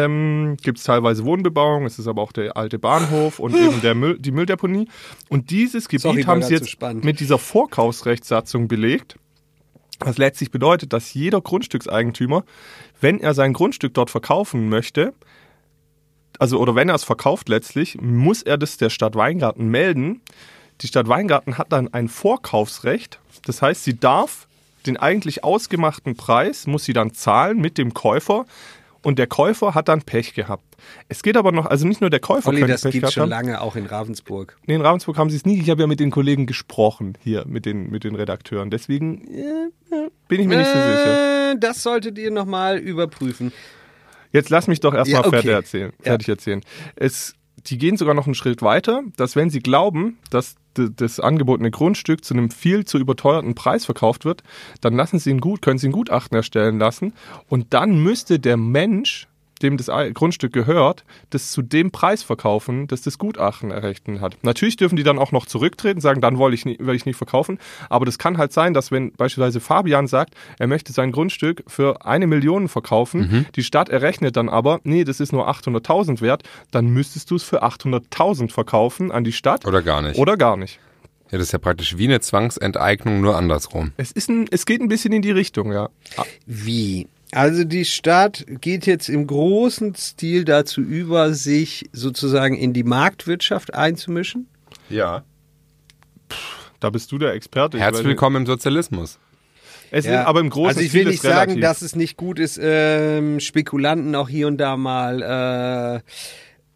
ähm, 0.03 0.57
gibt 0.61 0.77
es 0.77 0.83
teilweise 0.83 1.23
Wohnbebauung, 1.25 1.85
es 1.85 1.99
ist 1.99 2.07
aber 2.07 2.21
auch 2.21 2.31
der 2.31 2.57
alte 2.57 2.79
Bahnhof 2.79 3.39
und 3.39 3.55
eben 3.55 3.81
der 3.81 3.95
Müll, 3.95 4.17
die 4.19 4.31
Mülldeponie. 4.31 4.87
Und 5.29 5.49
dieses 5.49 5.87
Gebiet 5.87 6.01
Sorry, 6.01 6.23
haben 6.23 6.41
sie 6.41 6.53
jetzt 6.53 6.77
mit 7.03 7.19
dieser 7.19 7.37
Vorkaufsrechtssatzung 7.37 8.67
belegt. 8.67 9.17
Was 9.99 10.17
letztlich 10.17 10.51
bedeutet, 10.51 10.91
dass 10.91 11.13
jeder 11.13 11.39
Grundstückseigentümer, 11.39 12.43
wenn 12.99 13.21
er 13.21 13.33
sein 13.33 13.53
Grundstück 13.53 13.93
dort 13.93 14.09
verkaufen 14.09 14.67
möchte, 14.67 15.13
also 16.37 16.59
oder 16.59 16.75
wenn 16.75 16.89
er 16.89 16.95
es 16.95 17.05
verkauft 17.05 17.47
letztlich, 17.47 17.97
muss 18.01 18.41
er 18.41 18.57
das 18.57 18.77
der 18.77 18.89
Stadt 18.89 19.15
Weingarten 19.15 19.69
melden. 19.69 20.21
Die 20.81 20.87
Stadt 20.87 21.07
Weingarten 21.07 21.57
hat 21.57 21.71
dann 21.71 21.93
ein 21.93 22.09
Vorkaufsrecht. 22.09 23.19
Das 23.45 23.61
heißt, 23.61 23.85
sie 23.85 23.97
darf 23.97 24.47
den 24.85 24.97
eigentlich 24.97 25.43
ausgemachten 25.43 26.15
Preis, 26.15 26.67
muss 26.67 26.85
sie 26.85 26.93
dann 26.93 27.13
zahlen 27.13 27.59
mit 27.59 27.77
dem 27.77 27.93
Käufer. 27.93 28.45
Und 29.05 29.19
der 29.19 29.27
Käufer 29.27 29.75
hat 29.75 29.87
dann 29.87 30.01
Pech 30.01 30.33
gehabt. 30.33 30.63
Es 31.09 31.21
geht 31.21 31.37
aber 31.37 31.51
noch, 31.51 31.67
also 31.67 31.87
nicht 31.87 32.01
nur 32.01 32.09
der 32.09 32.19
Käufer 32.19 32.49
Olli, 32.49 32.59
könnte 32.61 32.73
das 32.73 32.81
Pech 32.81 32.93
gibt 32.93 33.11
schon 33.11 33.23
haben. 33.23 33.29
lange 33.29 33.61
auch 33.61 33.75
in 33.75 33.85
Ravensburg. 33.85 34.57
Nee, 34.65 34.75
in 34.75 34.81
Ravensburg 34.81 35.17
haben 35.17 35.29
sie 35.29 35.37
es 35.37 35.45
nie. 35.45 35.59
Ich 35.61 35.69
habe 35.69 35.81
ja 35.81 35.87
mit 35.87 35.99
den 35.99 36.09
Kollegen 36.11 36.47
gesprochen 36.47 37.15
hier, 37.21 37.45
mit 37.47 37.65
den, 37.65 37.89
mit 37.91 38.03
den 38.03 38.15
Redakteuren. 38.15 38.71
Deswegen 38.71 39.27
äh, 39.27 39.95
äh, 39.95 40.09
bin 40.27 40.41
ich 40.41 40.47
mir 40.47 40.57
nicht 40.57 40.67
so 40.67 40.73
sicher. 40.79 41.51
Äh, 41.51 41.59
das 41.59 41.83
solltet 41.83 42.17
ihr 42.17 42.31
nochmal 42.31 42.77
überprüfen. 42.79 43.53
Jetzt 44.31 44.49
lass 44.49 44.67
mich 44.67 44.79
doch 44.79 44.93
erstmal 44.93 45.21
Ja, 45.21 45.27
okay. 45.27 45.35
fertig 45.37 45.51
erzählen. 45.51 45.93
Ja. 45.99 46.03
Fertig 46.11 46.27
erzählen. 46.29 46.61
Es, 46.95 47.35
die 47.67 47.77
gehen 47.77 47.97
sogar 47.97 48.13
noch 48.13 48.25
einen 48.25 48.35
Schritt 48.35 48.61
weiter, 48.61 49.03
dass 49.17 49.35
wenn 49.35 49.49
sie 49.49 49.59
glauben, 49.59 50.17
dass 50.29 50.55
das 50.73 51.19
angebotene 51.19 51.71
Grundstück 51.71 52.23
zu 52.23 52.33
einem 52.33 52.51
viel 52.51 52.85
zu 52.85 52.97
überteuerten 52.97 53.55
Preis 53.55 53.85
verkauft 53.85 54.25
wird, 54.25 54.43
dann 54.81 54.95
lassen 54.95 55.19
sie 55.19 55.29
ihn 55.29 55.39
gut, 55.39 55.61
können 55.61 55.79
sie 55.79 55.87
ein 55.87 55.93
Gutachten 55.93 56.35
erstellen 56.35 56.79
lassen. 56.79 57.13
Und 57.47 57.73
dann 57.73 58.03
müsste 58.03 58.39
der 58.39 58.57
Mensch, 58.57 59.27
dem 59.61 59.77
das 59.77 59.89
Grundstück 60.13 60.53
gehört, 60.53 61.03
das 61.29 61.51
zu 61.51 61.61
dem 61.61 61.91
Preis 61.91 62.23
verkaufen, 62.23 62.87
das 62.87 63.01
das 63.01 63.17
Gutachten 63.17 63.71
errechnet 63.71 64.21
hat. 64.21 64.37
Natürlich 64.43 64.77
dürfen 64.77 64.95
die 64.95 65.03
dann 65.03 65.17
auch 65.17 65.31
noch 65.31 65.45
zurücktreten, 65.45 66.01
sagen, 66.01 66.21
dann 66.21 66.37
will 66.39 66.53
ich, 66.53 66.65
nie, 66.65 66.77
will 66.79 66.95
ich 66.95 67.05
nicht 67.05 67.17
verkaufen. 67.17 67.59
Aber 67.89 68.05
das 68.05 68.17
kann 68.17 68.37
halt 68.37 68.53
sein, 68.53 68.73
dass 68.73 68.91
wenn 68.91 69.11
beispielsweise 69.13 69.59
Fabian 69.59 70.07
sagt, 70.07 70.35
er 70.59 70.67
möchte 70.67 70.93
sein 70.93 71.11
Grundstück 71.11 71.63
für 71.67 72.05
eine 72.05 72.27
Million 72.27 72.67
verkaufen, 72.67 73.45
die 73.55 73.63
Stadt 73.63 73.89
errechnet 73.89 74.35
dann 74.35 74.49
aber, 74.49 74.79
nee, 74.83 75.03
das 75.03 75.19
ist 75.19 75.31
nur 75.31 75.49
800.000 75.49 76.21
wert, 76.21 76.43
dann 76.71 76.87
müsstest 76.87 77.31
du 77.31 77.35
es 77.35 77.43
für 77.43 77.63
800.000 77.63 78.51
verkaufen 78.51 79.11
an 79.11 79.23
die 79.23 79.31
Stadt. 79.31 79.65
Oder 79.65 79.81
gar 79.81 80.01
nicht. 80.01 80.19
Oder 80.19 80.37
gar 80.37 80.57
nicht. 80.57 80.79
Ja, 81.31 81.39
das 81.39 81.47
ist 81.47 81.53
ja 81.53 81.59
praktisch 81.59 81.97
wie 81.97 82.05
eine 82.05 82.19
Zwangsenteignung, 82.19 83.19
nur 83.19 83.35
andersrum. 83.35 83.93
Es, 83.97 84.11
ist 84.11 84.29
ein, 84.29 84.47
es 84.51 84.65
geht 84.65 84.81
ein 84.81 84.87
bisschen 84.87 85.11
in 85.11 85.21
die 85.21 85.31
Richtung, 85.31 85.71
ja. 85.71 85.89
Wie? 86.45 87.07
Also 87.35 87.65
die 87.65 87.83
Stadt 87.83 88.45
geht 88.61 88.85
jetzt 88.85 89.09
im 89.09 89.27
großen 89.27 89.93
Stil 89.95 90.45
dazu 90.45 90.79
über, 90.79 91.33
sich 91.33 91.89
sozusagen 91.91 92.55
in 92.55 92.71
die 92.71 92.83
Marktwirtschaft 92.85 93.73
einzumischen. 93.73 94.47
Ja. 94.89 95.23
Da 96.79 96.89
bist 96.89 97.11
du 97.11 97.17
der 97.17 97.33
Experte. 97.33 97.75
Ich 97.75 97.83
Herzlich 97.83 98.05
willkommen 98.07 98.37
im 98.37 98.45
Sozialismus. 98.45 99.19
Es 99.91 100.05
Ja. 100.05 100.21
ist 100.21 100.27
aber 100.27 100.39
im 100.39 100.49
großen 100.49 100.69
also 100.69 100.79
ich 100.79 100.89
Stil 100.89 101.01
will 101.01 101.07
nicht 101.07 101.15
ist 101.23 101.25
relativ. 101.25 101.49
sagen, 101.51 101.61
dass 101.61 101.81
es 101.81 101.95
nicht 101.95 102.15
gut 102.15 102.39
ist, 102.39 102.57
ähm, 102.61 103.41
Spekulanten 103.41 104.15
auch 104.15 104.29
hier 104.29 104.47
und 104.47 104.57
da 104.57 104.77
mal 104.77 105.21
äh, 105.21 106.11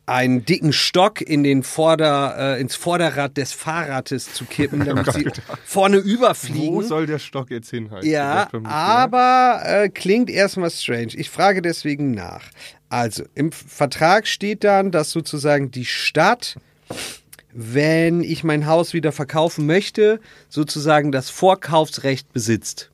einen 0.09 0.43
dicken 0.43 0.73
Stock 0.73 1.21
in 1.21 1.43
den 1.43 1.63
Vorder, 1.63 2.55
äh, 2.57 2.61
ins 2.61 2.75
Vorderrad 2.75 3.37
des 3.37 3.53
Fahrrades 3.53 4.33
zu 4.33 4.45
kippen, 4.45 4.79
damit 4.85 5.11
sie 5.13 5.29
vorne 5.65 5.97
überfliegen. 5.97 6.75
Wo 6.75 6.81
soll 6.81 7.05
der 7.05 7.19
Stock 7.19 7.51
jetzt 7.51 7.69
hin? 7.69 7.91
Halt? 7.91 8.03
Ja, 8.03 8.49
aber 8.63 9.61
äh, 9.63 9.89
klingt 9.89 10.29
erstmal 10.29 10.71
strange. 10.71 11.13
Ich 11.15 11.29
frage 11.29 11.61
deswegen 11.61 12.11
nach. 12.11 12.43
Also, 12.89 13.23
im 13.35 13.51
Vertrag 13.51 14.25
steht 14.25 14.63
dann, 14.63 14.91
dass 14.91 15.11
sozusagen 15.11 15.69
die 15.69 15.85
Stadt, 15.85 16.57
wenn 17.53 18.21
ich 18.21 18.43
mein 18.43 18.65
Haus 18.65 18.93
wieder 18.93 19.11
verkaufen 19.11 19.67
möchte, 19.67 20.19
sozusagen 20.49 21.11
das 21.11 21.29
Vorkaufsrecht 21.29 22.33
besitzt. 22.33 22.89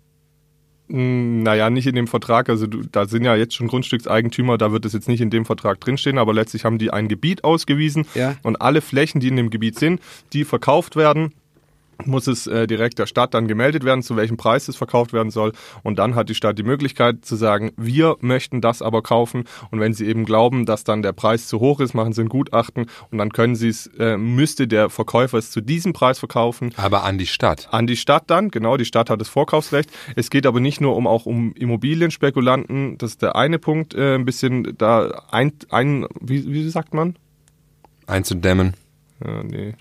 Mm, 0.88 1.44
Naja, 1.44 1.70
nicht 1.70 1.88
in 1.88 1.96
dem 1.96 2.08
Vertrag. 2.08 2.50
Also 2.50 2.68
du, 2.68 2.82
da 2.92 3.06
sind 3.06 3.24
ja 3.24 3.36
jetzt 3.36 3.56
schon 3.56 3.68
Grundstückseigentümer, 3.68 4.58
da 4.58 4.72
wird 4.72 4.86
es 4.86 4.94
jetzt 4.94 5.08
nicht 5.08 5.22
in 5.22 5.30
dem 5.30 5.46
Vertrag 5.46 5.80
drinstehen, 5.80 6.18
aber 6.18 6.34
letztlich 6.34 6.66
haben 6.66 6.78
die 6.78 6.92
ein 6.92 7.08
Gebiet 7.08 7.44
ausgewiesen 7.44 8.06
Ja. 8.16 8.36
und 8.44 8.62
alle 8.62 8.82
Flächen, 8.82 9.20
die 9.20 9.28
in 9.28 9.36
dem 9.36 9.50
Gebiet 9.50 9.80
sind, 9.80 10.00
die 10.34 10.44
verkauft 10.44 10.96
werden, 10.96 11.34
muss 12.04 12.28
es 12.28 12.48
äh, 12.48 12.68
direkt 12.68 13.00
der 13.00 13.06
Stadt 13.06 13.34
dann 13.34 13.48
gemeldet 13.48 13.84
werden, 13.84 14.02
zu 14.02 14.16
welchem 14.16 14.38
Preis 14.38 14.68
es 14.68 14.76
verkauft 14.76 15.14
werden 15.14 15.32
soll. 15.32 15.54
Und 15.84 16.00
dann 16.00 16.16
hat 16.16 16.30
die 16.30 16.36
Stadt 16.36 16.58
die 16.58 16.64
Möglichkeit 16.64 17.26
zu 17.26 17.36
sagen, 17.36 17.72
wir 17.78 18.18
möchten 18.20 18.62
das 18.62 18.82
aber 18.82 19.02
kaufen. 19.02 19.46
Und 19.72 19.80
wenn 19.80 19.94
sie 19.94 20.06
eben 20.08 20.26
glauben, 20.26 20.66
dass 20.66 20.84
dann 20.84 21.02
der 21.02 21.14
Preis 21.14 21.48
zu 21.48 21.60
hoch 21.60 21.80
ist, 21.80 21.94
machen 21.94 22.14
sie 22.14 22.22
ein 22.22 22.30
Gutachten 22.30 22.88
und 23.12 23.18
dann 23.18 23.32
können 23.32 23.56
sie 23.56 23.70
es, 23.70 23.88
äh, 24.00 24.18
müsste 24.18 24.68
der 24.68 24.90
Verkäufer 24.90 25.38
es 25.38 25.52
zu 25.52 25.62
diesem 25.62 25.94
Preis 25.94 26.20
verkaufen. 26.20 26.72
Aber 26.78 27.04
an 27.04 27.18
die 27.18 27.28
Stadt. 27.28 27.68
An 27.72 27.88
die 27.88 27.98
Stadt 27.98 28.24
dann, 28.28 28.52
genau, 28.52 28.78
die 28.78 28.86
Stadt 28.86 29.10
hat 29.10 29.22
das 29.22 29.30
Vorkaufsrecht. 29.30 29.90
Es 30.16 30.30
geht 30.30 30.46
aber 30.46 30.60
nicht 30.60 30.82
nur 30.82 30.96
um 30.96 31.08
auch 31.08 31.26
um 31.26 31.54
Immobilienspekulanten, 31.54 32.98
das 32.98 33.12
ist 33.12 33.22
der 33.22 33.36
eine 33.36 33.60
Punkt, 33.60 33.94
äh, 33.94 34.16
ein 34.16 34.26
bisschen 34.26 34.76
da 34.78 35.24
ein, 35.32 35.54
ein 35.70 36.08
wie, 36.20 36.46
wie 36.52 36.70
sagt 36.70 36.94
man? 36.94 37.16
Einzudämmen. 38.08 38.74
Ja, 39.24 39.44
nee. 39.44 39.74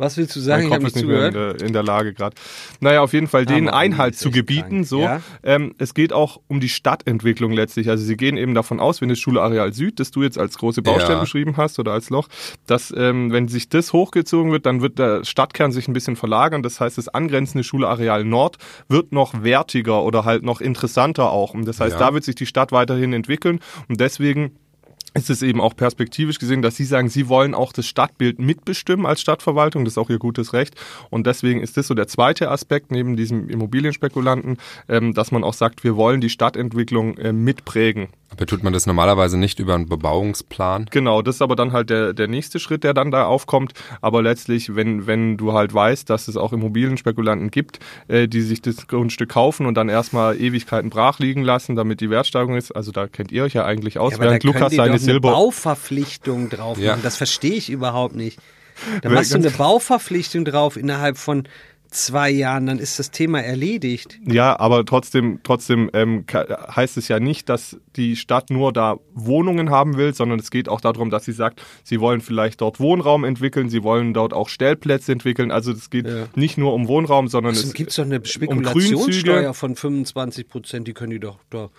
Was 0.00 0.16
willst 0.16 0.34
du 0.34 0.40
sagen? 0.40 0.68
Mein 0.68 0.80
Ich 0.80 0.84
Kopf 0.84 0.84
nicht 0.84 0.96
ist 0.96 0.96
nicht 0.96 1.06
mehr 1.06 1.26
in 1.28 1.34
der, 1.34 1.60
in 1.60 1.72
der 1.74 1.82
Lage 1.82 2.14
gerade. 2.14 2.34
Naja, 2.80 3.02
auf 3.02 3.12
jeden 3.12 3.26
Fall 3.26 3.44
denen 3.44 3.68
Hammer, 3.68 3.76
Einhalt 3.76 4.16
zu 4.16 4.30
gebieten. 4.30 4.82
So. 4.84 5.02
Ja. 5.02 5.20
Ähm, 5.42 5.74
es 5.78 5.92
geht 5.92 6.12
auch 6.14 6.40
um 6.48 6.58
die 6.58 6.70
Stadtentwicklung 6.70 7.52
letztlich. 7.52 7.90
Also 7.90 8.02
sie 8.04 8.16
gehen 8.16 8.36
eben 8.38 8.54
davon 8.54 8.80
aus, 8.80 9.00
wenn 9.02 9.10
das 9.10 9.18
Schulareal 9.18 9.72
Süd, 9.74 10.00
das 10.00 10.10
du 10.10 10.22
jetzt 10.22 10.38
als 10.38 10.56
große 10.56 10.80
Baustelle 10.82 11.14
Ja. 11.14 11.20
beschrieben 11.20 11.56
hast 11.58 11.78
oder 11.78 11.92
als 11.92 12.08
Loch, 12.08 12.28
dass 12.66 12.92
ähm, 12.96 13.30
wenn 13.30 13.48
sich 13.48 13.68
das 13.68 13.92
hochgezogen 13.92 14.52
wird, 14.52 14.64
dann 14.66 14.80
wird 14.80 14.98
der 14.98 15.22
Stadtkern 15.24 15.70
sich 15.70 15.86
ein 15.86 15.92
bisschen 15.92 16.16
verlagern. 16.16 16.62
Das 16.62 16.80
heißt, 16.80 16.96
das 16.96 17.08
angrenzende 17.08 17.62
Schulareal 17.62 18.24
Nord 18.24 18.56
wird 18.88 19.12
noch 19.12 19.42
wertiger 19.42 20.02
oder 20.02 20.24
halt 20.24 20.42
noch 20.42 20.60
interessanter 20.62 21.30
auch. 21.30 21.52
Und 21.52 21.66
das 21.68 21.78
heißt, 21.78 21.92
Ja. 22.00 22.06
da 22.08 22.14
wird 22.14 22.24
sich 22.24 22.34
die 22.36 22.46
Stadt 22.46 22.72
weiterhin 22.72 23.12
entwickeln. 23.12 23.60
Und 23.88 24.00
deswegen 24.00 24.52
ist 25.14 25.30
es 25.30 25.42
eben 25.42 25.60
auch 25.60 25.74
perspektivisch 25.74 26.38
gesehen, 26.38 26.62
dass 26.62 26.76
Sie 26.76 26.84
sagen, 26.84 27.08
Sie 27.08 27.28
wollen 27.28 27.54
auch 27.54 27.72
das 27.72 27.86
Stadtbild 27.86 28.38
mitbestimmen 28.38 29.06
als 29.06 29.20
Stadtverwaltung. 29.20 29.84
Das 29.84 29.94
ist 29.94 29.98
auch 29.98 30.10
Ihr 30.10 30.18
gutes 30.18 30.52
Recht. 30.52 30.74
Und 31.10 31.26
deswegen 31.26 31.60
ist 31.60 31.76
das 31.76 31.86
so 31.86 31.94
der 31.94 32.08
zweite 32.08 32.50
Aspekt 32.50 32.90
neben 32.90 33.16
diesem 33.16 33.48
Immobilienspekulanten, 33.48 34.58
ähm, 34.88 35.14
dass 35.14 35.32
man 35.32 35.44
auch 35.44 35.54
sagt, 35.54 35.84
wir 35.84 35.96
wollen 35.96 36.20
die 36.20 36.30
Stadtentwicklung 36.30 37.16
äh, 37.18 37.32
mitprägen. 37.32 38.08
Aber 38.32 38.46
tut 38.46 38.62
man 38.62 38.72
das 38.72 38.86
normalerweise 38.86 39.36
nicht 39.38 39.58
über 39.58 39.74
einen 39.74 39.88
Bebauungsplan? 39.88 40.86
Genau, 40.90 41.20
das 41.20 41.36
ist 41.36 41.42
aber 41.42 41.56
dann 41.56 41.72
halt 41.72 41.90
der, 41.90 42.12
der 42.12 42.28
nächste 42.28 42.60
Schritt, 42.60 42.84
der 42.84 42.94
dann 42.94 43.10
da 43.10 43.26
aufkommt. 43.26 43.72
Aber 44.00 44.22
letztlich, 44.22 44.74
wenn, 44.76 45.06
wenn 45.06 45.36
du 45.36 45.52
halt 45.52 45.74
weißt, 45.74 46.08
dass 46.08 46.28
es 46.28 46.36
auch 46.36 46.52
Immobilienspekulanten 46.52 47.50
gibt, 47.50 47.80
äh, 48.08 48.28
die 48.28 48.42
sich 48.42 48.62
das 48.62 48.86
Grundstück 48.86 49.30
kaufen 49.30 49.66
und 49.66 49.74
dann 49.74 49.88
erstmal 49.88 50.40
Ewigkeiten 50.40 50.90
brach 50.90 51.18
liegen 51.18 51.42
lassen, 51.42 51.74
damit 51.76 52.00
die 52.00 52.08
Wertsteigerung 52.08 52.56
ist, 52.56 52.70
also 52.70 52.92
da 52.92 53.08
kennt 53.08 53.32
ihr 53.32 53.44
euch 53.44 53.54
ja 53.54 53.64
eigentlich 53.64 53.98
aus, 53.98 54.12
Ja, 54.14 54.20
während 54.20 54.42
können 54.42 54.54
Lukas 54.54 54.70
die 54.70 54.76
seine 54.76 54.88
doch 54.90 54.94
eine 54.94 54.98
Silber... 55.00 55.30
Bauverpflichtung 55.32 56.50
drauf 56.50 56.76
machen. 56.76 56.86
Ja. 56.86 56.98
Das 57.02 57.16
verstehe 57.16 57.54
ich 57.54 57.68
überhaupt 57.68 58.14
nicht. 58.14 58.38
Da 59.02 59.10
Wer- 59.10 59.18
machst 59.18 59.32
du 59.32 59.36
eine 59.36 59.50
Bauverpflichtung 59.50 60.44
drauf 60.44 60.76
innerhalb 60.76 61.18
von 61.18 61.44
zwei 61.90 62.30
Jahren, 62.30 62.66
dann 62.66 62.78
ist 62.78 62.98
das 62.98 63.10
Thema 63.10 63.40
erledigt. 63.42 64.18
Ja, 64.24 64.58
aber 64.58 64.84
trotzdem, 64.84 65.40
trotzdem 65.42 65.90
ähm, 65.92 66.24
heißt 66.32 66.96
es 66.96 67.08
ja 67.08 67.20
nicht, 67.20 67.48
dass 67.48 67.78
die 67.96 68.16
Stadt 68.16 68.50
nur 68.50 68.72
da 68.72 68.96
Wohnungen 69.14 69.70
haben 69.70 69.96
will, 69.96 70.14
sondern 70.14 70.38
es 70.38 70.50
geht 70.50 70.68
auch 70.68 70.80
darum, 70.80 71.10
dass 71.10 71.24
sie 71.24 71.32
sagt, 71.32 71.62
sie 71.82 72.00
wollen 72.00 72.20
vielleicht 72.20 72.60
dort 72.60 72.80
Wohnraum 72.80 73.24
entwickeln, 73.24 73.68
sie 73.68 73.82
wollen 73.82 74.14
dort 74.14 74.32
auch 74.32 74.48
Stellplätze 74.48 75.12
entwickeln. 75.12 75.50
Also 75.50 75.72
es 75.72 75.90
geht 75.90 76.06
Ja. 76.06 76.26
nicht 76.34 76.58
nur 76.58 76.74
um 76.74 76.88
Wohnraum, 76.88 77.28
sondern 77.28 77.52
Es 77.52 77.64
es 77.64 77.74
gibt 77.74 77.96
doch 77.96 78.04
eine. 78.04 78.20
Spekulationssteuer 78.24 79.54
von 79.54 79.74
25 79.76 80.48
Prozent, 80.48 80.88
die 80.88 80.92
können 80.92 81.10
die 81.10 81.20
doch, 81.20 81.38
da 81.50 81.70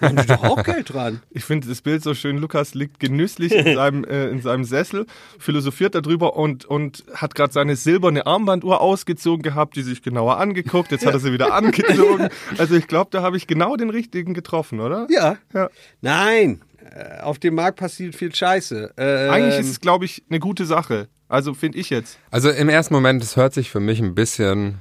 machen 0.00 0.16
die 0.16 0.26
doch 0.26 0.42
auch 0.42 0.62
Geld 0.62 0.92
dran. 0.92 1.22
Ich 1.30 1.44
finde 1.44 1.68
das 1.68 1.82
Bild 1.82 2.02
so 2.02 2.14
schön. 2.14 2.38
Lukas 2.38 2.74
liegt 2.74 3.00
genüsslich 3.00 3.52
in 3.52 3.74
seinem, 3.74 4.04
äh, 4.04 4.28
in 4.28 4.40
seinem 4.40 4.64
Sessel, 4.64 5.06
philosophiert 5.38 5.94
darüber 5.94 6.36
und, 6.36 6.64
und 6.64 7.04
hat 7.14 7.34
gerade 7.34 7.52
seine 7.52 7.76
silberne 7.76 8.26
Armbanduhr 8.26 8.80
ausgezogen 8.80 9.42
gehabt, 9.42 9.76
die 9.76 9.82
sich 9.82 10.02
genauer 10.02 10.38
angeguckt. 10.38 10.90
Jetzt 10.92 11.06
hat 11.06 11.14
er 11.14 11.20
sie 11.20 11.32
wieder 11.32 11.52
angezogen. 11.54 12.28
Also 12.58 12.74
ich 12.74 12.86
glaube, 12.86 13.10
da 13.10 13.22
habe 13.22 13.36
ich 13.36 13.46
genau 13.46 13.76
den 13.76 13.90
richtigen 13.90 14.34
getroffen, 14.34 14.80
oder? 14.80 15.06
Ja. 15.10 15.36
Ja. 15.52 15.68
Nein, 16.00 16.62
äh, 16.94 17.20
auf 17.20 17.38
dem 17.38 17.54
Markt 17.54 17.78
passiert 17.78 18.14
viel 18.14 18.34
Scheiße. 18.34 18.94
Ähm, 18.96 19.30
Eigentlich 19.30 19.58
ist 19.58 19.70
es, 19.70 19.80
glaube 19.80 20.04
ich, 20.04 20.24
eine 20.28 20.38
gute 20.38 20.66
Sache. 20.66 21.08
Also 21.28 21.54
finde 21.54 21.78
ich 21.78 21.90
jetzt. 21.90 22.18
Also 22.30 22.50
im 22.50 22.68
ersten 22.68 22.94
Moment, 22.94 23.22
es 23.22 23.36
hört 23.36 23.52
sich 23.52 23.70
für 23.70 23.80
mich 23.80 24.00
ein 24.00 24.14
bisschen 24.14 24.78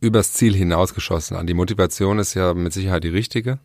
übers 0.00 0.32
Ziel 0.32 0.54
hinausgeschossen 0.54 1.36
an. 1.36 1.46
Die 1.46 1.54
Motivation 1.54 2.18
ist 2.18 2.34
ja 2.34 2.54
mit 2.54 2.72
Sicherheit 2.72 3.04
die 3.04 3.08
richtige. 3.08 3.58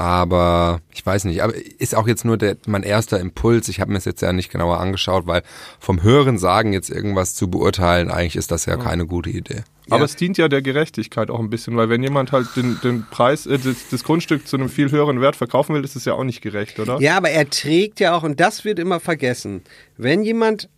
Aber 0.00 0.80
ich 0.94 1.04
weiß 1.04 1.24
nicht, 1.26 1.42
aber 1.42 1.52
ist 1.54 1.94
auch 1.94 2.08
jetzt 2.08 2.24
nur 2.24 2.38
der, 2.38 2.56
mein 2.66 2.84
erster 2.84 3.20
Impuls. 3.20 3.68
Ich 3.68 3.80
habe 3.80 3.92
mir 3.92 3.98
es 3.98 4.06
jetzt 4.06 4.22
ja 4.22 4.32
nicht 4.32 4.50
genauer 4.50 4.80
angeschaut, 4.80 5.26
weil 5.26 5.42
vom 5.78 6.02
Hören 6.02 6.38
sagen 6.38 6.72
jetzt 6.72 6.88
irgendwas 6.88 7.34
zu 7.34 7.50
beurteilen, 7.50 8.10
eigentlich 8.10 8.36
ist 8.36 8.50
das 8.50 8.64
ja 8.64 8.78
keine 8.78 9.04
gute 9.04 9.28
Idee. 9.28 9.62
Aber 9.90 10.04
es 10.04 10.16
dient 10.16 10.38
ja 10.38 10.48
der 10.48 10.62
Gerechtigkeit 10.62 11.30
auch 11.30 11.38
ein 11.38 11.50
bisschen, 11.50 11.76
weil 11.76 11.90
wenn 11.90 12.02
jemand 12.02 12.32
halt 12.32 12.46
den, 12.56 12.78
den 12.82 13.04
Preis, 13.10 13.44
äh, 13.44 13.58
das, 13.58 13.88
das 13.90 14.02
Grundstück 14.02 14.48
zu 14.48 14.56
einem 14.56 14.70
viel 14.70 14.90
höheren 14.90 15.20
Wert 15.20 15.36
verkaufen 15.36 15.74
will, 15.74 15.84
ist 15.84 15.96
es 15.96 16.06
ja 16.06 16.14
auch 16.14 16.24
nicht 16.24 16.40
gerecht, 16.40 16.78
oder? 16.78 16.98
Ja, 17.00 17.18
aber 17.18 17.28
er 17.28 17.50
trägt 17.50 18.00
ja 18.00 18.16
auch, 18.16 18.22
und 18.22 18.40
das 18.40 18.64
wird 18.64 18.78
immer 18.78 19.00
vergessen, 19.00 19.62
wenn 19.98 20.22
jemand 20.22 20.70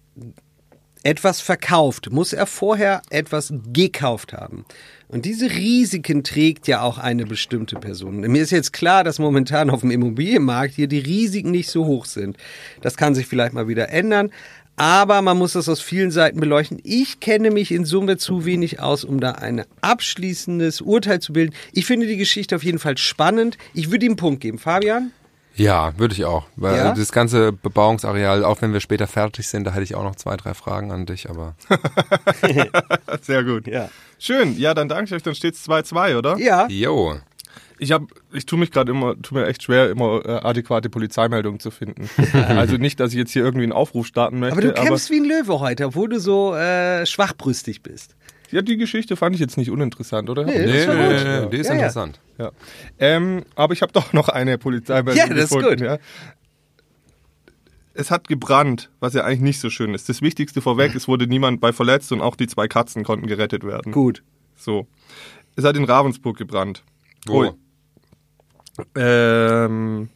etwas 1.05 1.41
verkauft, 1.41 2.11
muss 2.11 2.33
er 2.33 2.47
vorher 2.47 3.03
etwas 3.11 3.53
gekauft 3.73 4.33
haben. 4.33 4.65
Und 5.09 5.27
diese 5.27 5.51
Risiken 5.51 6.25
trägt 6.25 6.67
ja 6.69 6.81
auch 6.81 6.97
eine 6.97 7.27
bestimmte 7.27 7.77
Person. 7.77 8.21
Mir 8.21 8.43
ist 8.43 8.51
jetzt 8.51 8.73
klar, 8.73 9.05
dass 9.05 9.19
momentan 9.19 9.69
auf 9.69 9.81
dem 9.81 9.91
Immobilienmarkt 9.91 10.75
hier 10.75 10.87
die 10.87 11.01
Risiken 11.01 11.51
nicht 11.51 11.69
so 11.69 11.85
hoch 11.85 12.07
sind. 12.07 12.39
Das 12.81 12.97
kann 12.97 13.15
sich 13.15 13.27
vielleicht 13.27 13.53
mal 13.53 13.69
wieder 13.69 13.91
ändern. 13.91 14.31
Aber 14.77 15.21
man 15.21 15.37
muss 15.37 15.53
das 15.53 15.69
aus 15.69 15.83
vielen 15.83 16.11
Seiten 16.11 16.41
beleuchten. 16.41 16.81
Ich 16.83 17.21
kenne 17.21 17.51
mich 17.51 17.73
in 17.73 17.85
Summe 17.85 18.17
zu 18.17 18.47
wenig 18.47 18.81
aus, 18.81 19.05
um 19.05 19.21
da 19.21 19.33
ein 19.33 19.65
abschließendes 19.83 20.81
Urteil 20.81 21.21
zu 21.21 21.35
bilden. 21.35 21.55
Ich 21.73 21.85
finde 21.85 22.07
die 22.07 22.17
Geschichte 22.17 22.57
auf 22.57 22.65
jeden 22.65 22.79
Fall 22.79 22.97
spannend. 22.97 23.59
Ich 23.75 23.91
würde 23.91 24.07
ihm 24.07 24.13
einen 24.13 24.17
Punkt 24.17 24.41
geben. 24.41 24.59
Fabian? 24.59 25.13
Ja, 25.55 25.93
würde 25.99 26.15
ich 26.15 26.25
auch. 26.25 26.47
Weil 26.57 26.77
Ja? 26.77 26.95
das 26.95 27.13
ganze 27.13 27.53
Bebauungsareal, 27.53 28.45
auch 28.45 28.63
wenn 28.63 28.73
wir 28.73 28.81
später 28.81 29.07
fertig 29.07 29.49
sind, 29.49 29.65
da 29.65 29.73
hätte 29.73 29.83
ich 29.83 29.95
auch 29.95 30.03
noch 30.03 30.17
zwei, 30.17 30.37
drei 30.37 30.55
Fragen 30.55 30.91
an 30.93 31.07
dich, 31.07 31.29
aber 31.29 31.55
Sehr 33.23 33.45
gut. 33.45 33.67
Ja. 33.67 33.89
Schön. 34.19 34.59
Ja, 34.59 34.75
dann 34.75 34.89
danke 34.89 35.05
ich 35.07 35.13
euch. 35.15 35.23
Dann 35.23 35.35
steht 35.35 35.55
es 35.55 35.69
2-2, 35.69 36.17
oder? 36.17 36.39
Ja. 36.39 36.67
jo. 36.69 37.17
Ich 37.79 37.91
habe, 37.91 38.07
ich 38.33 38.47
tue 38.47 38.59
mich 38.61 38.71
gerade 38.71 38.93
immer, 38.93 39.21
tue 39.21 39.41
mir 39.41 39.47
echt 39.49 39.65
schwer, 39.65 39.91
immer 39.91 40.25
äh, 40.25 40.29
adäquate 40.43 40.89
Polizeimeldungen 40.89 41.59
zu 41.59 41.73
finden. 41.73 42.09
also 42.49 42.77
nicht, 42.77 43.01
dass 43.01 43.11
ich 43.11 43.19
jetzt 43.19 43.33
hier 43.33 43.43
irgendwie 43.43 43.65
einen 43.65 43.73
Aufruf 43.73 44.07
starten 44.07 44.39
möchte, 44.39 44.53
Aber 44.57 44.63
du 44.63 44.73
kämpfst 44.73 45.11
wie 45.11 45.17
ein 45.21 45.25
Löwe 45.25 45.59
heute, 45.59 45.87
obwohl 45.87 46.09
du 46.09 46.21
so 46.21 46.55
äh, 46.55 47.05
schwachbrüstig 47.05 47.83
bist. 47.83 48.15
Ja, 48.53 48.63
die 48.63 48.77
Geschichte 48.77 49.17
fand 49.17 49.35
ich 49.35 49.41
jetzt 49.41 49.57
nicht 49.57 49.71
uninteressant, 49.71 50.31
oder? 50.31 50.45
Nee, 50.45 50.59
Nee, 50.59 50.67
nee, 50.67 50.87
gut. 50.87 50.97
nee, 50.97 51.47
die 51.51 51.57
ist 51.59 51.67
Ja, 51.69 51.75
interessant. 51.75 52.21
Ja. 52.39 52.51
Ähm, 52.99 53.45
aber 53.55 53.73
ich 53.73 53.83
habe 53.83 53.93
doch 53.93 54.13
noch 54.13 54.29
eine 54.29 54.59
Polizeimeldung 54.59 55.17
Ja, 55.19 55.29
das 55.35 55.45
ist 55.45 55.51
gefunden. 55.51 55.71
gut. 55.71 55.81
Ja. 55.81 55.99
Es 57.95 58.11
hat 58.11 58.27
gebrannt, 58.29 58.91
was 59.01 59.13
ja 59.15 59.25
eigentlich 59.25 59.41
nicht 59.41 59.61
so 59.61 59.69
schön 59.69 59.93
ist. 59.95 60.09
Das 60.09 60.23
Wichtigste 60.23 60.63
vorweg, 60.63 60.95
es 60.95 61.09
wurde 61.09 61.27
niemand 61.27 61.61
bei 61.61 61.73
verletzt 61.73 62.11
und 62.13 62.21
auch 62.23 62.37
die 62.37 62.47
zwei 62.47 62.67
Katzen 62.69 63.05
konnten 63.05 63.27
gerettet 63.27 63.65
werden. 63.65 63.93
Gut. 63.93 64.23
So. 64.57 64.87
Es 65.57 65.65
hat 65.65 65.77
in 65.77 65.85
Ravensburg 65.85 66.39
gebrannt. 66.39 66.85
Wo? 67.27 67.41
Ui. 67.43 67.51
Ähm, 68.95 70.09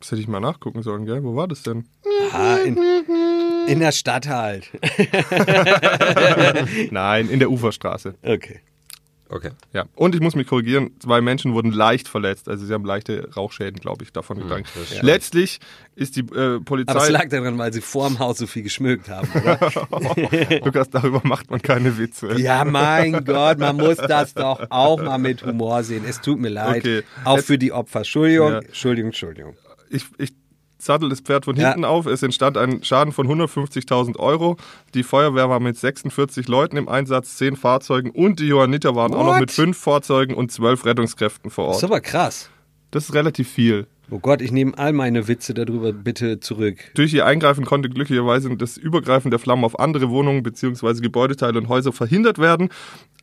das 0.00 0.10
hätte 0.10 0.20
ich 0.20 0.28
mal 0.28 0.40
nachgucken 0.40 0.82
sollen, 0.82 1.06
gell? 1.06 1.22
Wo 1.22 1.36
war 1.36 1.46
das 1.46 1.62
denn? 1.62 1.84
Ah, 2.32 2.56
in, 2.56 2.76
in 3.68 3.80
der 3.80 3.92
Stadt 3.92 4.28
halt. 4.28 4.70
Nein, 6.90 7.28
in 7.28 7.38
der 7.38 7.50
Uferstraße. 7.50 8.14
Okay. 8.22 8.60
Okay. 9.30 9.50
Ja, 9.74 9.84
und 9.94 10.14
ich 10.14 10.22
muss 10.22 10.34
mich 10.34 10.46
korrigieren, 10.46 10.92
zwei 11.00 11.20
Menschen 11.20 11.52
wurden 11.52 11.70
leicht 11.70 12.08
verletzt. 12.08 12.48
Also 12.48 12.64
sie 12.64 12.72
haben 12.72 12.86
leichte 12.86 13.28
Rauchschäden, 13.36 13.78
glaube 13.78 14.02
ich, 14.02 14.10
davon 14.10 14.38
getragen. 14.38 14.64
Letztlich 15.02 15.58
ist 15.94 16.16
die 16.16 16.20
äh, 16.20 16.60
Polizei... 16.60 16.92
Aber 16.92 17.02
es 17.02 17.10
lag 17.10 17.28
daran, 17.28 17.58
weil 17.58 17.70
sie 17.70 17.82
vorm 17.82 18.18
Haus 18.20 18.38
so 18.38 18.46
viel 18.46 18.62
geschmückt 18.62 19.10
haben, 19.10 19.28
oder? 19.38 20.60
Lukas, 20.64 20.88
darüber 20.88 21.20
macht 21.24 21.50
man 21.50 21.60
keine 21.60 21.98
Witze. 21.98 22.40
ja, 22.40 22.64
mein 22.64 23.22
Gott, 23.26 23.58
man 23.58 23.76
muss 23.76 23.98
das 23.98 24.32
doch 24.32 24.64
auch 24.70 24.96
mal 25.02 25.18
mit 25.18 25.44
Humor 25.44 25.82
sehen. 25.82 26.04
Es 26.08 26.22
tut 26.22 26.40
mir 26.40 26.48
leid. 26.48 26.78
Okay. 26.78 27.02
Auch 27.26 27.36
Jetzt- 27.36 27.46
für 27.48 27.58
die 27.58 27.72
Opfer. 27.72 27.98
Entschuldigung, 27.98 28.50
Ja. 28.50 28.58
Entschuldigung, 28.60 29.10
Entschuldigung. 29.10 29.54
Ich, 29.90 30.06
ich 30.16 30.32
sattel 30.78 31.08
das 31.08 31.20
Pferd 31.20 31.44
von 31.44 31.56
Ja. 31.56 31.68
hinten 31.68 31.84
auf. 31.84 32.06
Es 32.06 32.22
entstand 32.22 32.56
ein 32.56 32.82
Schaden 32.84 33.12
von 33.12 33.26
150.000 33.28 34.16
Euro. 34.18 34.56
Die 34.94 35.02
Feuerwehr 35.02 35.48
war 35.50 35.60
mit 35.60 35.76
46 35.76 36.48
Leuten 36.48 36.76
im 36.76 36.88
Einsatz, 36.88 37.36
10 37.36 37.56
Fahrzeugen 37.56 38.10
und 38.10 38.38
die 38.40 38.46
Johanniter 38.46 38.94
waren 38.94 39.12
auch 39.14 39.24
noch 39.24 39.32
What? 39.34 39.40
mit 39.40 39.50
5 39.50 39.76
Fahrzeugen 39.76 40.34
und 40.34 40.50
12 40.52 40.84
Rettungskräften 40.84 41.50
vor 41.50 41.68
Das 41.68 41.78
ist 41.78 41.82
Ort. 41.84 41.92
aber 41.92 42.00
krass. 42.00 42.50
Das 42.90 43.04
ist 43.08 43.14
relativ 43.14 43.48
viel. 43.50 43.86
Oh 44.10 44.20
Gott, 44.20 44.40
ich 44.40 44.52
nehme 44.52 44.72
all 44.78 44.94
meine 44.94 45.28
Witze 45.28 45.52
darüber 45.52 45.92
bitte 45.92 46.40
zurück. 46.40 46.78
Durch 46.94 47.12
ihr 47.12 47.26
Eingreifen 47.26 47.66
konnte 47.66 47.90
glücklicherweise 47.90 48.56
das 48.56 48.78
Übergreifen 48.78 49.30
der 49.30 49.38
Flammen 49.38 49.64
auf 49.64 49.78
andere 49.78 50.08
Wohnungen 50.08 50.42
bzw. 50.42 51.02
Gebäudeteile 51.02 51.58
und 51.58 51.68
Häuser 51.68 51.92
verhindert 51.92 52.38
werden. 52.38 52.70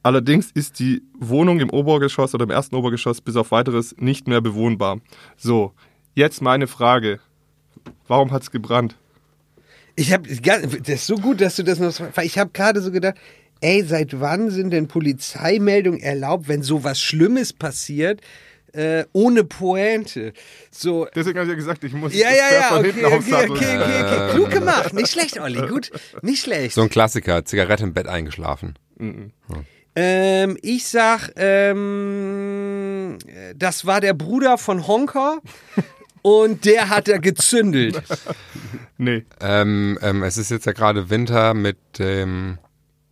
Allerdings 0.04 0.52
ist 0.52 0.78
die 0.78 1.02
Wohnung 1.18 1.60
im 1.60 1.72
Obergeschoss 1.72 2.36
oder 2.36 2.44
im 2.44 2.52
ersten 2.52 2.76
Obergeschoss 2.76 3.22
bis 3.22 3.36
auf 3.36 3.50
weiteres 3.50 3.96
nicht 3.98 4.28
mehr 4.28 4.42
bewohnbar. 4.42 5.00
So, 5.38 5.74
jetzt 6.14 6.44
meine 6.44 6.68
Frage. 6.68 7.20
Warum 8.08 8.32
hat 8.32 8.44
es 8.44 8.52
gebrannt? 8.52 8.96
Ich 9.96 10.12
habe, 10.12 10.28
das 10.28 10.88
ist 10.88 11.08
so 11.08 11.16
gut, 11.16 11.42
dass 11.42 11.56
du 11.56 11.64
das 11.64 11.80
noch, 11.80 11.94
weil 12.16 12.26
ich 12.26 12.38
habe 12.38 12.52
gerade 12.52 12.82
so 12.82 12.92
gedacht, 12.92 13.16
ey, 13.62 13.84
seit 13.84 14.20
wann 14.20 14.50
sind 14.50 14.72
denn 14.72 14.88
Polizeimeldungen 14.88 16.02
erlaubt, 16.02 16.48
wenn 16.48 16.62
sowas 16.62 17.00
Schlimmes 17.00 17.54
passiert, 17.54 18.22
äh, 18.74 19.06
ohne 19.14 19.46
Pointe? 19.46 20.34
So, 20.70 21.08
Deswegen 21.16 21.40
habe 21.40 21.46
ich 21.46 21.52
ja 21.52 21.56
gesagt, 21.56 21.84
ich 21.86 21.94
muss 21.94 22.14
ja, 22.14 22.28
das 22.30 22.38
ja, 22.38 22.54
ja, 22.54 22.62
von 22.64 22.80
okay, 22.80 22.92
hinten 22.92 23.06
okay, 23.06 23.16
aufsatteln. 23.16 23.52
okay, 23.52 23.78
okay, 23.78 24.04
okay, 24.04 24.32
klug 24.34 24.50
gemacht, 24.52 24.94
nicht 24.94 25.12
schlecht, 25.12 25.40
Olli, 25.40 25.66
gut, 25.68 25.92
nicht 26.22 26.44
schlecht. 26.44 26.76
So 26.76 26.82
ein 26.82 26.90
Klassiker, 26.90 27.46
Zigarette 27.46 27.84
im 27.86 27.94
Bett 27.94 28.08
eingeschlafen. 28.08 28.76
Ähm, 29.96 30.58
ich 30.62 30.88
sag, 30.88 31.30
ähm, 31.38 33.18
das 33.56 33.86
war 33.86 34.02
der 34.02 34.14
Bruder 34.14 34.58
von 34.58 34.88
Honker 34.88 35.40
und 36.26 36.66
der 36.66 36.90
hat 36.90 37.08
da 37.08 37.20
gezündelt. 37.20 38.02
Nee. 38.98 39.26
Ähm, 39.42 40.00
ähm, 40.02 40.24
es 40.24 40.38
ist 40.38 40.52
jetzt 40.52 40.66
ja 40.66 40.72
gerade 40.72 41.10
Winter 41.10 41.54
mit 41.54 41.76
dem, 42.00 42.60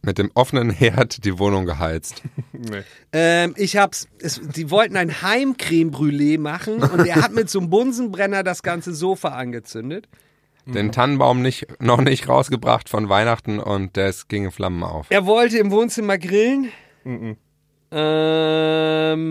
mit 0.02 0.18
dem 0.18 0.32
offenen 0.34 0.70
Herd 0.70 1.26
die 1.26 1.38
Wohnung 1.40 1.66
geheizt. 1.66 2.22
nee. 2.54 2.84
Ähm, 3.12 3.54
ich 3.58 3.76
hab's, 3.76 4.08
es, 4.20 4.40
die 4.56 4.72
wollten 4.72 4.96
ein 4.96 5.22
Heimcreme 5.22 5.92
Brûlée 5.92 6.40
machen 6.40 6.82
und 6.82 7.06
er 7.06 7.18
hat 7.18 7.34
mit 7.34 7.50
so 7.50 7.60
einem 7.60 7.70
Bunsenbrenner 7.70 8.44
das 8.44 8.64
ganze 8.64 8.94
Sofa 8.94 9.30
angezündet. 9.30 10.08
Den 10.66 10.94
Tannenbaum 10.94 11.42
nicht, 11.42 11.68
noch 11.82 12.00
nicht 12.00 12.30
rausgebracht 12.30 12.88
von 12.88 13.10
Weihnachten 13.10 13.60
und 13.60 13.98
das 13.98 14.30
ging 14.30 14.46
in 14.46 14.52
Flammen 14.52 14.84
auf. 14.84 15.08
Er 15.10 15.26
wollte 15.26 15.58
im 15.58 15.70
Wohnzimmer 15.70 16.18
grillen. 16.18 16.70
Ähm, 17.96 19.24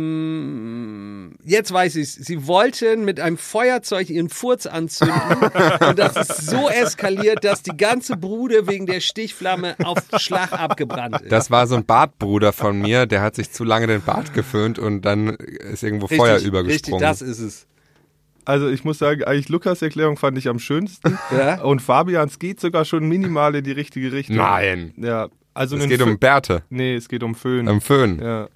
jetzt 1.44 1.72
weiß 1.72 1.96
ich's. 1.96 2.14
Sie 2.14 2.46
wollten 2.46 3.04
mit 3.04 3.18
einem 3.18 3.36
Feuerzeug 3.36 4.08
ihren 4.08 4.28
Furz 4.28 4.66
anzünden 4.66 5.20
und 5.88 5.98
das 5.98 6.16
ist 6.16 6.46
so 6.46 6.68
eskaliert, 6.68 7.42
dass 7.42 7.62
die 7.62 7.76
ganze 7.76 8.16
Brude 8.16 8.68
wegen 8.68 8.86
der 8.86 9.00
Stichflamme 9.00 9.74
auf 9.82 9.98
Schlag 10.18 10.52
abgebrannt 10.52 11.22
ist. 11.22 11.32
Das 11.32 11.50
war 11.50 11.66
so 11.66 11.74
ein 11.74 11.84
Bartbruder 11.84 12.52
von 12.52 12.78
mir, 12.80 13.06
der 13.06 13.20
hat 13.20 13.34
sich 13.34 13.50
zu 13.50 13.64
lange 13.64 13.88
den 13.88 14.02
Bart 14.02 14.32
geföhnt 14.32 14.78
und 14.78 15.02
dann 15.02 15.30
ist 15.30 15.82
irgendwo 15.82 16.06
Feuer 16.06 16.34
Richtig, 16.34 16.48
übergesprungen. 16.48 17.00
das 17.00 17.20
ist 17.20 17.40
es. 17.40 17.66
Also 18.44 18.68
ich 18.68 18.84
muss 18.84 18.98
sagen, 18.98 19.24
eigentlich 19.24 19.48
Lukas 19.48 19.82
Erklärung 19.82 20.16
fand 20.16 20.38
ich 20.38 20.48
am 20.48 20.58
schönsten. 20.58 21.18
Ja? 21.30 21.62
Und 21.62 21.80
Fabians 21.80 22.38
geht 22.38 22.60
sogar 22.60 22.84
schon 22.84 23.08
minimal 23.08 23.54
in 23.54 23.64
die 23.64 23.72
richtige 23.72 24.12
Richtung. 24.12 24.36
Nein. 24.36 24.94
Ja, 24.96 25.28
also 25.54 25.76
es 25.76 25.88
geht 25.88 26.00
Fö- 26.00 26.04
um 26.04 26.18
Bärte, 26.18 26.62
Nee, 26.70 26.94
es 26.96 27.08
geht 27.08 27.22
um 27.22 27.34
Föhn. 27.34 27.68
um 27.68 27.80
Föhn. 27.80 28.20
Ja. 28.22 28.48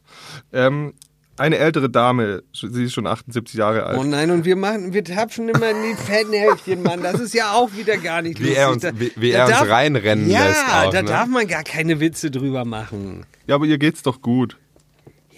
Ähm, 0.52 0.94
eine 1.38 1.58
ältere 1.58 1.90
Dame, 1.90 2.42
sie 2.54 2.84
ist 2.84 2.94
schon 2.94 3.06
78 3.06 3.56
Jahre 3.56 3.84
alt. 3.84 3.98
Oh 3.98 4.04
nein, 4.04 4.30
und 4.30 4.46
wir 4.46 4.56
machen, 4.56 4.94
wir 4.94 5.04
tapfen 5.04 5.48
immer 5.50 5.70
in 5.70 5.76
die 5.82 5.94
Fettnäpfchen, 6.02 6.82
Mann. 6.82 7.02
Das 7.02 7.20
ist 7.20 7.34
ja 7.34 7.52
auch 7.52 7.74
wieder 7.74 7.98
gar 7.98 8.22
nicht 8.22 8.38
Wie 8.40 8.44
lustig. 8.44 8.58
er 8.58 8.70
uns- 8.70 8.82
Da- 8.82 8.98
wie- 8.98 9.12
wie 9.16 9.32
da 9.32 9.38
er 9.40 9.44
uns 9.46 9.58
darf- 9.58 9.68
reinrennen 9.68 10.30
ja, 10.30 10.44
lässt 10.46 10.64
auch, 10.66 10.90
da 10.90 11.02
ne? 11.02 11.08
darf 11.08 11.28
man 11.28 11.46
gar 11.46 11.62
keine 11.62 12.00
Witze 12.00 12.30
drüber 12.30 12.64
machen. 12.64 13.26
Ja, 13.46 13.56
aber 13.56 13.66
ihr 13.66 13.76
geht's 13.76 14.02
doch 14.02 14.22
gut. 14.22 14.56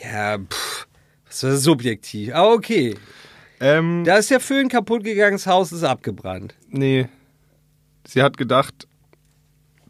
Ja, 0.01 0.39
pff, 0.39 0.87
das 1.27 1.43
ist 1.43 1.63
subjektiv. 1.65 2.33
Aber 2.33 2.53
okay. 2.55 2.95
Ähm, 3.61 4.05
Da 4.05 4.19
ist 4.19 4.31
der 4.31 4.39
Föhn 4.39 4.69
kaputt 4.69 5.03
gegangen, 5.03 5.33
das 5.33 5.49
Haus 5.49 5.73
ist 5.73 5.83
abgebrannt. 5.83 6.55
nee. 6.71 7.09
Sie 8.07 8.23
hat 8.23 8.39
gedacht, 8.39 8.87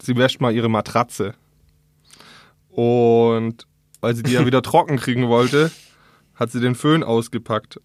sie 0.01 0.17
wäscht 0.17 0.41
mal 0.41 0.53
ihre 0.53 0.67
Matratze. 0.69 1.35
Und 2.69 3.67
weil 4.01 4.15
sie 4.15 4.23
die 4.23 4.33
ja 4.33 4.45
wieder 4.45 4.61
trocken 4.63 4.97
kriegen 4.97 5.27
wollte, 5.27 5.71
hat 6.35 6.51
sie 6.51 6.59
den 6.59 6.75
Föhn 6.75 7.03
ausgepackt 7.03 7.79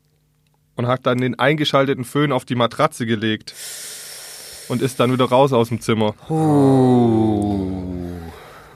und 0.76 0.86
hat 0.86 1.06
dann 1.06 1.18
den 1.18 1.38
eingeschalteten 1.38 2.04
Föhn 2.04 2.32
auf 2.32 2.44
die 2.44 2.54
Matratze 2.54 3.06
gelegt 3.06 3.54
und 4.68 4.82
ist 4.82 5.00
dann 5.00 5.12
wieder 5.12 5.26
raus 5.26 5.52
aus 5.52 5.68
dem 5.68 5.80
Zimmer. 5.80 6.14
Oh. 6.28 7.72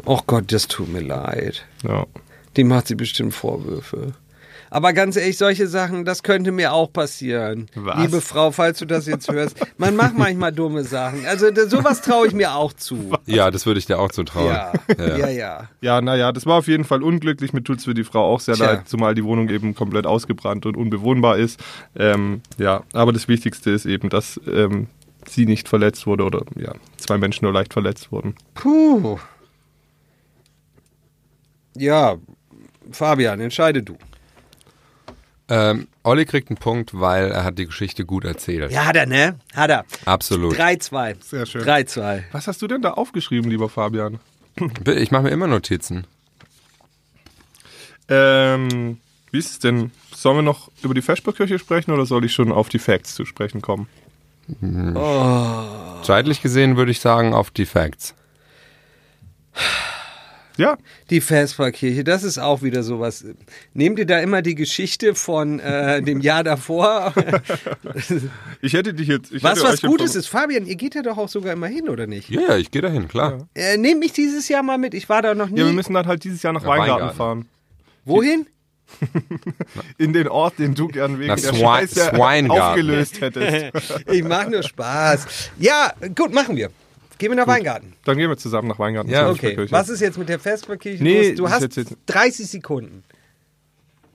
Oh 0.05 0.21
Gott, 0.27 0.53
das 0.53 0.69
tut 0.69 0.89
mir 0.89 1.01
leid. 1.01 1.67
Ja. 1.85 2.07
Dem 2.57 2.69
macht 2.69 2.89
sie 2.89 2.95
bestimmt 2.95 3.35
Vorwürfe. 3.35 4.15
Aber 4.71 4.93
ganz 4.93 5.17
ehrlich, 5.17 5.39
solche 5.39 5.67
Sachen, 5.67 6.05
das 6.05 6.23
könnte 6.23 6.53
mir 6.53 6.73
auch 6.73 6.93
passieren. 6.93 7.69
Was? 7.75 7.99
Liebe 8.01 8.21
Frau, 8.21 8.51
falls 8.51 8.79
du 8.79 8.85
das 8.85 9.07
jetzt 9.07 9.31
hörst. 9.31 9.57
Man 9.79 9.97
macht 9.97 10.17
manchmal 10.17 10.53
dumme 10.53 10.85
Sachen. 10.85 11.25
Also 11.27 11.47
sowas 11.69 12.03
traue 12.03 12.27
ich 12.27 12.35
mir 12.35 12.55
auch 12.55 12.73
zu. 12.73 13.13
Ja, 13.27 13.51
das 13.51 13.67
würde 13.67 13.79
ich 13.79 13.87
dir 13.87 13.99
auch 13.99 14.11
zutrauen. 14.11 14.47
Ja, 14.47 14.73
ja, 14.99 15.29
ja. 15.29 15.69
Ja, 15.81 16.01
naja, 16.01 16.33
das 16.33 16.47
war 16.47 16.59
auf 16.59 16.69
jeden 16.69 16.85
Fall 16.85 17.03
unglücklich. 17.03 17.53
Mir 17.53 17.63
tut's 17.63 17.85
für 17.85 17.95
die 17.95 18.05
Frau 18.05 18.25
auch 18.25 18.41
sehr 18.41 18.55
Tja. 18.55 18.67
leid, 18.67 18.89
zumal 18.89 19.15
die 19.15 19.25
Wohnung 19.25 19.49
eben 19.49 19.75
komplett 19.75 20.07
ausgebrannt 20.07 20.67
und 20.67 20.77
unbewohnbar 20.77 21.39
ist. 21.39 21.61
Ähm, 21.97 22.43
ja, 22.59 22.83
aber 22.93 23.13
das 23.13 23.29
Wichtigste 23.29 23.71
ist 23.71 23.87
eben, 23.87 24.09
dass 24.09 24.41
ähm, 24.53 24.89
sie 25.27 25.47
nicht 25.47 25.69
verletzt 25.69 26.07
wurde 26.07 26.25
oder 26.25 26.43
ja, 26.57 26.73
zwei 26.97 27.19
Menschen 27.19 27.45
nur 27.45 27.53
leicht 27.53 27.73
verletzt 27.73 28.13
wurden. 28.13 28.35
Puh. 28.55 29.19
Ja, 31.77 32.17
Fabian, 32.91 33.41
entscheide 33.41 33.83
du. 33.83 33.97
Ähm, 35.51 35.89
Olli 36.03 36.27
kriegt 36.27 36.51
einen 36.51 36.59
Punkt, 36.59 36.99
weil 36.99 37.31
er 37.31 37.45
hat 37.45 37.59
die 37.59 37.67
Geschichte 37.67 38.05
gut 38.05 38.25
erzählt. 38.25 38.71
Ja, 38.71 38.85
hat 38.85 38.97
er, 38.97 39.07
ne? 39.07 39.39
Hat 39.55 39.71
er. 39.71 39.85
Absolut. 40.05 40.57
3-2. 40.59 41.17
Sehr 41.25 41.47
schön. 41.47 41.63
3-2. 41.63 42.25
Was 42.33 42.47
hast 42.47 42.61
du 42.61 42.67
denn 42.67 42.83
da 42.83 42.93
aufgeschrieben, 42.93 43.51
lieber 43.51 43.69
Fabian? 43.69 44.19
Ich 44.87 45.11
mache 45.11 45.23
mir 45.23 45.31
immer 45.31 45.47
Notizen. 45.47 46.07
Ähm, 48.09 48.99
wie 49.31 49.39
ist 49.39 49.51
es 49.53 49.59
denn? 49.59 49.93
Sollen 50.15 50.39
wir 50.39 50.43
noch 50.43 50.71
über 50.83 50.95
die 50.95 51.03
Vesperkirche 51.03 51.59
sprechen 51.59 51.93
oder 51.93 52.07
soll 52.07 52.25
ich 52.25 52.33
schon 52.33 52.53
auf 52.53 52.69
die 52.69 52.79
Facts 52.79 53.15
zu 53.15 53.25
sprechen 53.25 53.63
kommen? 53.63 53.89
Zeitlich 56.03 56.43
gesehen 56.43 56.77
würde 56.77 56.91
ich 56.91 57.01
sagen 57.01 57.35
auf 57.35 57.51
die 57.51 57.67
Facts. 57.67 58.15
Ja, 60.59 60.77
Die 61.09 61.21
Vesperkirche, 61.21 62.03
das 62.03 62.25
ist 62.25 62.39
auch 62.39 62.63
wieder 62.63 62.83
sowas. 62.83 63.25
Nehmt 63.75 63.99
ihr 64.01 64.07
da 64.07 64.19
immer 64.19 64.43
die 64.43 64.57
Geschichte 64.57 65.15
von 65.15 65.61
äh, 65.61 66.03
dem 66.03 66.21
Jahr 66.21 66.43
davor? 66.43 67.15
ich 68.61 68.73
hätte 68.73 68.93
dich 68.93 69.07
jetzt. 69.07 69.31
Ich 69.33 69.45
Was 69.45 69.63
was 69.63 69.81
Gutes 69.83 70.17
ist, 70.17 70.27
Fabian, 70.27 70.67
ihr 70.67 70.75
geht 70.75 70.97
ja 70.97 71.03
doch 71.03 71.17
auch 71.17 71.29
sogar 71.29 71.53
immer 71.53 71.69
hin, 71.69 71.89
oder 71.89 72.09
nicht? 72.09 72.29
Ja, 72.29 72.41
ja, 72.41 72.57
ich 72.57 72.73
gehe 72.73 72.83
dahin, 72.83 73.07
klar. 73.07 73.47
Äh, 73.55 73.77
nehmt 73.77 74.01
mich 74.01 74.13
dieses 74.13 74.49
Jahr 74.49 74.65
mal 74.65 74.79
mit, 74.79 74.95
ich 74.95 75.09
war 75.09 75.23
da 75.23 75.37
noch 75.37 75.49
nie. 75.49 75.61
Ja, 75.61 75.67
wir 75.67 75.73
müssen 75.73 75.95
dann 75.95 76.07
halt 76.07 76.25
dieses 76.25 76.43
Jahr 76.43 76.53
nach 76.53 76.63
Ja, 76.63 76.69
Weingarten, 76.69 76.93
Weingarten. 76.93 77.17
fahren. 77.17 77.49
Wohin? 78.05 78.47
In 79.99 80.13
den 80.13 80.27
Ort, 80.27 80.59
den 80.59 80.75
du 80.75 80.89
gern 80.89 81.21
wegen 81.21 81.29
Nach 81.29 81.41
der 81.41 81.55
Scheiße 81.55 82.15
aufgelöst 82.15 83.21
hättest. 83.21 84.03
Ich 84.11 84.25
mache 84.25 84.51
nur 84.51 84.65
Spaß. 84.65 85.51
Ja, 85.59 85.93
gut, 86.17 86.35
machen 86.35 86.57
wir. 86.57 86.71
Gehen 87.19 87.31
wir 87.31 87.37
nach 87.37 87.47
Weingarten. 87.47 87.95
Dann 88.05 88.17
gehen 88.17 88.31
wir 88.31 88.37
zusammen 88.37 88.69
nach 88.69 88.79
Weingarten. 88.79 89.11
Ja, 89.11 89.29
Okay. 89.31 89.67
Was 89.71 89.89
ist 89.89 90.01
jetzt 90.01 90.19
mit 90.19 90.29
der 90.29 90.39
Vesperkirche? 90.39 91.03
Nee, 91.03 91.35
du 91.35 91.51
hast, 91.51 91.63
jetzt- 91.63 91.77
hast 91.77 91.97
30 92.07 92.47
Sekunden. 92.49 93.03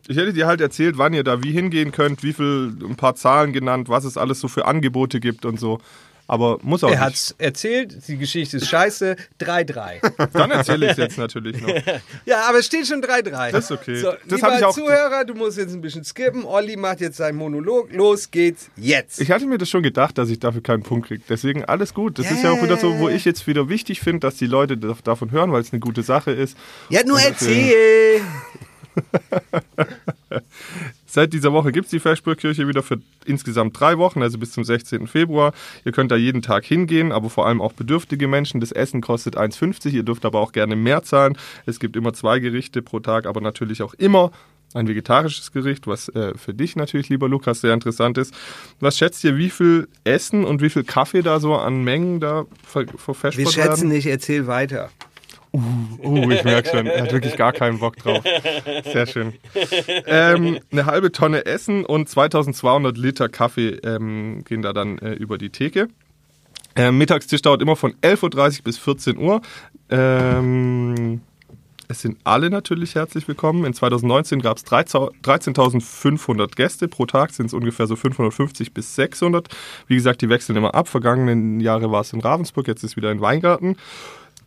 Ich 0.08 0.18
hätte 0.18 0.34
dir 0.34 0.48
halt 0.48 0.60
erzählt, 0.60 0.98
wann 0.98 1.14
ihr 1.14 1.24
da 1.24 1.44
wie 1.44 1.52
hingehen 1.52 1.92
könnt, 1.92 2.24
wie 2.24 2.34
viel, 2.34 2.76
ein 2.84 2.96
paar 2.96 3.16
Zahlen 3.16 3.54
genannt, 3.54 3.88
was 3.90 4.04
es 4.04 4.18
alles 4.18 4.40
so 4.40 4.48
für 4.50 4.66
Angebote 4.66 5.20
gibt 5.20 5.46
und 5.46 5.60
so. 5.60 5.80
Aber 6.26 6.58
muss 6.62 6.84
auch 6.84 6.88
Er 6.90 6.96
nicht. 6.96 7.02
hat's 7.06 7.36
erzählt, 7.38 8.08
die 8.08 8.18
Geschichte 8.18 8.58
ist 8.58 8.68
scheiße. 8.70 9.18
3-3. 9.42 10.28
Dann 10.34 10.52
erzähle 10.52 10.86
ich 10.86 10.92
es 10.94 10.98
jetzt 10.98 11.18
natürlich 11.18 11.62
noch. 11.62 11.68
Ja, 12.26 12.44
aber 12.48 12.60
es 12.60 12.66
steht 12.66 12.88
schon 12.88 13.02
3-3. 13.04 13.52
Das 13.52 13.66
ist 13.66 13.72
okay. 13.72 13.96
So, 13.98 14.12
Das 14.28 14.40
lieber 14.42 14.58
ich 14.58 14.64
auch- 14.66 14.74
Zuhörer, 14.74 15.26
du 15.26 15.34
musst 15.34 15.58
jetzt 15.58 15.74
ein 15.74 15.82
bisschen 15.82 16.04
skippen. 16.06 16.46
Olli 16.46 16.78
macht 16.78 17.02
jetzt 17.02 17.18
seinen 17.18 17.36
Monolog. 17.38 17.92
Los 17.92 18.32
geht's 18.32 18.70
jetzt. 18.78 19.20
Ich 19.20 19.32
hatte 19.32 19.46
mir 19.46 19.58
das 19.58 19.70
schon 19.70 19.84
gedacht, 19.84 20.18
dass 20.18 20.30
ich 20.30 20.40
dafür 20.40 20.64
keinen 20.64 20.84
Punkt 20.84 21.08
kriege. 21.10 21.22
Deswegen 21.28 21.66
alles 21.66 21.94
gut. 21.94 22.18
Das 22.18 22.28
Ja, 22.30 22.32
ist 22.38 22.44
ja 22.44 22.52
auch 22.52 22.62
wieder 22.64 22.78
so, 22.78 22.98
wo 23.00 23.10
ich 23.10 23.26
jetzt 23.26 23.46
wieder 23.46 23.68
wichtig 23.68 24.00
finde, 24.00 24.22
dass 24.22 24.36
die 24.36 24.48
Leute 24.48 24.78
da- 24.78 24.96
davon 25.04 25.32
hören, 25.32 25.52
weil 25.52 25.62
es 25.62 25.74
eine 25.74 25.82
gute 25.82 26.04
Sache 26.04 26.32
ist. 26.32 26.58
ja, 26.90 27.04
nur 27.04 27.20
erzähl. 27.20 28.22
Seit 31.14 31.32
dieser 31.32 31.54
Woche 31.54 31.72
gibt 31.72 31.86
es 31.86 31.92
die 31.92 32.00
Feschbrückkirche 32.00 32.68
wieder 32.68 32.82
für 32.82 33.00
insgesamt 33.24 33.80
drei 33.80 34.00
Wochen, 34.00 34.24
also 34.24 34.40
bis 34.40 34.52
zum 34.52 34.64
16. 34.64 35.06
Februar. 35.06 35.54
Ihr 35.86 35.92
könnt 35.92 36.10
da 36.10 36.16
jeden 36.16 36.42
Tag 36.42 36.66
hingehen, 36.66 37.12
aber 37.12 37.30
vor 37.30 37.46
allem 37.46 37.62
auch 37.62 37.74
bedürftige 37.74 38.28
Menschen. 38.28 38.60
Das 38.60 38.72
Essen 38.72 39.00
kostet 39.00 39.38
1,50. 39.38 39.92
Ihr 39.92 40.02
dürft 40.02 40.26
aber 40.26 40.40
auch 40.40 40.54
gerne 40.54 40.76
mehr 40.76 41.04
zahlen. 41.04 41.38
Es 41.68 41.80
gibt 41.80 41.96
immer 41.96 42.14
zwei 42.14 42.40
Gerichte 42.40 42.82
pro 42.82 43.00
Tag, 43.00 43.28
aber 43.28 43.42
natürlich 43.42 43.84
auch 43.84 43.94
immer 43.94 44.32
ein 44.74 44.88
vegetarisches 44.88 45.52
Gericht, 45.52 45.86
was 45.86 46.10
äh, 46.10 46.36
für 46.36 46.56
dich 46.56 46.76
natürlich, 46.76 47.10
lieber 47.10 47.30
Lukas, 47.30 47.62
sehr 47.62 47.76
interessant 47.76 48.18
ist. 48.18 48.34
Was 48.80 48.98
schätzt 48.98 49.24
ihr, 49.24 49.38
wie 49.38 49.52
viel 49.52 49.90
Essen 50.06 50.44
und 50.44 50.64
wie 50.64 50.72
viel 50.72 50.84
Kaffee 50.84 51.22
da 51.22 51.40
so 51.40 51.54
an 51.54 51.84
Mengen 51.84 52.22
da 52.22 52.46
ver 52.64 52.88
verfeschbart 52.88 53.38
Wir 53.38 53.46
werden? 53.46 53.72
schätzen 53.72 53.90
nicht, 53.90 54.08
erzähl 54.08 54.48
weiter. 54.48 54.90
Oh, 55.56 56.30
ich 56.32 56.44
merke 56.44 56.70
schon, 56.70 56.88
er 56.88 57.04
hat 57.04 57.12
wirklich 57.12 57.38
gar 57.38 57.54
keinen 57.54 57.78
Bock 57.78 57.98
drauf. 57.98 58.24
Sehr 58.92 59.06
schön. 59.06 59.34
Ähm, 60.08 60.60
eine 60.72 60.86
halbe 60.88 61.12
Tonne 61.12 61.46
Essen 61.46 61.86
und 61.86 62.10
2200 62.10 62.98
Liter 62.98 63.30
Kaffee 63.30 63.70
ähm, 63.84 64.44
gehen 64.46 64.64
da 64.64 64.74
dann 64.74 64.98
äh, 64.98 65.14
über 65.14 65.38
die 65.38 65.52
Theke. 65.52 65.90
Ähm, 66.76 66.98
Mittagstisch 66.98 67.44
dauert 67.44 67.62
immer 67.62 67.76
von 67.76 67.94
11.30 68.02 68.60
Uhr 68.60 68.64
bis 68.64 68.78
14 68.80 69.18
Uhr. 69.18 69.42
Ähm, 69.90 71.22
es 71.88 72.02
sind 72.02 72.18
alle 72.24 72.50
natürlich 72.50 72.96
herzlich 72.96 73.28
willkommen. 73.28 73.66
In 73.66 73.76
2019 73.76 74.42
gab 74.42 74.58
es 74.58 74.66
13.500 74.66 76.56
Gäste. 76.56 76.88
Pro 76.88 77.06
Tag 77.06 77.32
sind 77.32 77.48
es 77.48 77.54
ungefähr 77.54 77.86
so 77.86 77.96
550 77.96 78.74
bis 78.74 78.96
600. 78.96 79.50
Wie 79.86 79.96
gesagt, 79.96 80.22
die 80.24 80.30
wechseln 80.30 80.56
immer 80.56 80.74
ab. 80.74 80.88
Vergangenen 80.88 81.60
Jahre 81.60 81.92
war 81.92 82.02
es 82.02 82.12
in 82.12 82.22
Ravensburg, 82.22 82.68
jetzt 82.68 82.84
ist 82.84 82.96
wieder 82.96 83.12
in 83.12 83.22
Weingarten. 83.22 83.78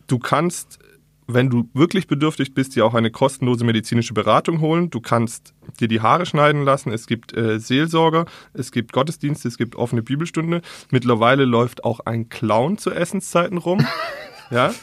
Du 0.07 0.19
kannst, 0.19 0.79
wenn 1.27 1.49
du 1.49 1.69
wirklich 1.73 2.07
bedürftig 2.07 2.53
bist, 2.53 2.75
dir 2.75 2.85
auch 2.85 2.93
eine 2.93 3.11
kostenlose 3.11 3.65
medizinische 3.65 4.13
Beratung 4.13 4.61
holen. 4.61 4.89
Du 4.89 5.01
kannst 5.01 5.53
dir 5.79 5.87
die 5.87 6.01
Haare 6.01 6.25
schneiden 6.25 6.63
lassen. 6.63 6.91
Es 6.91 7.05
gibt 7.05 7.35
äh, 7.35 7.59
Seelsorger, 7.59 8.25
es 8.53 8.71
gibt 8.71 8.93
Gottesdienste, 8.93 9.47
es 9.47 9.57
gibt 9.57 9.75
offene 9.75 10.01
Bibelstunde. 10.01 10.61
Mittlerweile 10.89 11.45
läuft 11.45 11.83
auch 11.83 11.99
ein 12.01 12.29
Clown 12.29 12.77
zu 12.77 12.91
Essenszeiten 12.91 13.57
rum. 13.57 13.85
Ja. 14.49 14.73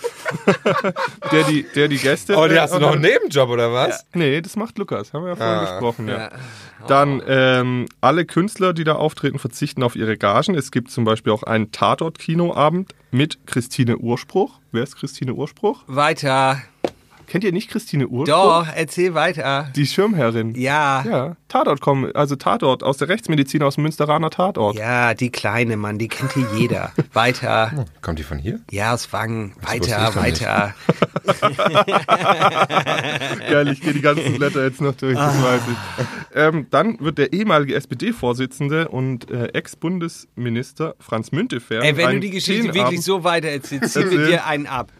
der, 1.32 1.44
die, 1.44 1.64
der 1.74 1.88
die 1.88 1.98
Gäste. 1.98 2.36
Oh, 2.36 2.46
die 2.48 2.58
hast 2.58 2.74
du 2.74 2.78
noch 2.80 2.92
einen 2.92 3.02
Nebenjob 3.02 3.48
oder 3.48 3.72
was? 3.72 4.04
Nee, 4.14 4.40
das 4.40 4.56
macht 4.56 4.78
Lukas, 4.78 5.12
haben 5.12 5.22
wir 5.24 5.30
ja 5.30 5.36
vorhin 5.36 5.56
Ah. 5.58 5.70
besprochen. 5.70 6.08
Ja. 6.08 6.18
Ja. 6.18 6.30
Dann 6.86 7.22
ähm, 7.26 7.86
alle 8.00 8.24
Künstler, 8.26 8.72
die 8.74 8.84
da 8.84 8.94
auftreten, 8.96 9.38
verzichten 9.38 9.82
auf 9.82 9.96
ihre 9.96 10.16
Gagen. 10.18 10.54
Es 10.54 10.70
gibt 10.70 10.90
zum 10.90 11.04
Beispiel 11.04 11.32
auch 11.32 11.42
einen 11.42 11.72
Tatort-Kinoabend 11.72 12.94
mit 13.10 13.38
Christine 13.46 13.96
Urspruch. 13.98 14.58
Wer 14.72 14.82
ist 14.82 14.96
Christine 14.96 15.32
Urspruch? 15.34 15.82
Weiter. 15.86 16.60
Kennt 17.26 17.44
ihr 17.44 17.52
nicht 17.52 17.70
Christine 17.70 18.08
Urspruch? 18.08 18.34
Doch, 18.34 18.66
erzähl 18.74 19.14
weiter. 19.14 19.70
Die 19.74 19.86
Schirmherrin. 19.86 20.54
Ja. 20.54 21.04
Ja, 21.04 21.36
Tatort 21.48 21.80
kommen, 21.80 22.14
also 22.14 22.36
Tatort 22.36 22.82
aus 22.82 22.98
der 22.98 23.08
Rechtsmedizin 23.08 23.62
aus 23.62 23.76
dem 23.76 23.82
Münsteraner 23.82 24.30
Tatort. 24.30 24.76
Ja, 24.76 25.14
die 25.14 25.30
kleine 25.30 25.76
Mann, 25.76 25.98
die 25.98 26.08
kennt 26.08 26.32
hier 26.32 26.46
jeder. 26.56 26.92
Weiter. 27.12 27.86
Kommt 28.02 28.18
die 28.18 28.22
von 28.22 28.38
hier? 28.38 28.60
Ja, 28.70 28.94
aus 28.94 29.12
Wangen. 29.12 29.54
Weiter, 29.62 30.14
weiter. 30.14 30.74
Geil, 33.50 33.68
ich 33.68 33.80
gehe 33.80 33.92
die 33.92 34.00
ganzen 34.00 34.34
Blätter 34.36 34.64
jetzt 34.64 34.80
noch 34.80 34.94
durch, 34.94 35.16
das 35.16 35.42
weiß 35.42 35.62
ich. 35.70 36.04
Ähm, 36.34 36.66
dann 36.70 36.98
wird 37.00 37.18
der 37.18 37.32
ehemalige 37.32 37.74
SPD-Vorsitzende 37.74 38.88
und 38.88 39.30
äh, 39.30 39.46
Ex-Bundesminister 39.48 40.94
Franz 40.98 41.32
Müntefering. 41.32 41.82
Ey, 41.82 41.96
wenn 41.96 42.14
du 42.14 42.20
die 42.20 42.30
Geschichte 42.30 42.74
wirklich 42.74 43.02
so 43.02 43.24
weiter 43.24 43.48
erzählst, 43.48 43.94
ziehen 43.94 44.10
wir 44.10 44.26
dir 44.26 44.46
einen 44.46 44.66
ab. 44.66 44.92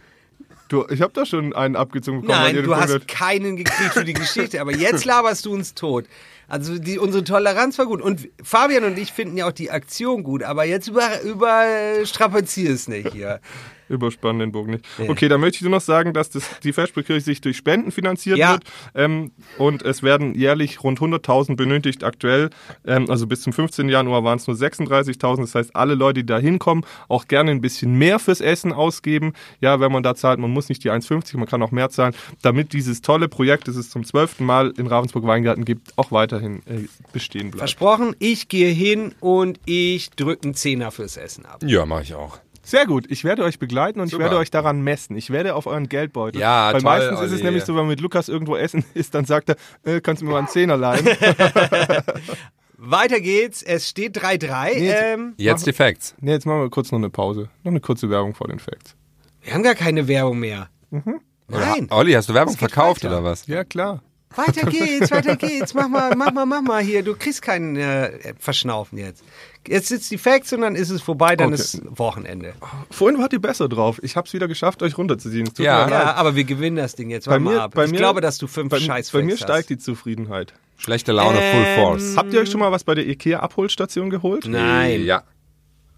Du, 0.68 0.86
ich 0.88 1.02
habe 1.02 1.12
da 1.12 1.26
schon 1.26 1.52
einen 1.54 1.76
abgezogen 1.76 2.22
bekommen. 2.22 2.40
Nein, 2.40 2.62
du 2.64 2.74
hast 2.74 2.90
Punkt- 2.90 3.08
keinen 3.08 3.56
gekriegt 3.56 3.92
für 3.92 4.04
die 4.04 4.12
Geschichte, 4.14 4.60
aber 4.60 4.74
jetzt 4.74 5.04
laberst 5.04 5.44
du 5.44 5.52
uns 5.52 5.74
tot. 5.74 6.06
Also 6.48 6.78
die, 6.78 6.98
unsere 6.98 7.24
Toleranz 7.24 7.78
war 7.78 7.86
gut. 7.86 8.00
Und 8.02 8.28
Fabian 8.42 8.84
und 8.84 8.98
ich 8.98 9.12
finden 9.12 9.36
ja 9.36 9.46
auch 9.46 9.52
die 9.52 9.70
Aktion 9.70 10.22
gut, 10.22 10.42
aber 10.42 10.64
jetzt 10.64 10.88
über, 10.88 11.20
über 11.22 11.64
strapazier 12.04 12.70
es 12.70 12.88
nicht 12.88 13.12
hier. 13.12 13.40
Überspannen 13.88 14.38
den 14.40 14.52
Bogen 14.52 14.72
nicht. 14.72 14.84
Okay, 14.98 15.28
dann 15.28 15.40
möchte 15.40 15.56
ich 15.56 15.62
nur 15.62 15.70
noch 15.70 15.80
sagen, 15.80 16.12
dass 16.12 16.30
das, 16.30 16.60
die 16.60 16.72
Vesperkirche 16.72 17.20
sich 17.20 17.40
durch 17.40 17.56
Spenden 17.56 17.90
finanziert 17.92 18.38
Ja. 18.38 18.52
wird. 18.52 18.64
Ähm, 18.94 19.32
und 19.58 19.82
es 19.82 20.02
werden 20.02 20.34
jährlich 20.34 20.82
rund 20.82 21.00
100.000 21.00 21.56
benötigt 21.56 22.04
aktuell. 22.04 22.50
Ähm, 22.86 23.10
also 23.10 23.26
bis 23.26 23.42
zum 23.42 23.52
15. 23.52 23.88
Januar 23.88 24.24
waren 24.24 24.38
es 24.38 24.46
nur 24.46 24.56
36.000. 24.56 25.40
Das 25.42 25.54
heißt, 25.54 25.76
alle 25.76 25.94
Leute, 25.94 26.20
die 26.20 26.26
da 26.26 26.38
hinkommen, 26.38 26.84
auch 27.08 27.28
gerne 27.28 27.50
ein 27.50 27.60
bisschen 27.60 27.94
mehr 27.98 28.18
fürs 28.18 28.40
Essen 28.40 28.72
ausgeben. 28.72 29.32
Ja, 29.60 29.80
wenn 29.80 29.92
man 29.92 30.02
da 30.02 30.14
zahlt, 30.14 30.38
man 30.38 30.50
muss 30.50 30.68
nicht 30.68 30.82
die 30.84 30.90
1,50, 30.90 31.36
man 31.36 31.46
kann 31.46 31.62
auch 31.62 31.70
mehr 31.70 31.90
zahlen, 31.90 32.14
damit 32.42 32.72
dieses 32.72 33.02
tolle 33.02 33.28
Projekt, 33.28 33.68
das 33.68 33.76
es 33.76 33.90
zum 33.90 34.04
zwölften 34.04 34.44
Mal 34.44 34.72
in 34.76 34.86
Ravensburg-Weingarten 34.86 35.64
gibt, 35.64 35.92
auch 35.96 36.10
weiterhin 36.12 36.58
äh, 36.66 36.86
bestehen 37.12 37.50
bleibt. 37.50 37.58
Versprochen, 37.58 38.14
ich 38.18 38.48
gehe 38.48 38.70
hin 38.72 39.14
und 39.20 39.60
ich 39.66 40.10
drücke 40.10 40.44
einen 40.44 40.54
Zehner 40.54 40.90
fürs 40.90 41.16
Essen 41.16 41.46
ab. 41.46 41.62
Ja, 41.64 41.86
mache 41.86 42.02
ich 42.02 42.14
auch. 42.14 42.38
Sehr 42.64 42.86
gut. 42.86 43.04
Ich 43.10 43.24
werde 43.24 43.44
euch 43.44 43.58
begleiten 43.58 44.00
und 44.00 44.08
Super. 44.08 44.22
ich 44.24 44.24
werde 44.30 44.38
euch 44.40 44.50
daran 44.50 44.80
messen. 44.82 45.16
Ich 45.16 45.30
werde 45.30 45.54
auf 45.54 45.66
euren 45.66 45.88
Geldbeutel. 45.88 46.40
Ja, 46.40 46.66
Weil 46.72 46.80
toll, 46.80 46.82
meistens 46.82 47.20
ist 47.20 47.26
es 47.26 47.32
Olli. 47.34 47.44
nämlich 47.44 47.64
so, 47.64 47.74
wenn 47.74 47.80
man 47.82 47.88
mit 47.88 48.00
Lukas 48.00 48.28
irgendwo 48.28 48.56
essen 48.56 48.84
ist, 48.94 49.14
dann 49.14 49.24
sagt 49.26 49.50
er, 49.50 49.56
äh, 49.84 50.00
kannst 50.00 50.22
du 50.22 50.26
mir 50.26 50.32
mal 50.32 50.38
einen 50.38 50.48
Zehner 50.48 50.76
leihen? 50.76 51.04
Weiter 52.76 53.20
geht's, 53.20 53.62
es 53.62 53.88
steht 53.88 54.18
3-3. 54.18 54.74
Nee, 54.74 54.86
jetzt- 54.86 55.02
ähm, 55.04 55.34
Jetzt 55.36 55.66
die 55.66 55.72
Facts. 55.72 56.14
nee, 56.20 56.32
jetzt 56.32 56.44
machen 56.46 56.60
wir 56.62 56.70
kurz 56.70 56.90
noch 56.92 56.98
eine 56.98 57.10
Pause. 57.10 57.48
Noch 57.62 57.70
eine 57.70 57.80
kurze 57.80 58.10
Werbung 58.10 58.34
vor 58.34 58.48
den 58.48 58.58
Facts. 58.58 58.94
wir 59.42 59.54
haben 59.54 59.62
gar 59.62 59.74
keine 59.74 60.08
Werbung 60.08 60.38
mehr. 60.40 60.68
Mhm. 60.90 61.20
Nein, 61.48 61.86
Olli, 61.90 62.12
hast 62.12 62.28
du 62.28 62.34
Werbung 62.34 62.56
verkauft 62.56 63.04
weiter. 63.04 63.18
oder 63.18 63.24
was? 63.24 63.46
Ja, 63.46 63.64
klar. 63.64 64.02
Weiter 64.36 64.68
geht's, 64.70 65.10
weiter 65.10 65.36
geht's. 65.36 65.74
Mach 65.74 65.88
mal, 65.88 66.14
mach 66.16 66.32
mal, 66.32 66.46
mach 66.46 66.62
mal 66.62 66.82
hier. 66.82 67.02
Du 67.02 67.14
kriegst 67.14 67.42
keinen 67.42 67.76
äh, 67.76 68.34
Verschnaufen 68.38 68.98
jetzt. 68.98 69.22
Jetzt 69.66 69.88
sitzt 69.88 70.10
die 70.10 70.18
Facts 70.18 70.52
und 70.52 70.60
dann 70.60 70.74
ist 70.76 70.90
es 70.90 71.00
vorbei, 71.00 71.36
dann 71.36 71.48
Okay. 71.52 71.62
ist 71.62 71.82
Wochenende. 71.98 72.52
Vorhin 72.90 73.18
wart 73.20 73.32
ihr 73.32 73.40
besser 73.40 73.68
drauf. 73.68 73.98
Ich 74.02 74.16
habe 74.16 74.26
es 74.26 74.32
wieder 74.34 74.46
geschafft, 74.48 74.82
euch 74.82 74.98
runterzuziehen. 74.98 75.48
Ja. 75.58 75.88
Ja, 75.88 76.14
aber 76.14 76.36
wir 76.36 76.44
gewinnen 76.44 76.76
das 76.76 76.94
Ding 76.94 77.08
jetzt. 77.10 77.24
Bei 77.26 77.32
Warte 77.32 77.44
mir, 77.44 77.62
ab. 77.62 77.74
bei 77.74 77.86
ich 77.86 77.90
mir, 77.90 77.96
glaube, 77.96 78.20
dass 78.20 78.36
du 78.38 78.46
fünf 78.46 78.70
bei, 78.70 78.78
scheiß 78.80 79.10
Bei 79.10 79.22
mir 79.22 79.30
Facts 79.30 79.42
steigt 79.42 79.58
hast. 79.64 79.70
die 79.70 79.78
Zufriedenheit. 79.78 80.52
Schlechte 80.76 81.12
Laune, 81.12 81.36
Full 81.38 81.44
Ähm, 81.64 81.80
Force. 81.80 82.16
Habt 82.16 82.32
ihr 82.34 82.40
euch 82.40 82.50
schon 82.50 82.60
mal 82.60 82.72
was 82.72 82.84
bei 82.84 82.94
der 82.94 83.06
IKEA-Abholstation 83.08 84.10
geholt? 84.10 84.46
Nein. 84.46 85.04
Ja. 85.04 85.22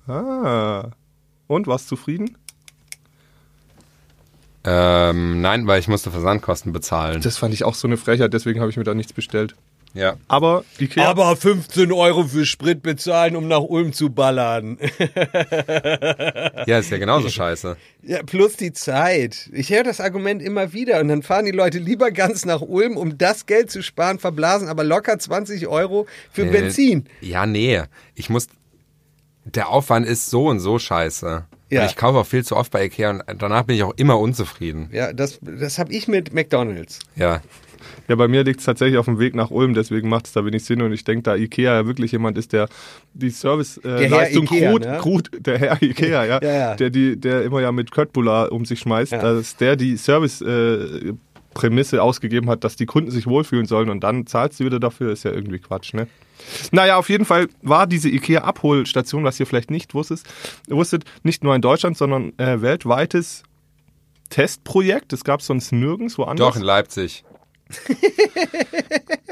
Ah. 0.07 0.91
Und, 1.49 1.66
warst 1.66 1.89
zufrieden? 1.89 2.37
Ähm, 4.67 5.41
nein, 5.41 5.67
weil 5.67 5.79
ich 5.81 5.89
musste 5.89 6.11
Versandkosten 6.11 6.73
bezahlen. 6.73 7.23
Das 7.23 7.39
fand 7.39 7.55
ich 7.55 7.64
auch 7.64 7.75
so 7.75 7.87
eine 7.87 7.97
Frechheit, 7.97 8.35
deswegen 8.35 8.61
habe 8.61 8.71
ich 8.71 8.77
mir 8.77 8.85
da 8.85 8.95
nichts 8.95 9.12
bestellt. 9.12 9.55
Ja. 9.95 10.17
Aber 10.29 10.64
IKEA... 10.79 11.09
Aber 11.09 11.35
15 11.37 11.91
Euro 11.91 12.25
für 12.25 12.45
Sprit 12.45 12.83
bezahlen, 12.83 13.35
um 13.35 13.49
nach 13.49 13.62
Ulm 13.62 13.95
zu 13.95 14.11
ballern. 14.11 14.77
Ja, 16.67 16.79
ist 16.79 16.91
ja 16.91 16.99
genauso 16.99 17.29
scheiße. 17.31 17.77
Ja, 18.03 18.23
plus 18.23 18.57
die 18.57 18.73
Zeit. 18.73 19.51
Ich 19.53 19.71
höre 19.71 19.83
das 19.83 20.01
Argument 20.01 20.41
immer 20.41 20.73
wieder 20.73 21.01
und 21.01 21.09
dann 21.09 21.23
fahren 21.23 21.45
die 21.45 21.51
Leute 21.51 21.79
lieber 21.79 22.12
ganz 22.12 22.45
nach 22.45 22.61
Ulm, 22.61 22.97
um 22.97 23.19
das 23.19 23.47
Geld 23.47 23.69
zu 23.69 23.83
sparen, 23.83 24.21
verblasen 24.21 24.69
aber 24.69 24.85
locker 24.85 25.19
20 25.19 25.67
Euro 25.67 26.07
für 26.31 26.47
Äh, 26.47 26.51
Benzin. 26.51 27.07
Ja, 27.21 27.47
nee. 27.47 27.83
Ich 28.14 28.31
muss. 28.31 28.47
Der 29.45 29.71
Aufwand 29.71 30.07
ist 30.07 30.31
so 30.31 30.47
und 30.47 30.61
so 30.61 30.79
scheiße. 30.79 31.47
Ja. 31.71 31.83
Und 31.83 31.91
ich 31.91 31.97
kaufe 31.97 32.19
auch 32.19 32.27
viel 32.27 32.45
zu 32.45 32.57
oft 32.57 32.71
bei 32.71 32.85
Ikea 32.85 33.11
und 33.11 33.43
danach 33.43 33.64
bin 33.64 33.77
ich 33.77 33.83
auch 33.83 33.95
immer 33.97 34.19
unzufrieden. 34.19 34.89
Ja, 34.93 35.12
das, 35.12 35.39
das 35.43 35.79
habe 35.79 35.93
ich 35.93 36.07
mit 36.09 36.33
McDonalds. 36.33 37.01
Ja. 37.17 37.43
Ja, 38.09 38.14
bei 38.14 38.29
mir 38.29 38.45
liegt 38.45 38.61
es 38.61 38.67
tatsächlich 38.67 38.99
auf 38.99 39.07
dem 39.07 39.19
Weg 39.19 39.35
nach 39.35 39.51
Ulm, 39.51 39.75
deswegen 39.75 40.09
macht 40.09 40.27
es 40.27 40.33
da 40.33 40.45
wenig 40.45 40.64
Sinn 40.64 40.81
und 40.83 40.93
ich 40.93 41.03
denke, 41.05 41.23
da 41.25 41.35
Ikea 41.37 41.75
ja 41.75 41.87
wirklich 41.87 42.12
jemand 42.12 42.39
ist, 42.39 42.53
der 42.53 42.69
die 43.14 43.31
Service-Leistung 43.31 44.45
Ikea, 44.45 44.73
gut, 44.73 44.85
ne? 44.85 44.99
gut, 45.03 45.31
der 45.39 45.59
Herr 45.59 45.83
Ikea, 45.83 46.25
ja, 46.25 46.41
Ja, 46.43 46.53
ja. 46.53 46.75
Der, 46.77 46.91
die, 46.91 47.19
der 47.21 47.43
immer 47.43 47.61
ja 47.61 47.73
mit 47.73 47.91
Köttbullar 47.91 48.53
um 48.53 48.64
sich 48.64 48.81
schmeißt, 48.81 49.12
Ja. 49.12 49.19
dass 49.23 49.57
der 49.57 49.77
die 49.77 49.97
Service-Prämisse 49.97 52.03
ausgegeben 52.03 52.49
hat, 52.49 52.62
dass 52.64 52.77
die 52.77 52.87
Kunden 52.87 53.11
sich 53.11 53.27
wohlfühlen 53.27 53.67
sollen 53.67 53.91
und 53.91 54.03
dann 54.05 54.27
zahlst 54.27 54.61
du 54.61 54.64
wieder 54.64 54.81
dafür, 54.81 55.12
ist 55.12 55.25
ja 55.25 55.33
irgendwie 55.33 55.59
Quatsch, 55.59 55.95
ne? 55.95 56.07
Naja, 56.70 56.97
auf 56.97 57.09
jeden 57.09 57.24
Fall 57.24 57.49
war 57.62 57.87
diese 57.87 58.09
IKEA-Abholstation, 58.09 59.24
was 59.24 59.39
ihr 59.41 59.47
vielleicht 59.47 59.70
nicht 59.70 59.95
wusstet, 59.95 60.22
wusstet, 60.68 61.05
nicht 61.22 61.45
nur 61.45 61.55
in 61.55 61.62
Deutschland, 61.62 61.97
sondern 61.97 62.32
äh, 62.39 62.61
weltweites 62.61 63.43
Testprojekt. 64.30 65.12
Das 65.12 65.24
gab 65.24 65.41
es 65.41 65.47
sonst 65.47 65.72
nirgends 65.72 66.18
woanders. 66.18 66.49
Doch, 66.49 66.57
in 66.57 66.62
Leipzig. 66.62 67.24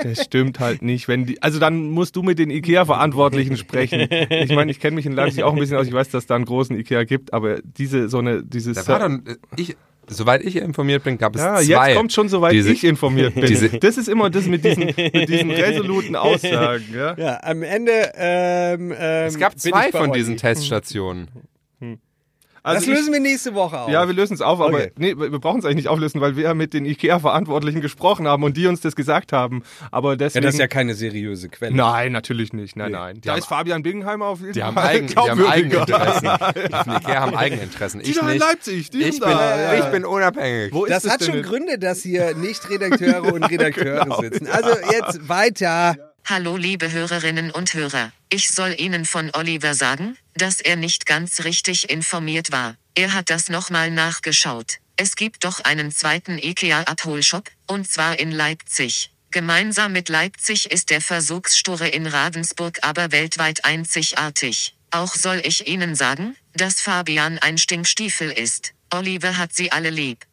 Das 0.02 0.22
stimmt 0.22 0.60
halt 0.60 0.82
nicht. 0.82 1.08
Wenn 1.08 1.24
die, 1.24 1.40
also 1.42 1.58
dann 1.58 1.90
musst 1.90 2.14
du 2.16 2.22
mit 2.22 2.38
den 2.38 2.50
IKEA-Verantwortlichen 2.50 3.56
sprechen. 3.56 4.06
Ich 4.28 4.52
meine, 4.54 4.70
ich 4.70 4.78
kenne 4.78 4.96
mich 4.96 5.06
in 5.06 5.12
Leipzig 5.12 5.44
auch 5.44 5.52
ein 5.54 5.58
bisschen 5.58 5.78
aus. 5.78 5.86
Ich 5.86 5.94
weiß, 5.94 6.10
dass 6.10 6.24
es 6.24 6.26
da 6.26 6.34
einen 6.34 6.44
großen 6.44 6.76
IKEA 6.76 7.04
gibt, 7.04 7.32
aber 7.32 7.60
diese 7.62 8.08
so 8.10 8.18
eine 8.18 8.42
diese 8.42 8.72
Da 8.72 8.86
war 8.86 8.98
dann, 8.98 9.24
ich, 9.56 9.76
soweit 10.08 10.42
ich 10.42 10.56
informiert 10.56 11.04
bin, 11.04 11.18
gab 11.18 11.34
es 11.36 11.42
ja, 11.42 11.56
zwei. 11.56 11.88
jetzt 11.88 11.96
kommt 11.96 12.12
schon 12.12 12.28
soweit 12.28 12.52
diese- 12.52 12.72
ich 12.72 12.84
informiert 12.84 13.34
bin. 13.34 13.46
diese- 13.46 13.68
das 13.70 13.96
ist 13.96 14.08
immer 14.08 14.30
das 14.30 14.46
mit 14.46 14.64
diesen 14.64 14.86
mit 14.86 15.28
diesen 15.28 15.50
resoluten 15.50 16.16
Aussagen, 16.16 16.84
ja. 16.94 17.14
Ja, 17.16 17.40
am 17.42 17.62
Ende. 17.62 18.12
Ähm, 18.16 18.92
ähm, 18.98 19.26
Es 19.26 19.38
gab 19.38 19.58
zwei 19.58 19.90
von 19.90 20.12
diesen 20.12 20.36
Teststationen. 20.36 21.28
Also 22.64 22.80
das 22.80 22.88
ich- 22.88 22.94
lösen 22.98 23.12
wir 23.12 23.20
nächste 23.20 23.54
Woche 23.54 23.78
auf. 23.78 23.90
Ja, 23.90 24.06
wir 24.08 24.14
lösen 24.14 24.34
es 24.34 24.40
auf, 24.40 24.58
aber 24.60 24.74
Okay. 24.78 24.90
nee, 24.96 25.14
wir 25.16 25.38
brauchen 25.38 25.58
es 25.60 25.64
eigentlich 25.66 25.76
nicht 25.76 25.88
auflösen, 25.88 26.20
weil 26.22 26.34
wir 26.36 26.44
ja 26.44 26.54
mit 26.54 26.72
den 26.72 26.86
IKEA-Verantwortlichen 26.86 27.80
gesprochen 27.82 28.26
haben 28.26 28.42
und 28.42 28.56
die 28.56 28.66
uns 28.66 28.80
das 28.80 28.96
gesagt 28.96 29.32
haben. 29.32 29.62
Aber 29.90 30.10
ja, 30.12 30.16
deswegen. 30.16 30.44
das 30.46 30.54
ist 30.54 30.60
ja 30.60 30.66
keine 30.66 30.94
seriöse 30.94 31.50
Quelle. 31.50 31.76
nein, 31.76 32.10
natürlich 32.12 32.52
nicht. 32.54 32.74
Nein, 32.74 32.92
Nee. 32.92 32.96
nein. 32.98 33.20
Da 33.22 33.36
ist 33.36 33.46
Fabian 33.46 33.82
Bingenheimer 33.82 34.26
auf 34.26 34.40
jeden 34.40 34.54
Die 34.54 34.62
haben, 34.62 34.74
Fall 34.74 34.86
eigen, 34.86 35.06
die 35.08 35.14
haben. 35.14 35.46
Eigeninteressen. 35.46 36.28
Die 36.86 36.90
Ikea 36.90 37.20
haben 37.20 37.36
Eigeninteressen. 37.36 38.00
Die 38.00 38.10
Ich 38.10 38.18
da 38.18 38.30
in. 38.30 38.38
Leipzig, 38.38 38.90
die 38.90 38.98
Ich 39.02 39.16
sind 39.16 39.20
bin, 39.24 39.30
da. 39.30 39.74
ich 39.74 39.84
bin 39.86 40.04
unabhängig. 40.06 40.72
Wo 40.72 40.86
Das 40.86 41.04
ist 41.04 41.12
hat 41.12 41.22
schon? 41.22 41.42
Gründe, 41.42 41.78
dass 41.78 42.00
hier 42.02 42.34
nicht 42.34 42.68
Redakteure 42.70 43.32
und 43.32 43.42
Redakteure 43.50 44.04
Genau. 44.04 44.20
sitzen. 44.22 44.48
Also 44.48 44.70
jetzt 44.90 45.28
weiter. 45.28 45.96
Hallo 46.26 46.56
liebe 46.56 46.90
Hörerinnen 46.90 47.50
und 47.50 47.74
Hörer. 47.74 48.10
Ich 48.30 48.50
soll 48.50 48.74
Ihnen 48.78 49.04
von 49.04 49.30
Oliver 49.34 49.74
sagen, 49.74 50.16
dass 50.32 50.58
er 50.62 50.76
nicht 50.76 51.04
ganz 51.04 51.44
richtig 51.44 51.90
informiert 51.90 52.50
war. 52.50 52.76
Er 52.94 53.12
hat 53.12 53.28
das 53.28 53.50
nochmal 53.50 53.90
nachgeschaut. 53.90 54.78
Es 54.96 55.16
gibt 55.16 55.44
doch 55.44 55.60
einen 55.60 55.92
zweiten 55.92 56.38
IKEA-Abholshop, 56.38 57.50
und 57.66 57.90
zwar 57.90 58.18
in 58.18 58.30
Leipzig. 58.30 59.10
Gemeinsam 59.32 59.92
mit 59.92 60.08
Leipzig 60.08 60.70
ist 60.70 60.88
der 60.88 61.02
Versuchsstore 61.02 61.88
in 61.88 62.06
Ravensburg 62.06 62.78
aber 62.80 63.12
weltweit 63.12 63.66
einzigartig. 63.66 64.74
Auch 64.92 65.14
soll 65.14 65.42
ich 65.44 65.66
Ihnen 65.66 65.94
sagen, 65.94 66.36
dass 66.54 66.80
Fabian 66.80 67.38
ein 67.38 67.58
Stinkstiefel 67.58 68.30
ist. 68.30 68.72
Oliver 68.90 69.36
hat 69.36 69.52
sie 69.52 69.72
alle 69.72 69.90
lieb. 69.90 70.24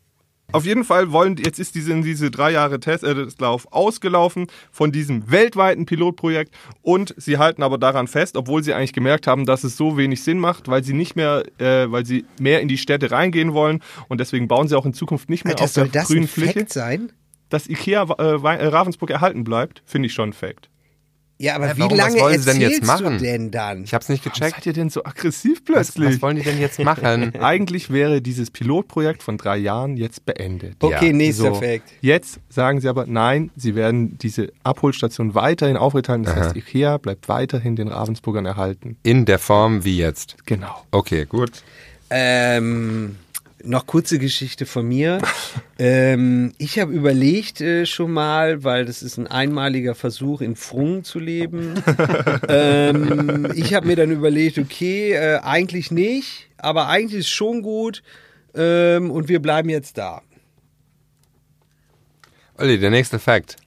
Auf 0.52 0.66
jeden 0.66 0.84
Fall 0.84 1.12
wollen, 1.12 1.38
jetzt 1.38 1.60
ist 1.60 1.76
diese, 1.76 1.99
diese 2.02 2.32
drei 2.32 2.52
Jahre 2.52 2.80
Testlauf 2.80 3.68
ausgelaufen 3.72 4.47
von 4.72 4.91
diesem 4.91 5.32
weltweiten 5.32 5.86
Pilotprojekt 5.86 6.54
und 6.82 7.14
sie 7.18 7.38
halten 7.38 7.64
aber 7.64 7.78
daran 7.78 8.08
fest, 8.08 8.36
obwohl 8.36 8.64
sie 8.64 8.74
eigentlich 8.74 8.93
gemerkt 8.93 9.28
haben, 9.28 9.45
dass 9.45 9.64
es 9.64 9.78
so 9.78 9.97
wenig 9.97 10.24
Sinn 10.24 10.39
macht, 10.39 10.68
weil 10.68 10.84
sie 10.84 10.93
nicht 10.93 11.16
mehr, 11.16 11.43
äh, 11.58 11.89
weil 11.91 12.06
sie 12.06 12.26
mehr 12.39 12.62
in 12.62 12.68
die 12.68 12.78
Städte 12.78 13.12
reingehen 13.12 13.54
wollen 13.54 13.82
und 14.10 14.20
deswegen 14.20 14.47
bauen 14.47 14.68
sie 14.68 14.78
auch 14.78 14.86
in 14.86 14.93
Zukunft 14.93 15.30
nicht 15.30 15.45
mehr 15.45 15.58
Alter, 15.60 15.84
auf 15.84 15.91
der 15.91 16.04
grünen 16.04 16.28
Fläche. 16.28 16.66
Sein? 16.68 17.12
Dass 17.49 17.68
Ikea 17.68 18.04
äh, 18.18 18.24
äh, 18.24 18.68
Ravensburg 18.68 19.10
erhalten 19.10 19.43
bleibt, 19.43 19.84
finde 19.86 20.08
ich 20.08 20.14
schon 20.14 20.30
ein 20.30 20.34
Fact. 20.34 20.70
Ja, 21.42 21.56
aber 21.56 21.68
Ja, 21.68 21.76
wie 21.78 21.82
warum? 21.82 21.98
Was 21.98 22.08
lange 22.10 22.20
wollen 22.22 22.39
sie 22.39 22.52
denn 22.52 22.62
jetzt 22.62 22.86
machen? 22.86 23.18
du 23.18 23.24
denn 23.24 23.50
dann? 23.52 23.84
Ich 23.84 23.94
hab's 23.94 24.10
nicht 24.10 24.24
Warum 24.26 24.34
gecheckt. 24.39 24.56
seid 24.58 24.66
ihr 24.68 24.74
denn 24.74 24.89
so 24.89 25.04
aggressiv 25.04 25.60
Was, 25.68 25.92
plötzlich? 25.94 26.16
was 26.16 26.22
wollen 26.22 26.36
die 26.38 26.44
denn 26.44 26.60
jetzt 26.60 26.80
machen? 26.80 27.36
Eigentlich 27.42 27.89
wäre 27.89 28.22
dieses 28.22 28.52
Pilotprojekt 28.52 29.24
von 29.24 29.38
drei 29.38 29.58
Jahren 29.58 29.98
jetzt 29.98 30.26
beendet. 30.26 30.76
Okay, 30.80 31.08
Ja, 31.08 31.14
nächster 31.14 31.54
So, 31.54 31.56
Fact. 31.56 31.89
Jetzt 32.02 32.39
sagen 32.50 32.80
sie 32.80 32.88
aber, 32.88 33.06
nein, 33.08 33.50
sie 33.56 33.74
werden 33.76 34.18
diese 34.20 34.52
Abholstation 34.64 35.34
weiterhin 35.34 35.78
aufrechterhalten. 35.78 36.26
Das 36.26 36.36
heißt, 36.36 36.56
Ikea 36.56 36.98
bleibt 36.98 37.28
weiterhin 37.28 37.76
den 37.76 37.88
Ravensburgern 37.88 38.46
erhalten. 38.46 38.98
In 39.04 39.26
der 39.26 39.39
Form 39.39 39.84
wie 39.84 39.98
jetzt. 39.98 40.36
Genau. 40.46 40.84
Okay, 40.92 41.26
gut. 41.26 41.52
Ähm, 42.12 43.16
noch 43.64 43.86
kurze 43.86 44.20
Geschichte 44.20 44.66
von 44.66 44.88
mir. 44.88 45.20
ähm, 45.80 46.53
ich 46.57 46.80
habe 46.80 46.91
überlegt 46.91 47.62
äh, 47.62 47.86
schon 47.86 48.12
mal, 48.12 48.64
weil 48.64 48.86
das 48.86 49.03
ist 49.03 49.18
ein 49.18 49.28
einmaliger 49.28 49.95
Versuch, 49.95 50.41
in 50.41 50.55
Frungen 50.55 51.03
zu 51.03 51.20
leben. 51.20 51.74
ähm, 52.47 53.51
ich 53.55 53.74
habe 53.74 53.88
mir 53.88 53.95
dann 53.95 54.12
überlegt, 54.12 54.57
okay, 54.57 55.14
äh, 55.14 55.39
eigentlich 55.39 55.91
nicht, 55.91 56.49
aber 56.57 56.88
eigentlich 56.88 57.22
ist 57.22 57.30
schon 57.30 57.62
gut 57.62 58.03
ähm, 58.55 59.12
und 59.12 59.28
wir 59.30 59.41
bleiben 59.41 59.70
jetzt 59.70 59.97
da. 59.97 60.22
Olli, 62.57 62.80
der 62.80 62.91
nächste 62.91 63.18
Fact. 63.18 63.57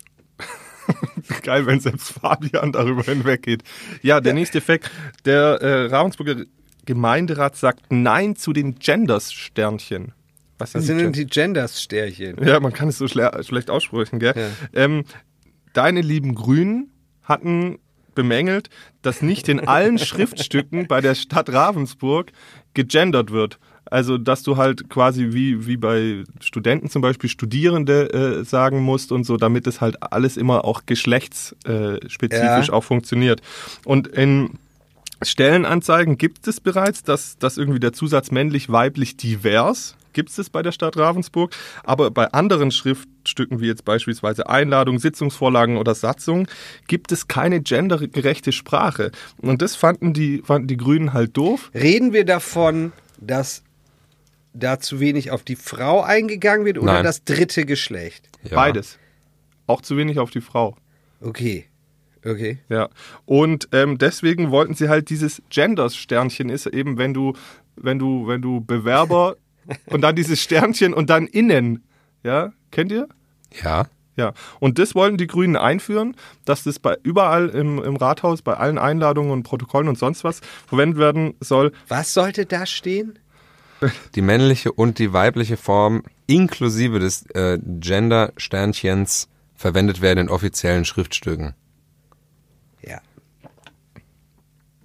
Geil, 1.42 1.66
wenn 1.66 1.80
selbst 1.80 2.12
Fabian 2.12 2.72
darüber 2.72 3.02
hinweggeht. 3.02 3.62
Ja, 4.02 4.20
der 4.20 4.34
nächste 4.34 4.58
Effekt. 4.58 4.90
Der 5.24 5.60
äh, 5.60 5.86
Ravensburger 5.86 6.44
Gemeinderat 6.84 7.56
sagt 7.56 7.90
Nein 7.90 8.36
zu 8.36 8.52
den 8.52 8.78
Genders-Sternchen. 8.78 10.12
Was 10.58 10.74
Was 10.74 10.84
sind 10.86 10.98
denn 10.98 11.12
die 11.12 11.26
Genders-Stärchen? 11.26 12.36
Ja, 12.44 12.60
man 12.60 12.72
kann 12.72 12.88
es 12.88 12.98
so 12.98 13.08
schle 13.08 13.30
schlecht 13.42 13.70
aussprechen, 13.70 14.18
gell? 14.20 14.34
Ähm, 14.72 15.04
deine 15.72 16.00
lieben 16.00 16.34
Grünen 16.34 16.90
hatten 17.22 17.78
bemängelt, 18.14 18.70
dass 19.02 19.22
nicht 19.22 19.48
in 19.48 19.60
allen 19.66 19.98
Schriftstücken 20.08 20.86
bei 20.86 21.00
der 21.00 21.14
Stadt 21.16 21.52
Ravensburg 21.52 22.30
gegendert 22.74 23.32
wird. 23.32 23.58
Also, 23.90 24.16
dass 24.16 24.42
du 24.42 24.56
halt 24.56 24.88
quasi 24.88 25.28
wie, 25.32 25.66
wie 25.66 25.76
bei 25.76 26.24
Studenten 26.40 26.88
zum 26.88 27.02
Beispiel 27.02 27.28
Studierende 27.28 28.40
äh, 28.40 28.44
sagen 28.44 28.80
musst 28.80 29.12
und 29.12 29.24
so, 29.24 29.36
damit 29.36 29.66
es 29.66 29.80
halt 29.80 30.02
alles 30.02 30.36
immer 30.36 30.64
auch 30.64 30.86
geschlechtsspezifisch 30.86 32.12
spezifisch 32.12 32.68
Ja. 32.68 32.72
auch 32.72 32.84
funktioniert. 32.84 33.42
Und 33.84 34.06
in 34.08 34.50
Stellenanzeigen 35.22 36.18
gibt 36.18 36.46
es 36.48 36.60
bereits, 36.60 37.02
dass, 37.02 37.38
dass 37.38 37.56
irgendwie 37.56 37.80
der 37.80 37.92
Zusatz 37.92 38.30
männlich, 38.30 38.70
weiblich, 38.70 39.16
divers 39.16 39.96
gibt 40.14 40.38
es 40.38 40.48
bei 40.48 40.62
der 40.62 40.72
Stadt 40.72 40.96
Ravensburg. 40.96 41.54
Aber 41.82 42.10
bei 42.10 42.32
anderen 42.32 42.70
Schriftstücken, 42.70 43.60
wie 43.60 43.66
jetzt 43.66 43.84
beispielsweise 43.84 44.48
Einladungen, 44.48 44.98
Sitzungsvorlagen 44.98 45.76
oder 45.76 45.94
Satzungen, 45.94 46.46
gibt 46.86 47.12
es 47.12 47.28
keine 47.28 47.60
gendergerechte 47.60 48.52
Sprache. 48.52 49.10
Und 49.38 49.60
das 49.60 49.76
fanden 49.76 50.14
die, 50.14 50.42
fanden 50.42 50.68
die 50.68 50.78
Grünen 50.78 51.12
halt 51.12 51.36
doof. 51.36 51.70
Reden 51.74 52.12
wir 52.12 52.24
davon, 52.24 52.92
dass 53.20 53.62
da 54.54 54.78
zu 54.78 55.00
wenig 55.00 55.30
auf 55.32 55.42
die 55.42 55.56
Frau 55.56 56.00
eingegangen 56.00 56.64
wird 56.64 56.78
oder 56.78 56.94
Nein. 56.94 57.04
das 57.04 57.24
dritte 57.24 57.66
Geschlecht? 57.66 58.30
Ja. 58.44 58.54
Beides. 58.56 58.98
Auch 59.66 59.82
zu 59.82 59.96
wenig 59.96 60.18
auf 60.18 60.30
die 60.30 60.40
Frau. 60.40 60.76
Okay. 61.20 61.66
Okay. 62.24 62.58
Ja. 62.68 62.88
Und 63.26 63.68
ähm, 63.72 63.98
deswegen 63.98 64.50
wollten 64.50 64.74
sie 64.74 64.88
halt 64.88 65.10
dieses 65.10 65.42
Genders-Sternchen 65.50 66.48
ist 66.48 66.66
eben, 66.66 66.96
wenn 66.98 67.14
du, 67.14 67.34
wenn 67.76 67.98
du, 67.98 68.26
wenn 68.26 68.40
du 68.40 68.60
Bewerber 68.60 69.36
und 69.86 70.00
dann 70.00 70.16
dieses 70.16 70.40
Sternchen 70.40 70.94
und 70.94 71.10
dann 71.10 71.26
innen. 71.26 71.84
Ja, 72.22 72.52
kennt 72.70 72.92
ihr? 72.92 73.08
Ja. 73.62 73.86
Ja, 74.16 74.32
und 74.60 74.78
das 74.78 74.94
wollten 74.94 75.16
die 75.16 75.26
Grünen 75.26 75.56
einführen, 75.56 76.16
dass 76.44 76.62
das 76.62 76.78
bei 76.78 76.96
überall 77.02 77.48
im, 77.48 77.82
im 77.82 77.96
Rathaus, 77.96 78.42
bei 78.42 78.54
allen 78.54 78.78
Einladungen 78.78 79.32
und 79.32 79.42
Protokollen 79.42 79.88
und 79.88 79.98
sonst 79.98 80.22
was 80.22 80.40
verwendet 80.68 80.98
werden 81.00 81.34
soll. 81.40 81.72
Was 81.88 82.14
sollte 82.14 82.46
da 82.46 82.64
stehen? 82.64 83.18
Die 84.14 84.22
männliche 84.22 84.72
und 84.72 85.00
die 85.00 85.12
weibliche 85.12 85.56
Form 85.56 86.04
inklusive 86.26 87.00
des 87.00 87.26
äh, 87.34 87.58
Gender-Sternchens 87.60 89.28
verwendet 89.56 90.00
werden 90.00 90.20
in 90.20 90.28
offiziellen 90.28 90.84
Schriftstücken. 90.84 91.54
Ja. 92.82 93.00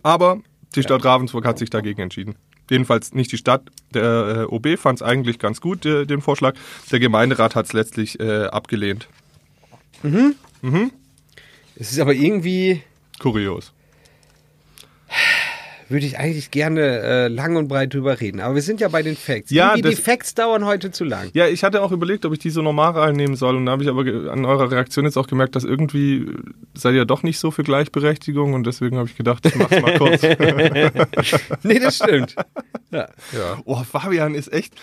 Aber 0.04 0.42
die 0.76 0.84
Stadt 0.84 1.04
Ravensburg 1.04 1.46
hat 1.46 1.58
sich 1.58 1.70
dagegen 1.70 2.02
entschieden. 2.02 2.36
Jedenfalls 2.70 3.14
nicht 3.14 3.32
die 3.32 3.38
Stadt. 3.38 3.64
Der 3.94 4.48
äh, 4.50 4.54
OB 4.54 4.78
fand 4.78 5.00
es 5.00 5.02
eigentlich 5.02 5.40
ganz 5.40 5.60
gut, 5.60 5.86
äh, 5.86 6.06
den 6.06 6.22
Vorschlag. 6.22 6.56
Der 6.92 7.00
Gemeinderat 7.00 7.56
hat 7.56 7.66
es 7.66 7.74
letztlich 7.74 8.20
äh, 8.20 8.46
abgelehnt. 8.46 9.08
Es 11.76 11.92
ist 11.92 12.00
aber 12.00 12.14
irgendwie, 12.14 12.84
Kurios. 13.20 13.74
Würde 15.90 16.06
ich 16.06 16.18
eigentlich 16.20 16.52
gerne 16.52 16.82
äh, 17.00 17.28
lang 17.28 17.56
und 17.56 17.68
breit 17.68 17.94
drüber 17.94 18.20
reden. 18.20 18.40
Aber 18.42 18.56
wir 18.56 18.62
sind 18.62 18.80
ja 18.80 18.88
bei 18.90 19.02
den 19.02 19.16
Facts. 19.16 19.50
Ja, 19.52 19.76
die 19.76 19.82
das- 19.82 20.00
Facts 20.00 20.36
dauern 20.36 20.66
heute 20.66 20.92
zu 20.92 21.04
lang. 21.04 21.30
Ja, 21.34 21.48
ich 21.48 21.64
hatte 21.64 21.82
auch 21.82 21.92
überlegt, 21.92 22.26
ob 22.26 22.34
ich 22.34 22.40
die 22.40 22.52
so 22.52 22.62
normal 22.62 22.92
reinnehmen 22.92 23.36
soll. 23.36 23.56
Und 23.56 23.66
da 23.66 23.72
habe 23.74 23.84
ich 23.84 23.90
aber 23.90 24.02
an 24.32 24.46
eurer 24.46 24.72
Reaktion 24.72 25.06
jetzt 25.06 25.18
auch 25.18 25.28
gemerkt, 25.28 25.56
dass 25.56 25.64
irgendwie 25.64 26.28
seid 26.76 26.94
ihr 26.94 27.06
doch 27.06 27.24
nicht 27.24 27.40
so 27.40 27.52
für 27.52 27.64
Gleichberechtigung. 27.64 28.54
Und 28.54 28.68
deswegen 28.68 28.98
habe 28.98 29.10
ich 29.10 29.18
gedacht, 29.18 29.46
ich 29.46 29.56
mach's 29.56 29.82
mal 29.82 29.98
kurz. 29.98 30.22
Nee, 31.64 31.80
das 31.80 31.96
stimmt. 31.98 32.36
ja. 32.92 33.08
Ja. 33.32 33.58
oh, 33.66 33.84
Fabian 33.84 34.36
ist 34.36 34.52
echt, 34.54 34.74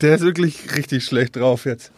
der 0.00 0.16
ist 0.16 0.22
wirklich 0.22 0.76
richtig 0.76 1.04
schlecht 1.04 1.36
drauf 1.36 1.64
jetzt. 1.64 1.92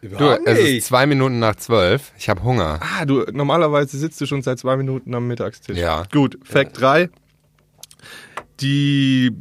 Du, 0.00 0.06
Überhaupt 0.08 0.42
es 0.46 0.58
ist 0.60 0.86
zwei 0.86 1.06
Minuten 1.06 1.40
nach 1.40 1.56
zwölf. 1.56 2.12
Ich 2.16 2.28
habe 2.28 2.42
Hunger. 2.44 2.78
Ah, 2.80 3.04
du, 3.04 3.24
normalerweise 3.32 3.98
sitzt 3.98 4.20
du 4.20 4.26
schon 4.26 4.42
seit 4.42 4.58
zwei 4.60 4.76
Minuten 4.76 5.12
am 5.14 5.26
Mittagstisch. 5.26 5.76
Ja. 5.76 6.04
Gut, 6.12 6.38
Fact 6.44 6.80
3. 6.80 7.10
Die 8.60 9.32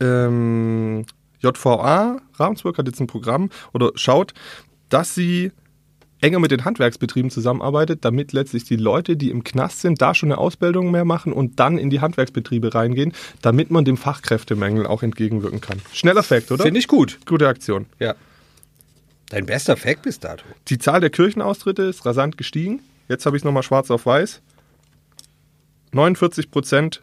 ähm, 0.00 1.04
JVA 1.40 2.20
Ravensburg 2.34 2.78
hat 2.78 2.86
jetzt 2.86 3.00
ein 3.00 3.06
Programm 3.06 3.50
oder 3.72 3.92
schaut, 3.94 4.34
dass 4.88 5.14
sie 5.14 5.52
enger 6.20 6.38
mit 6.38 6.50
den 6.50 6.64
Handwerksbetrieben 6.64 7.30
zusammenarbeitet, 7.30 8.04
damit 8.04 8.32
letztlich 8.32 8.64
die 8.64 8.76
Leute, 8.76 9.16
die 9.16 9.30
im 9.30 9.44
Knast 9.44 9.80
sind, 9.80 10.00
da 10.00 10.14
schon 10.14 10.32
eine 10.32 10.38
Ausbildung 10.38 10.90
mehr 10.90 11.04
machen 11.04 11.32
und 11.32 11.60
dann 11.60 11.78
in 11.78 11.90
die 11.90 12.00
Handwerksbetriebe 12.00 12.74
reingehen, 12.74 13.12
damit 13.42 13.70
man 13.70 13.84
dem 13.84 13.96
Fachkräftemangel 13.96 14.86
auch 14.86 15.02
entgegenwirken 15.02 15.60
kann. 15.60 15.80
Schneller 15.92 16.22
Fact, 16.22 16.50
oder? 16.50 16.64
Finde 16.64 16.80
ich 16.80 16.88
gut. 16.88 17.18
Gute 17.26 17.48
Aktion. 17.48 17.86
Ja. 17.98 18.14
Dein 19.28 19.46
bester 19.46 19.76
Fact 19.76 20.02
bis 20.02 20.20
dato. 20.20 20.44
Die 20.68 20.78
Zahl 20.78 21.00
der 21.00 21.10
Kirchenaustritte 21.10 21.82
ist 21.82 22.06
rasant 22.06 22.38
gestiegen. 22.38 22.80
Jetzt 23.08 23.26
habe 23.26 23.36
ich 23.36 23.40
es 23.40 23.44
nochmal 23.44 23.62
schwarz 23.62 23.90
auf 23.90 24.06
weiß. 24.06 24.40
49 25.92 26.50
Prozent 26.50 27.02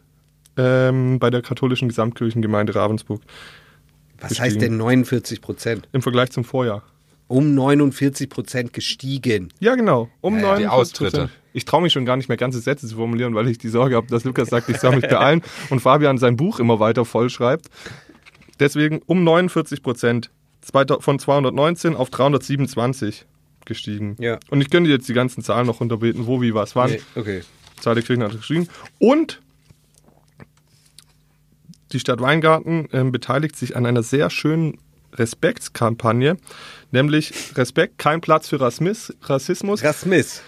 ähm, 0.56 1.18
bei 1.18 1.30
der 1.30 1.42
katholischen 1.42 1.88
Gesamtkirchengemeinde 1.88 2.74
Ravensburg 2.74 3.20
Was 4.20 4.28
Gestiegen. 4.30 4.44
heißt 4.44 4.60
denn 4.62 4.76
49 4.76 5.40
Prozent? 5.40 5.88
im 5.92 6.02
Vergleich 6.02 6.30
zum 6.30 6.44
Vorjahr. 6.44 6.82
Um 7.26 7.54
49 7.54 8.28
Prozent 8.28 8.72
gestiegen. 8.72 9.48
Ja, 9.58 9.74
genau. 9.76 10.10
Um 10.20 10.38
Ja, 10.38 10.52
ja, 10.52 10.56
die 10.58 10.64
49%. 10.66 10.68
Austritte. 10.70 11.30
Ich 11.54 11.64
traue 11.64 11.82
mich 11.82 11.92
schon 11.92 12.04
gar 12.04 12.16
nicht 12.16 12.28
mehr 12.28 12.36
ganze 12.36 12.60
Sätze 12.60 12.86
zu 12.86 12.96
formulieren, 12.96 13.34
weil 13.34 13.48
ich 13.48 13.58
die 13.58 13.68
Sorge 13.68 13.96
habe, 13.96 14.06
dass 14.08 14.24
Lukas 14.24 14.48
sagt, 14.50 14.68
ich 14.68 14.78
soll 14.78 14.96
mich 14.96 15.08
beeilen 15.08 15.42
und 15.70 15.80
Fabian 15.80 16.18
sein 16.18 16.36
Buch 16.36 16.58
immer 16.60 16.80
weiter 16.80 17.04
vollschreibt. 17.04 17.66
deswegen 18.60 19.00
um 19.06 19.24
49 19.24 19.82
Prozent 19.82 20.30
von 21.00 21.18
219 21.18 21.94
auf 21.94 22.10
327 22.10 23.26
gestiegen. 23.64 24.16
Ja. 24.18 24.38
Und 24.50 24.60
ich 24.60 24.70
könnte 24.70 24.90
jetzt 24.90 25.08
die 25.08 25.14
ganzen 25.14 25.42
Zahlen 25.42 25.66
noch 25.66 25.80
unterbeten, 25.80 26.26
wo, 26.26 26.42
wie, 26.42 26.54
was, 26.54 26.76
wann. 26.76 26.90
Nee, 26.90 27.00
okay. 27.14 27.42
Zahl 27.80 27.94
der 27.94 28.04
Kirchen 28.04 28.22
hat 28.22 28.32
geschrieben. 28.32 28.68
Und 28.98 29.40
die 31.94 32.00
Stadt 32.00 32.20
Weingarten 32.20 32.88
ähm, 32.92 33.12
beteiligt 33.12 33.56
sich 33.56 33.76
an 33.76 33.86
einer 33.86 34.02
sehr 34.02 34.28
schönen 34.28 34.78
Respektskampagne, 35.14 36.36
nämlich 36.90 37.32
Respekt, 37.56 37.98
kein 37.98 38.20
Platz 38.20 38.48
für 38.48 38.60
Rassismus. 38.60 39.14
Rassismus. 39.22 39.84
Rasmiss. 39.84 40.42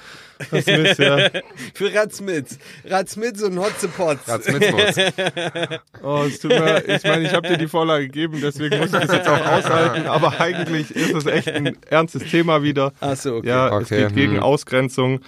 Rassismus 0.52 0.98
ja. 0.98 1.30
Für 1.74 1.94
Ratzmitz. 1.94 2.58
Ratzmitz 2.84 3.40
und 3.42 3.58
Hotzepotz. 3.58 4.28
Ratzmitzmus. 4.28 4.96
Oh, 6.02 6.24
es 6.28 6.38
tut 6.40 6.50
mir, 6.50 6.86
ich 6.88 7.02
meine, 7.04 7.26
ich 7.26 7.32
habe 7.32 7.48
dir 7.48 7.56
die 7.56 7.66
Vorlage 7.66 8.04
gegeben, 8.04 8.38
deswegen 8.40 8.78
muss 8.78 8.92
ich 8.92 9.00
das 9.00 9.12
jetzt 9.12 9.28
auch 9.28 9.44
aushalten, 9.44 10.06
aber 10.06 10.38
eigentlich 10.40 10.94
ist 10.94 11.14
es 11.14 11.26
echt 11.26 11.48
ein 11.48 11.76
ernstes 11.88 12.24
Thema 12.30 12.62
wieder. 12.62 12.92
Ach 13.00 13.16
so, 13.16 13.36
okay. 13.36 13.48
Ja, 13.48 13.78
es 13.78 13.86
Okay, 13.86 14.02
geht 14.02 14.14
gegen 14.14 14.34
hm. 14.34 14.42
Ausgrenzung. 14.42 15.20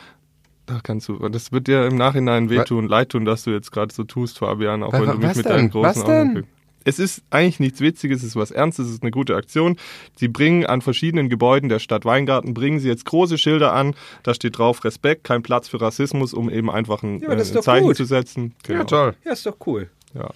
Da 0.68 0.80
kannst 0.82 1.08
du, 1.08 1.28
das 1.30 1.50
wird 1.50 1.66
dir 1.66 1.86
im 1.86 1.96
Nachhinein 1.96 2.50
wehtun, 2.50 2.86
leid 2.88 3.08
tun, 3.08 3.24
dass 3.24 3.42
du 3.44 3.50
jetzt 3.50 3.72
gerade 3.72 3.92
so 3.92 4.04
tust, 4.04 4.38
Fabian, 4.38 4.82
auch 4.82 4.92
Wa- 4.92 5.00
wenn 5.00 5.06
du 5.10 5.16
mich 5.18 5.30
was 5.30 5.36
mit 5.36 5.46
denn? 5.46 5.52
deinen 5.52 5.70
großen 5.70 6.02
Was 6.02 6.04
denn? 6.04 6.30
Augen 6.30 6.46
Es 6.84 6.98
ist 6.98 7.22
eigentlich 7.30 7.58
nichts 7.58 7.80
Witziges, 7.80 8.18
es 8.20 8.28
ist 8.28 8.36
was 8.36 8.50
Ernstes, 8.50 8.86
es 8.86 8.92
ist 8.94 9.02
eine 9.02 9.10
gute 9.10 9.34
Aktion. 9.34 9.76
Sie 10.16 10.28
bringen 10.28 10.64
an 10.66 10.80
verschiedenen 10.82 11.28
Gebäuden 11.28 11.68
der 11.68 11.78
Stadt 11.80 12.04
Weingarten, 12.04 12.54
bringen 12.54 12.80
sie 12.80 12.88
jetzt 12.88 13.04
große 13.06 13.36
Schilder 13.38 13.72
an, 13.72 13.94
da 14.22 14.32
steht 14.34 14.58
drauf 14.58 14.84
Respekt, 14.84 15.24
kein 15.24 15.42
Platz 15.42 15.68
für 15.68 15.80
Rassismus, 15.80 16.32
um 16.34 16.48
eben 16.50 16.70
einfach 16.70 17.02
ein, 17.02 17.20
Ja, 17.20 17.30
äh, 17.30 17.32
ein 17.40 17.52
doch 17.54 17.62
Zeichen 17.62 17.86
gut. 17.88 17.96
zu 17.96 18.04
setzen. 18.04 18.54
Genau. 18.62 18.80
Ja, 18.80 18.84
toll. 18.84 19.14
Ja, 19.24 19.32
ist 19.32 19.44
doch 19.46 19.56
cool. 19.66 19.88
Ja. 20.14 20.30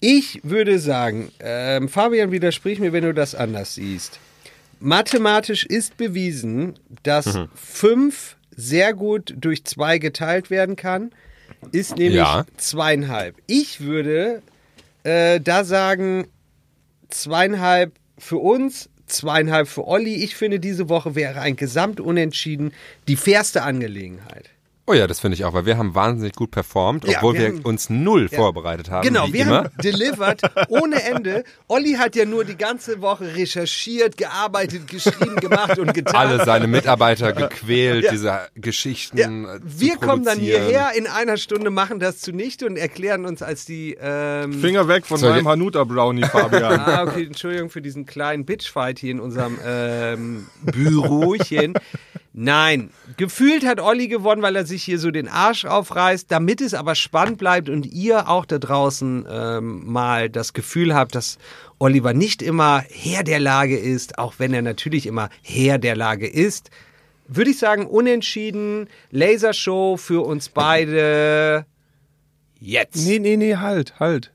Ich 0.00 0.40
würde 0.44 0.78
sagen, 0.78 1.30
ähm, 1.40 1.88
Fabian, 1.88 2.30
widersprich 2.32 2.78
mir, 2.80 2.92
wenn 2.92 3.04
du 3.04 3.12
das 3.12 3.34
anders 3.34 3.74
siehst. 3.74 4.18
Mathematisch 4.80 5.66
ist 5.66 5.96
bewiesen, 5.96 6.74
dass 7.02 7.34
Mhm. 7.34 7.48
fünf 7.54 8.36
sehr 8.58 8.92
gut 8.92 9.34
durch 9.36 9.64
zwei 9.64 9.98
geteilt 9.98 10.50
werden 10.50 10.74
kann, 10.74 11.12
ist 11.70 11.96
nämlich 11.96 12.16
Ja. 12.16 12.44
zweieinhalb. 12.56 13.36
Ich 13.46 13.80
würde 13.80 14.42
äh, 15.04 15.40
da 15.40 15.64
sagen, 15.64 16.26
zweieinhalb 17.08 17.92
für 18.18 18.38
uns, 18.38 18.90
zweieinhalb 19.06 19.68
für 19.68 19.86
Olli. 19.86 20.16
Ich 20.24 20.34
finde, 20.34 20.58
diese 20.58 20.88
Woche 20.88 21.14
wäre 21.14 21.40
ein 21.40 21.54
Gesamtunentschieden 21.54 22.72
die 23.06 23.16
fairste 23.16 23.62
Angelegenheit. 23.62 24.50
Oh 24.90 24.94
ja, 24.94 25.06
das 25.06 25.20
finde 25.20 25.34
ich 25.34 25.44
auch, 25.44 25.52
weil 25.52 25.66
wir 25.66 25.76
haben 25.76 25.94
wahnsinnig 25.94 26.32
gut 26.34 26.50
performt, 26.50 27.04
Ja, 27.06 27.18
obwohl 27.18 27.34
wir 27.34 27.40
wir, 27.40 27.48
haben- 27.48 27.60
uns 27.60 27.90
null 27.90 28.28
vorbereitet 28.30 28.90
haben. 28.90 29.06
Genau, 29.06 29.26
wie 29.28 29.34
wir 29.34 29.42
immer. 29.42 29.56
haben 29.64 29.68
delivered 29.84 30.40
ohne 30.68 31.02
Ende. 31.02 31.44
Olli 31.68 31.92
hat 31.94 32.16
ja 32.16 32.24
nur 32.24 32.46
die 32.46 32.56
ganze 32.56 33.02
Woche 33.02 33.34
recherchiert, 33.36 34.16
gearbeitet, 34.16 34.86
geschrieben, 34.88 35.36
gemacht 35.36 35.78
und 35.78 35.92
getan. 35.92 36.16
alle 36.16 36.42
seine 36.44 36.66
Mitarbeiter 36.68 37.34
gequält, 37.34 38.04
Ja. 38.04 38.10
diese 38.12 38.38
Geschichten. 38.54 39.18
Ja, 39.18 39.26
zu 39.26 39.60
wir 39.80 39.96
kommen 39.96 40.24
dann 40.24 40.38
hierher 40.38 40.92
in 40.96 41.06
einer 41.06 41.36
Stunde, 41.36 41.68
machen 41.68 42.00
das 42.00 42.20
zunichte 42.20 42.64
und 42.64 42.78
erklären 42.78 43.26
uns 43.26 43.42
als 43.42 43.66
die. 43.66 43.94
Ähm, 44.00 44.54
Finger 44.54 44.88
weg 44.88 45.04
von 45.04 45.20
meinem 45.20 45.46
Hanuta 45.46 45.84
Brownie, 45.84 46.22
Fabian. 46.32 46.80
Ah, 46.80 47.02
okay, 47.02 47.26
Entschuldigung 47.26 47.68
für 47.68 47.82
diesen 47.82 48.06
kleinen 48.06 48.46
Bitchfight 48.46 48.98
hier 48.98 49.10
in 49.10 49.20
unserem 49.20 49.58
ähm, 49.66 50.46
Bürochen. 50.62 51.74
Nein, 52.40 52.90
gefühlt 53.16 53.66
hat 53.66 53.80
Olli 53.80 54.06
gewonnen, 54.06 54.42
weil 54.42 54.54
er 54.54 54.64
sich 54.64 54.84
hier 54.84 55.00
so 55.00 55.10
den 55.10 55.26
Arsch 55.26 55.64
aufreißt, 55.64 56.30
damit 56.30 56.60
es 56.60 56.72
aber 56.72 56.94
spannend 56.94 57.36
bleibt 57.36 57.68
und 57.68 57.84
ihr 57.84 58.28
auch 58.28 58.46
da 58.46 58.58
draußen 58.58 59.26
ähm, 59.28 59.82
mal 59.84 60.30
das 60.30 60.52
Gefühl 60.52 60.94
habt, 60.94 61.16
dass 61.16 61.38
Oliver 61.80 62.14
nicht 62.14 62.40
immer 62.40 62.84
Herr 62.90 63.24
der 63.24 63.40
Lage 63.40 63.76
ist, 63.76 64.20
auch 64.20 64.34
wenn 64.38 64.54
er 64.54 64.62
natürlich 64.62 65.06
immer 65.06 65.30
Herr 65.42 65.78
der 65.78 65.96
Lage 65.96 66.28
ist. 66.28 66.70
Würde 67.26 67.50
ich 67.50 67.58
sagen, 67.58 67.88
unentschieden, 67.88 68.86
Lasershow 69.10 69.96
für 69.96 70.24
uns 70.24 70.48
beide. 70.48 71.66
Jetzt. 72.60 73.04
Nee, 73.04 73.18
nee, 73.18 73.36
nee, 73.36 73.56
halt, 73.56 73.98
halt. 73.98 74.30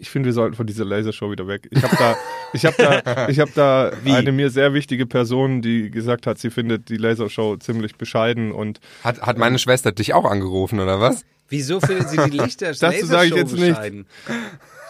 Ich 0.00 0.10
finde, 0.10 0.26
wir 0.26 0.32
sollten 0.32 0.54
von 0.54 0.66
dieser 0.66 0.84
Lasershow 0.84 1.30
wieder 1.30 1.46
weg. 1.46 1.68
Ich 1.70 1.82
habe 1.82 1.96
da, 1.96 2.16
ich 2.52 2.64
habe 2.64 2.76
da, 2.78 3.28
ich 3.28 3.38
habe 3.38 3.50
da 3.54 3.90
eine 4.04 4.32
mir 4.32 4.50
sehr 4.50 4.72
wichtige 4.74 5.06
Person, 5.06 5.62
die 5.62 5.90
gesagt 5.90 6.26
hat, 6.26 6.38
sie 6.38 6.50
findet 6.50 6.88
die 6.88 6.96
Lasershow 6.96 7.56
ziemlich 7.56 7.96
bescheiden 7.96 8.52
und 8.52 8.80
Hat, 9.04 9.20
hat 9.22 9.38
meine 9.38 9.58
Schwester 9.58 9.92
dich 9.92 10.14
auch 10.14 10.24
angerufen, 10.24 10.80
oder 10.80 11.00
was? 11.00 11.24
Wieso 11.48 11.80
findet 11.80 12.08
sie 12.08 12.16
die 12.30 12.38
Lichter 12.38 12.72
Dazu 12.80 13.06
sage 13.06 13.26
ich 13.26 13.30
Lasershow 13.30 13.36
jetzt 13.36 13.52
nicht. 13.52 13.68
bescheiden? 13.68 14.06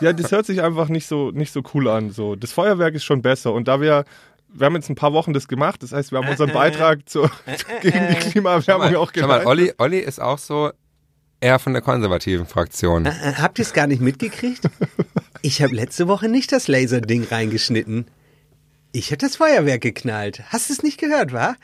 ja, 0.01 0.13
das 0.13 0.31
hört 0.31 0.47
sich 0.47 0.63
einfach 0.63 0.89
nicht 0.89 1.07
so, 1.07 1.31
nicht 1.31 1.53
so 1.53 1.63
cool 1.75 1.89
an. 1.89 2.11
So, 2.11 2.37
das 2.37 2.53
Feuerwerk 2.53 2.95
ist 2.95 3.05
schon 3.05 3.23
besser 3.23 3.53
und 3.53 3.69
da 3.69 3.81
wir 3.81 4.05
wir 4.59 4.67
haben 4.67 4.75
jetzt 4.75 4.89
ein 4.89 4.95
paar 4.95 5.13
Wochen 5.13 5.33
das 5.33 5.49
gemacht, 5.49 5.83
das 5.83 5.93
heißt, 5.93 6.13
wir 6.13 6.19
haben 6.19 6.29
unseren 6.29 6.53
Beitrag 6.55 7.09
zur, 7.09 7.31
gegen 7.83 8.09
die 8.09 8.15
Klimaerwärmung 8.31 8.97
auch 8.97 9.11
Schau 9.15 9.27
mal. 9.27 9.45
Olli, 9.47 9.73
Olli 9.79 9.99
ist 9.99 10.21
auch 10.21 10.39
so 10.39 10.71
eher 11.41 11.59
von 11.59 11.73
der 11.73 11.83
konservativen 11.83 12.47
Fraktion. 12.47 13.07
Äh, 13.07 13.13
habt 13.37 13.59
ihr 13.59 13.65
es 13.65 13.73
gar 13.73 13.87
nicht 13.87 14.01
mitgekriegt? 14.01 14.63
Ich 15.43 15.63
habe 15.63 15.77
letzte 15.77 16.09
Woche 16.09 16.29
nicht 16.29 16.51
das 16.51 16.67
Laserding 16.67 17.23
reingeschnitten. 17.23 18.07
Ich 18.91 19.13
habe 19.13 19.19
das 19.19 19.37
Feuerwerk 19.37 19.81
geknallt. 19.81 20.43
Hast 20.49 20.71
du 20.71 20.73
es 20.73 20.83
nicht 20.83 20.99
gehört, 20.99 21.33
wa? 21.33 21.55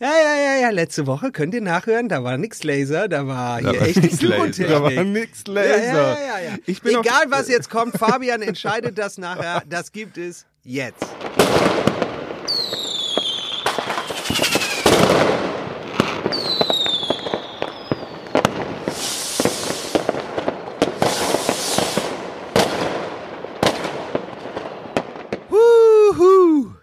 Ja, 0.00 0.08
ja, 0.08 0.36
ja, 0.36 0.60
ja. 0.62 0.70
Letzte 0.70 1.06
Woche 1.06 1.32
könnt 1.32 1.52
ihr 1.52 1.60
nachhören. 1.60 2.08
Da 2.08 2.24
war 2.24 2.38
nix 2.38 2.62
Laser, 2.64 3.08
da 3.08 3.26
war 3.26 3.58
hier 3.58 3.78
war 3.78 3.86
echte 3.86 4.00
nix 4.00 4.22
Laser. 4.22 4.68
Da 4.68 4.82
war 4.82 5.04
nix 5.04 5.46
Laser. 5.46 6.18
Ja, 6.18 6.18
ja, 6.18 6.56
ja, 6.66 7.00
Egal, 7.00 7.24
was 7.28 7.48
jetzt 7.48 7.68
kommt, 7.68 7.98
Fabian 7.98 8.40
entscheidet 8.40 8.96
das 8.96 9.18
nachher. 9.18 9.62
Das 9.68 9.92
gibt 9.92 10.16
es 10.16 10.46
jetzt. 10.64 11.04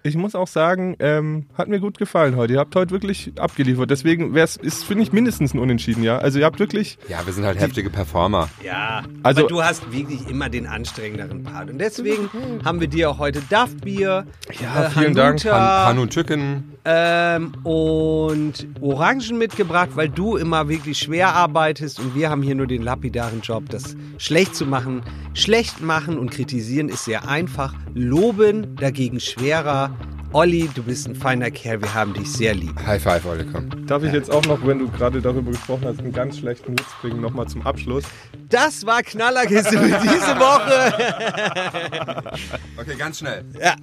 Ich 0.06 0.18
muss 0.18 0.36
auch 0.36 0.48
sagen, 0.50 0.98
ähm, 1.00 1.46
hat 1.58 1.70
mir 1.70 1.80
gut 1.80 1.98
gefallen 1.98 2.36
heute. 2.36 2.52
Ihr 2.54 2.60
habt 2.60 2.76
heute 2.76 2.92
wirklich 2.92 3.32
abgeliefert. 3.40 3.90
Deswegen 3.90 4.34
wär's, 4.34 4.58
ist, 4.58 4.84
finde 4.84 5.04
ich, 5.04 5.14
mindestens 5.14 5.54
ein 5.54 5.60
Unentschieden, 5.60 6.04
ja. 6.04 6.18
Also 6.18 6.40
ihr 6.40 6.46
habt 6.46 6.60
wirklich, 6.60 6.98
Ja, 7.08 7.26
wir 7.26 7.32
sind 7.32 7.46
halt 7.46 7.58
heftige 7.58 7.90
Performer. 7.90 8.50
Ja, 8.62 9.04
Also- 9.24 9.40
aber 9.42 9.48
du 9.50 9.64
hast 9.64 9.94
wirklich 9.94 10.28
immer 10.28 10.50
den 10.50 10.68
anstrengenderen 10.68 11.44
Part. 11.44 11.70
Und 11.70 11.78
deswegen 11.80 12.30
haben 12.66 12.82
wir 12.82 12.90
dir 12.90 13.10
auch 13.12 13.18
heute 13.18 13.40
Duff-Bier, 13.50 14.26
Ja, 14.62 14.84
äh, 14.88 14.90
vielen 14.90 15.16
Dank. 15.16 15.40
Hanuta, 15.46 15.86
Han, 15.86 15.96
Hanu 15.98 16.08
Chicken. 16.08 16.74
ähm, 16.84 17.54
und 17.64 18.68
Orangen 18.82 19.38
mitgebracht, 19.38 19.92
weil 19.96 20.10
du 20.10 20.36
immer 20.36 20.68
wirklich 20.68 20.98
schwer 20.98 21.34
arbeitest 21.34 22.02
und 22.02 22.14
wir 22.14 22.30
haben 22.30 22.42
hier 22.42 22.56
nur 22.56 22.68
den 22.68 22.82
lapidaren 22.84 23.40
Job, 23.40 23.70
das 23.70 23.96
schlecht 24.18 24.54
zu 24.54 24.66
machen. 24.66 25.02
Schlecht 25.34 25.82
machen 25.82 26.18
und 26.20 26.30
kritisieren 26.30 26.90
ist 26.90 27.06
sehr 27.06 27.30
einfach. 27.30 27.74
Loben 27.94 28.76
dagegen 28.76 29.22
schwerer. 29.22 29.92
Olli, 30.34 30.68
du 30.74 30.82
bist 30.82 31.08
ein 31.08 31.16
feiner 31.16 31.52
Kerl, 31.52 31.80
wir 31.82 31.94
haben 31.94 32.14
dich 32.16 32.28
sehr 32.32 32.56
lieb. 32.56 32.74
High 32.86 33.02
five, 33.02 33.24
Olli, 33.26 33.46
komm. 33.46 33.70
darf 33.86 34.02
ich 34.04 34.12
jetzt 34.12 34.32
auch 34.32 34.44
noch, 34.46 34.66
wenn 34.66 34.80
du 34.80 34.90
gerade 34.90 35.22
darüber 35.22 35.52
gesprochen 35.52 35.86
hast, 35.86 36.00
einen 36.00 36.12
ganz 36.12 36.40
schlechten 36.40 36.72
Witz 36.74 36.88
bringen, 37.02 37.22
nochmal 37.22 37.48
zum 37.48 37.62
Abschluss. 37.68 38.04
Das 38.50 38.84
war 38.86 39.04
Knallerkiste 39.04 39.78
für 39.78 40.00
diese 40.02 40.36
Woche. 40.40 42.34
Okay, 42.78 42.96
ganz 42.98 43.20
schnell. 43.20 43.46
Ja. 43.62 43.76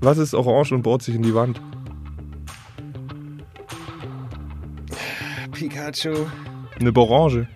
Was 0.00 0.18
ist 0.18 0.34
orange 0.34 0.72
und 0.72 0.82
bohrt 0.82 1.02
sich 1.02 1.14
in 1.14 1.22
die 1.22 1.34
Wand? 1.34 1.60
Pikachu. 5.52 6.26
Eine 6.80 6.92
Borange. 6.92 7.48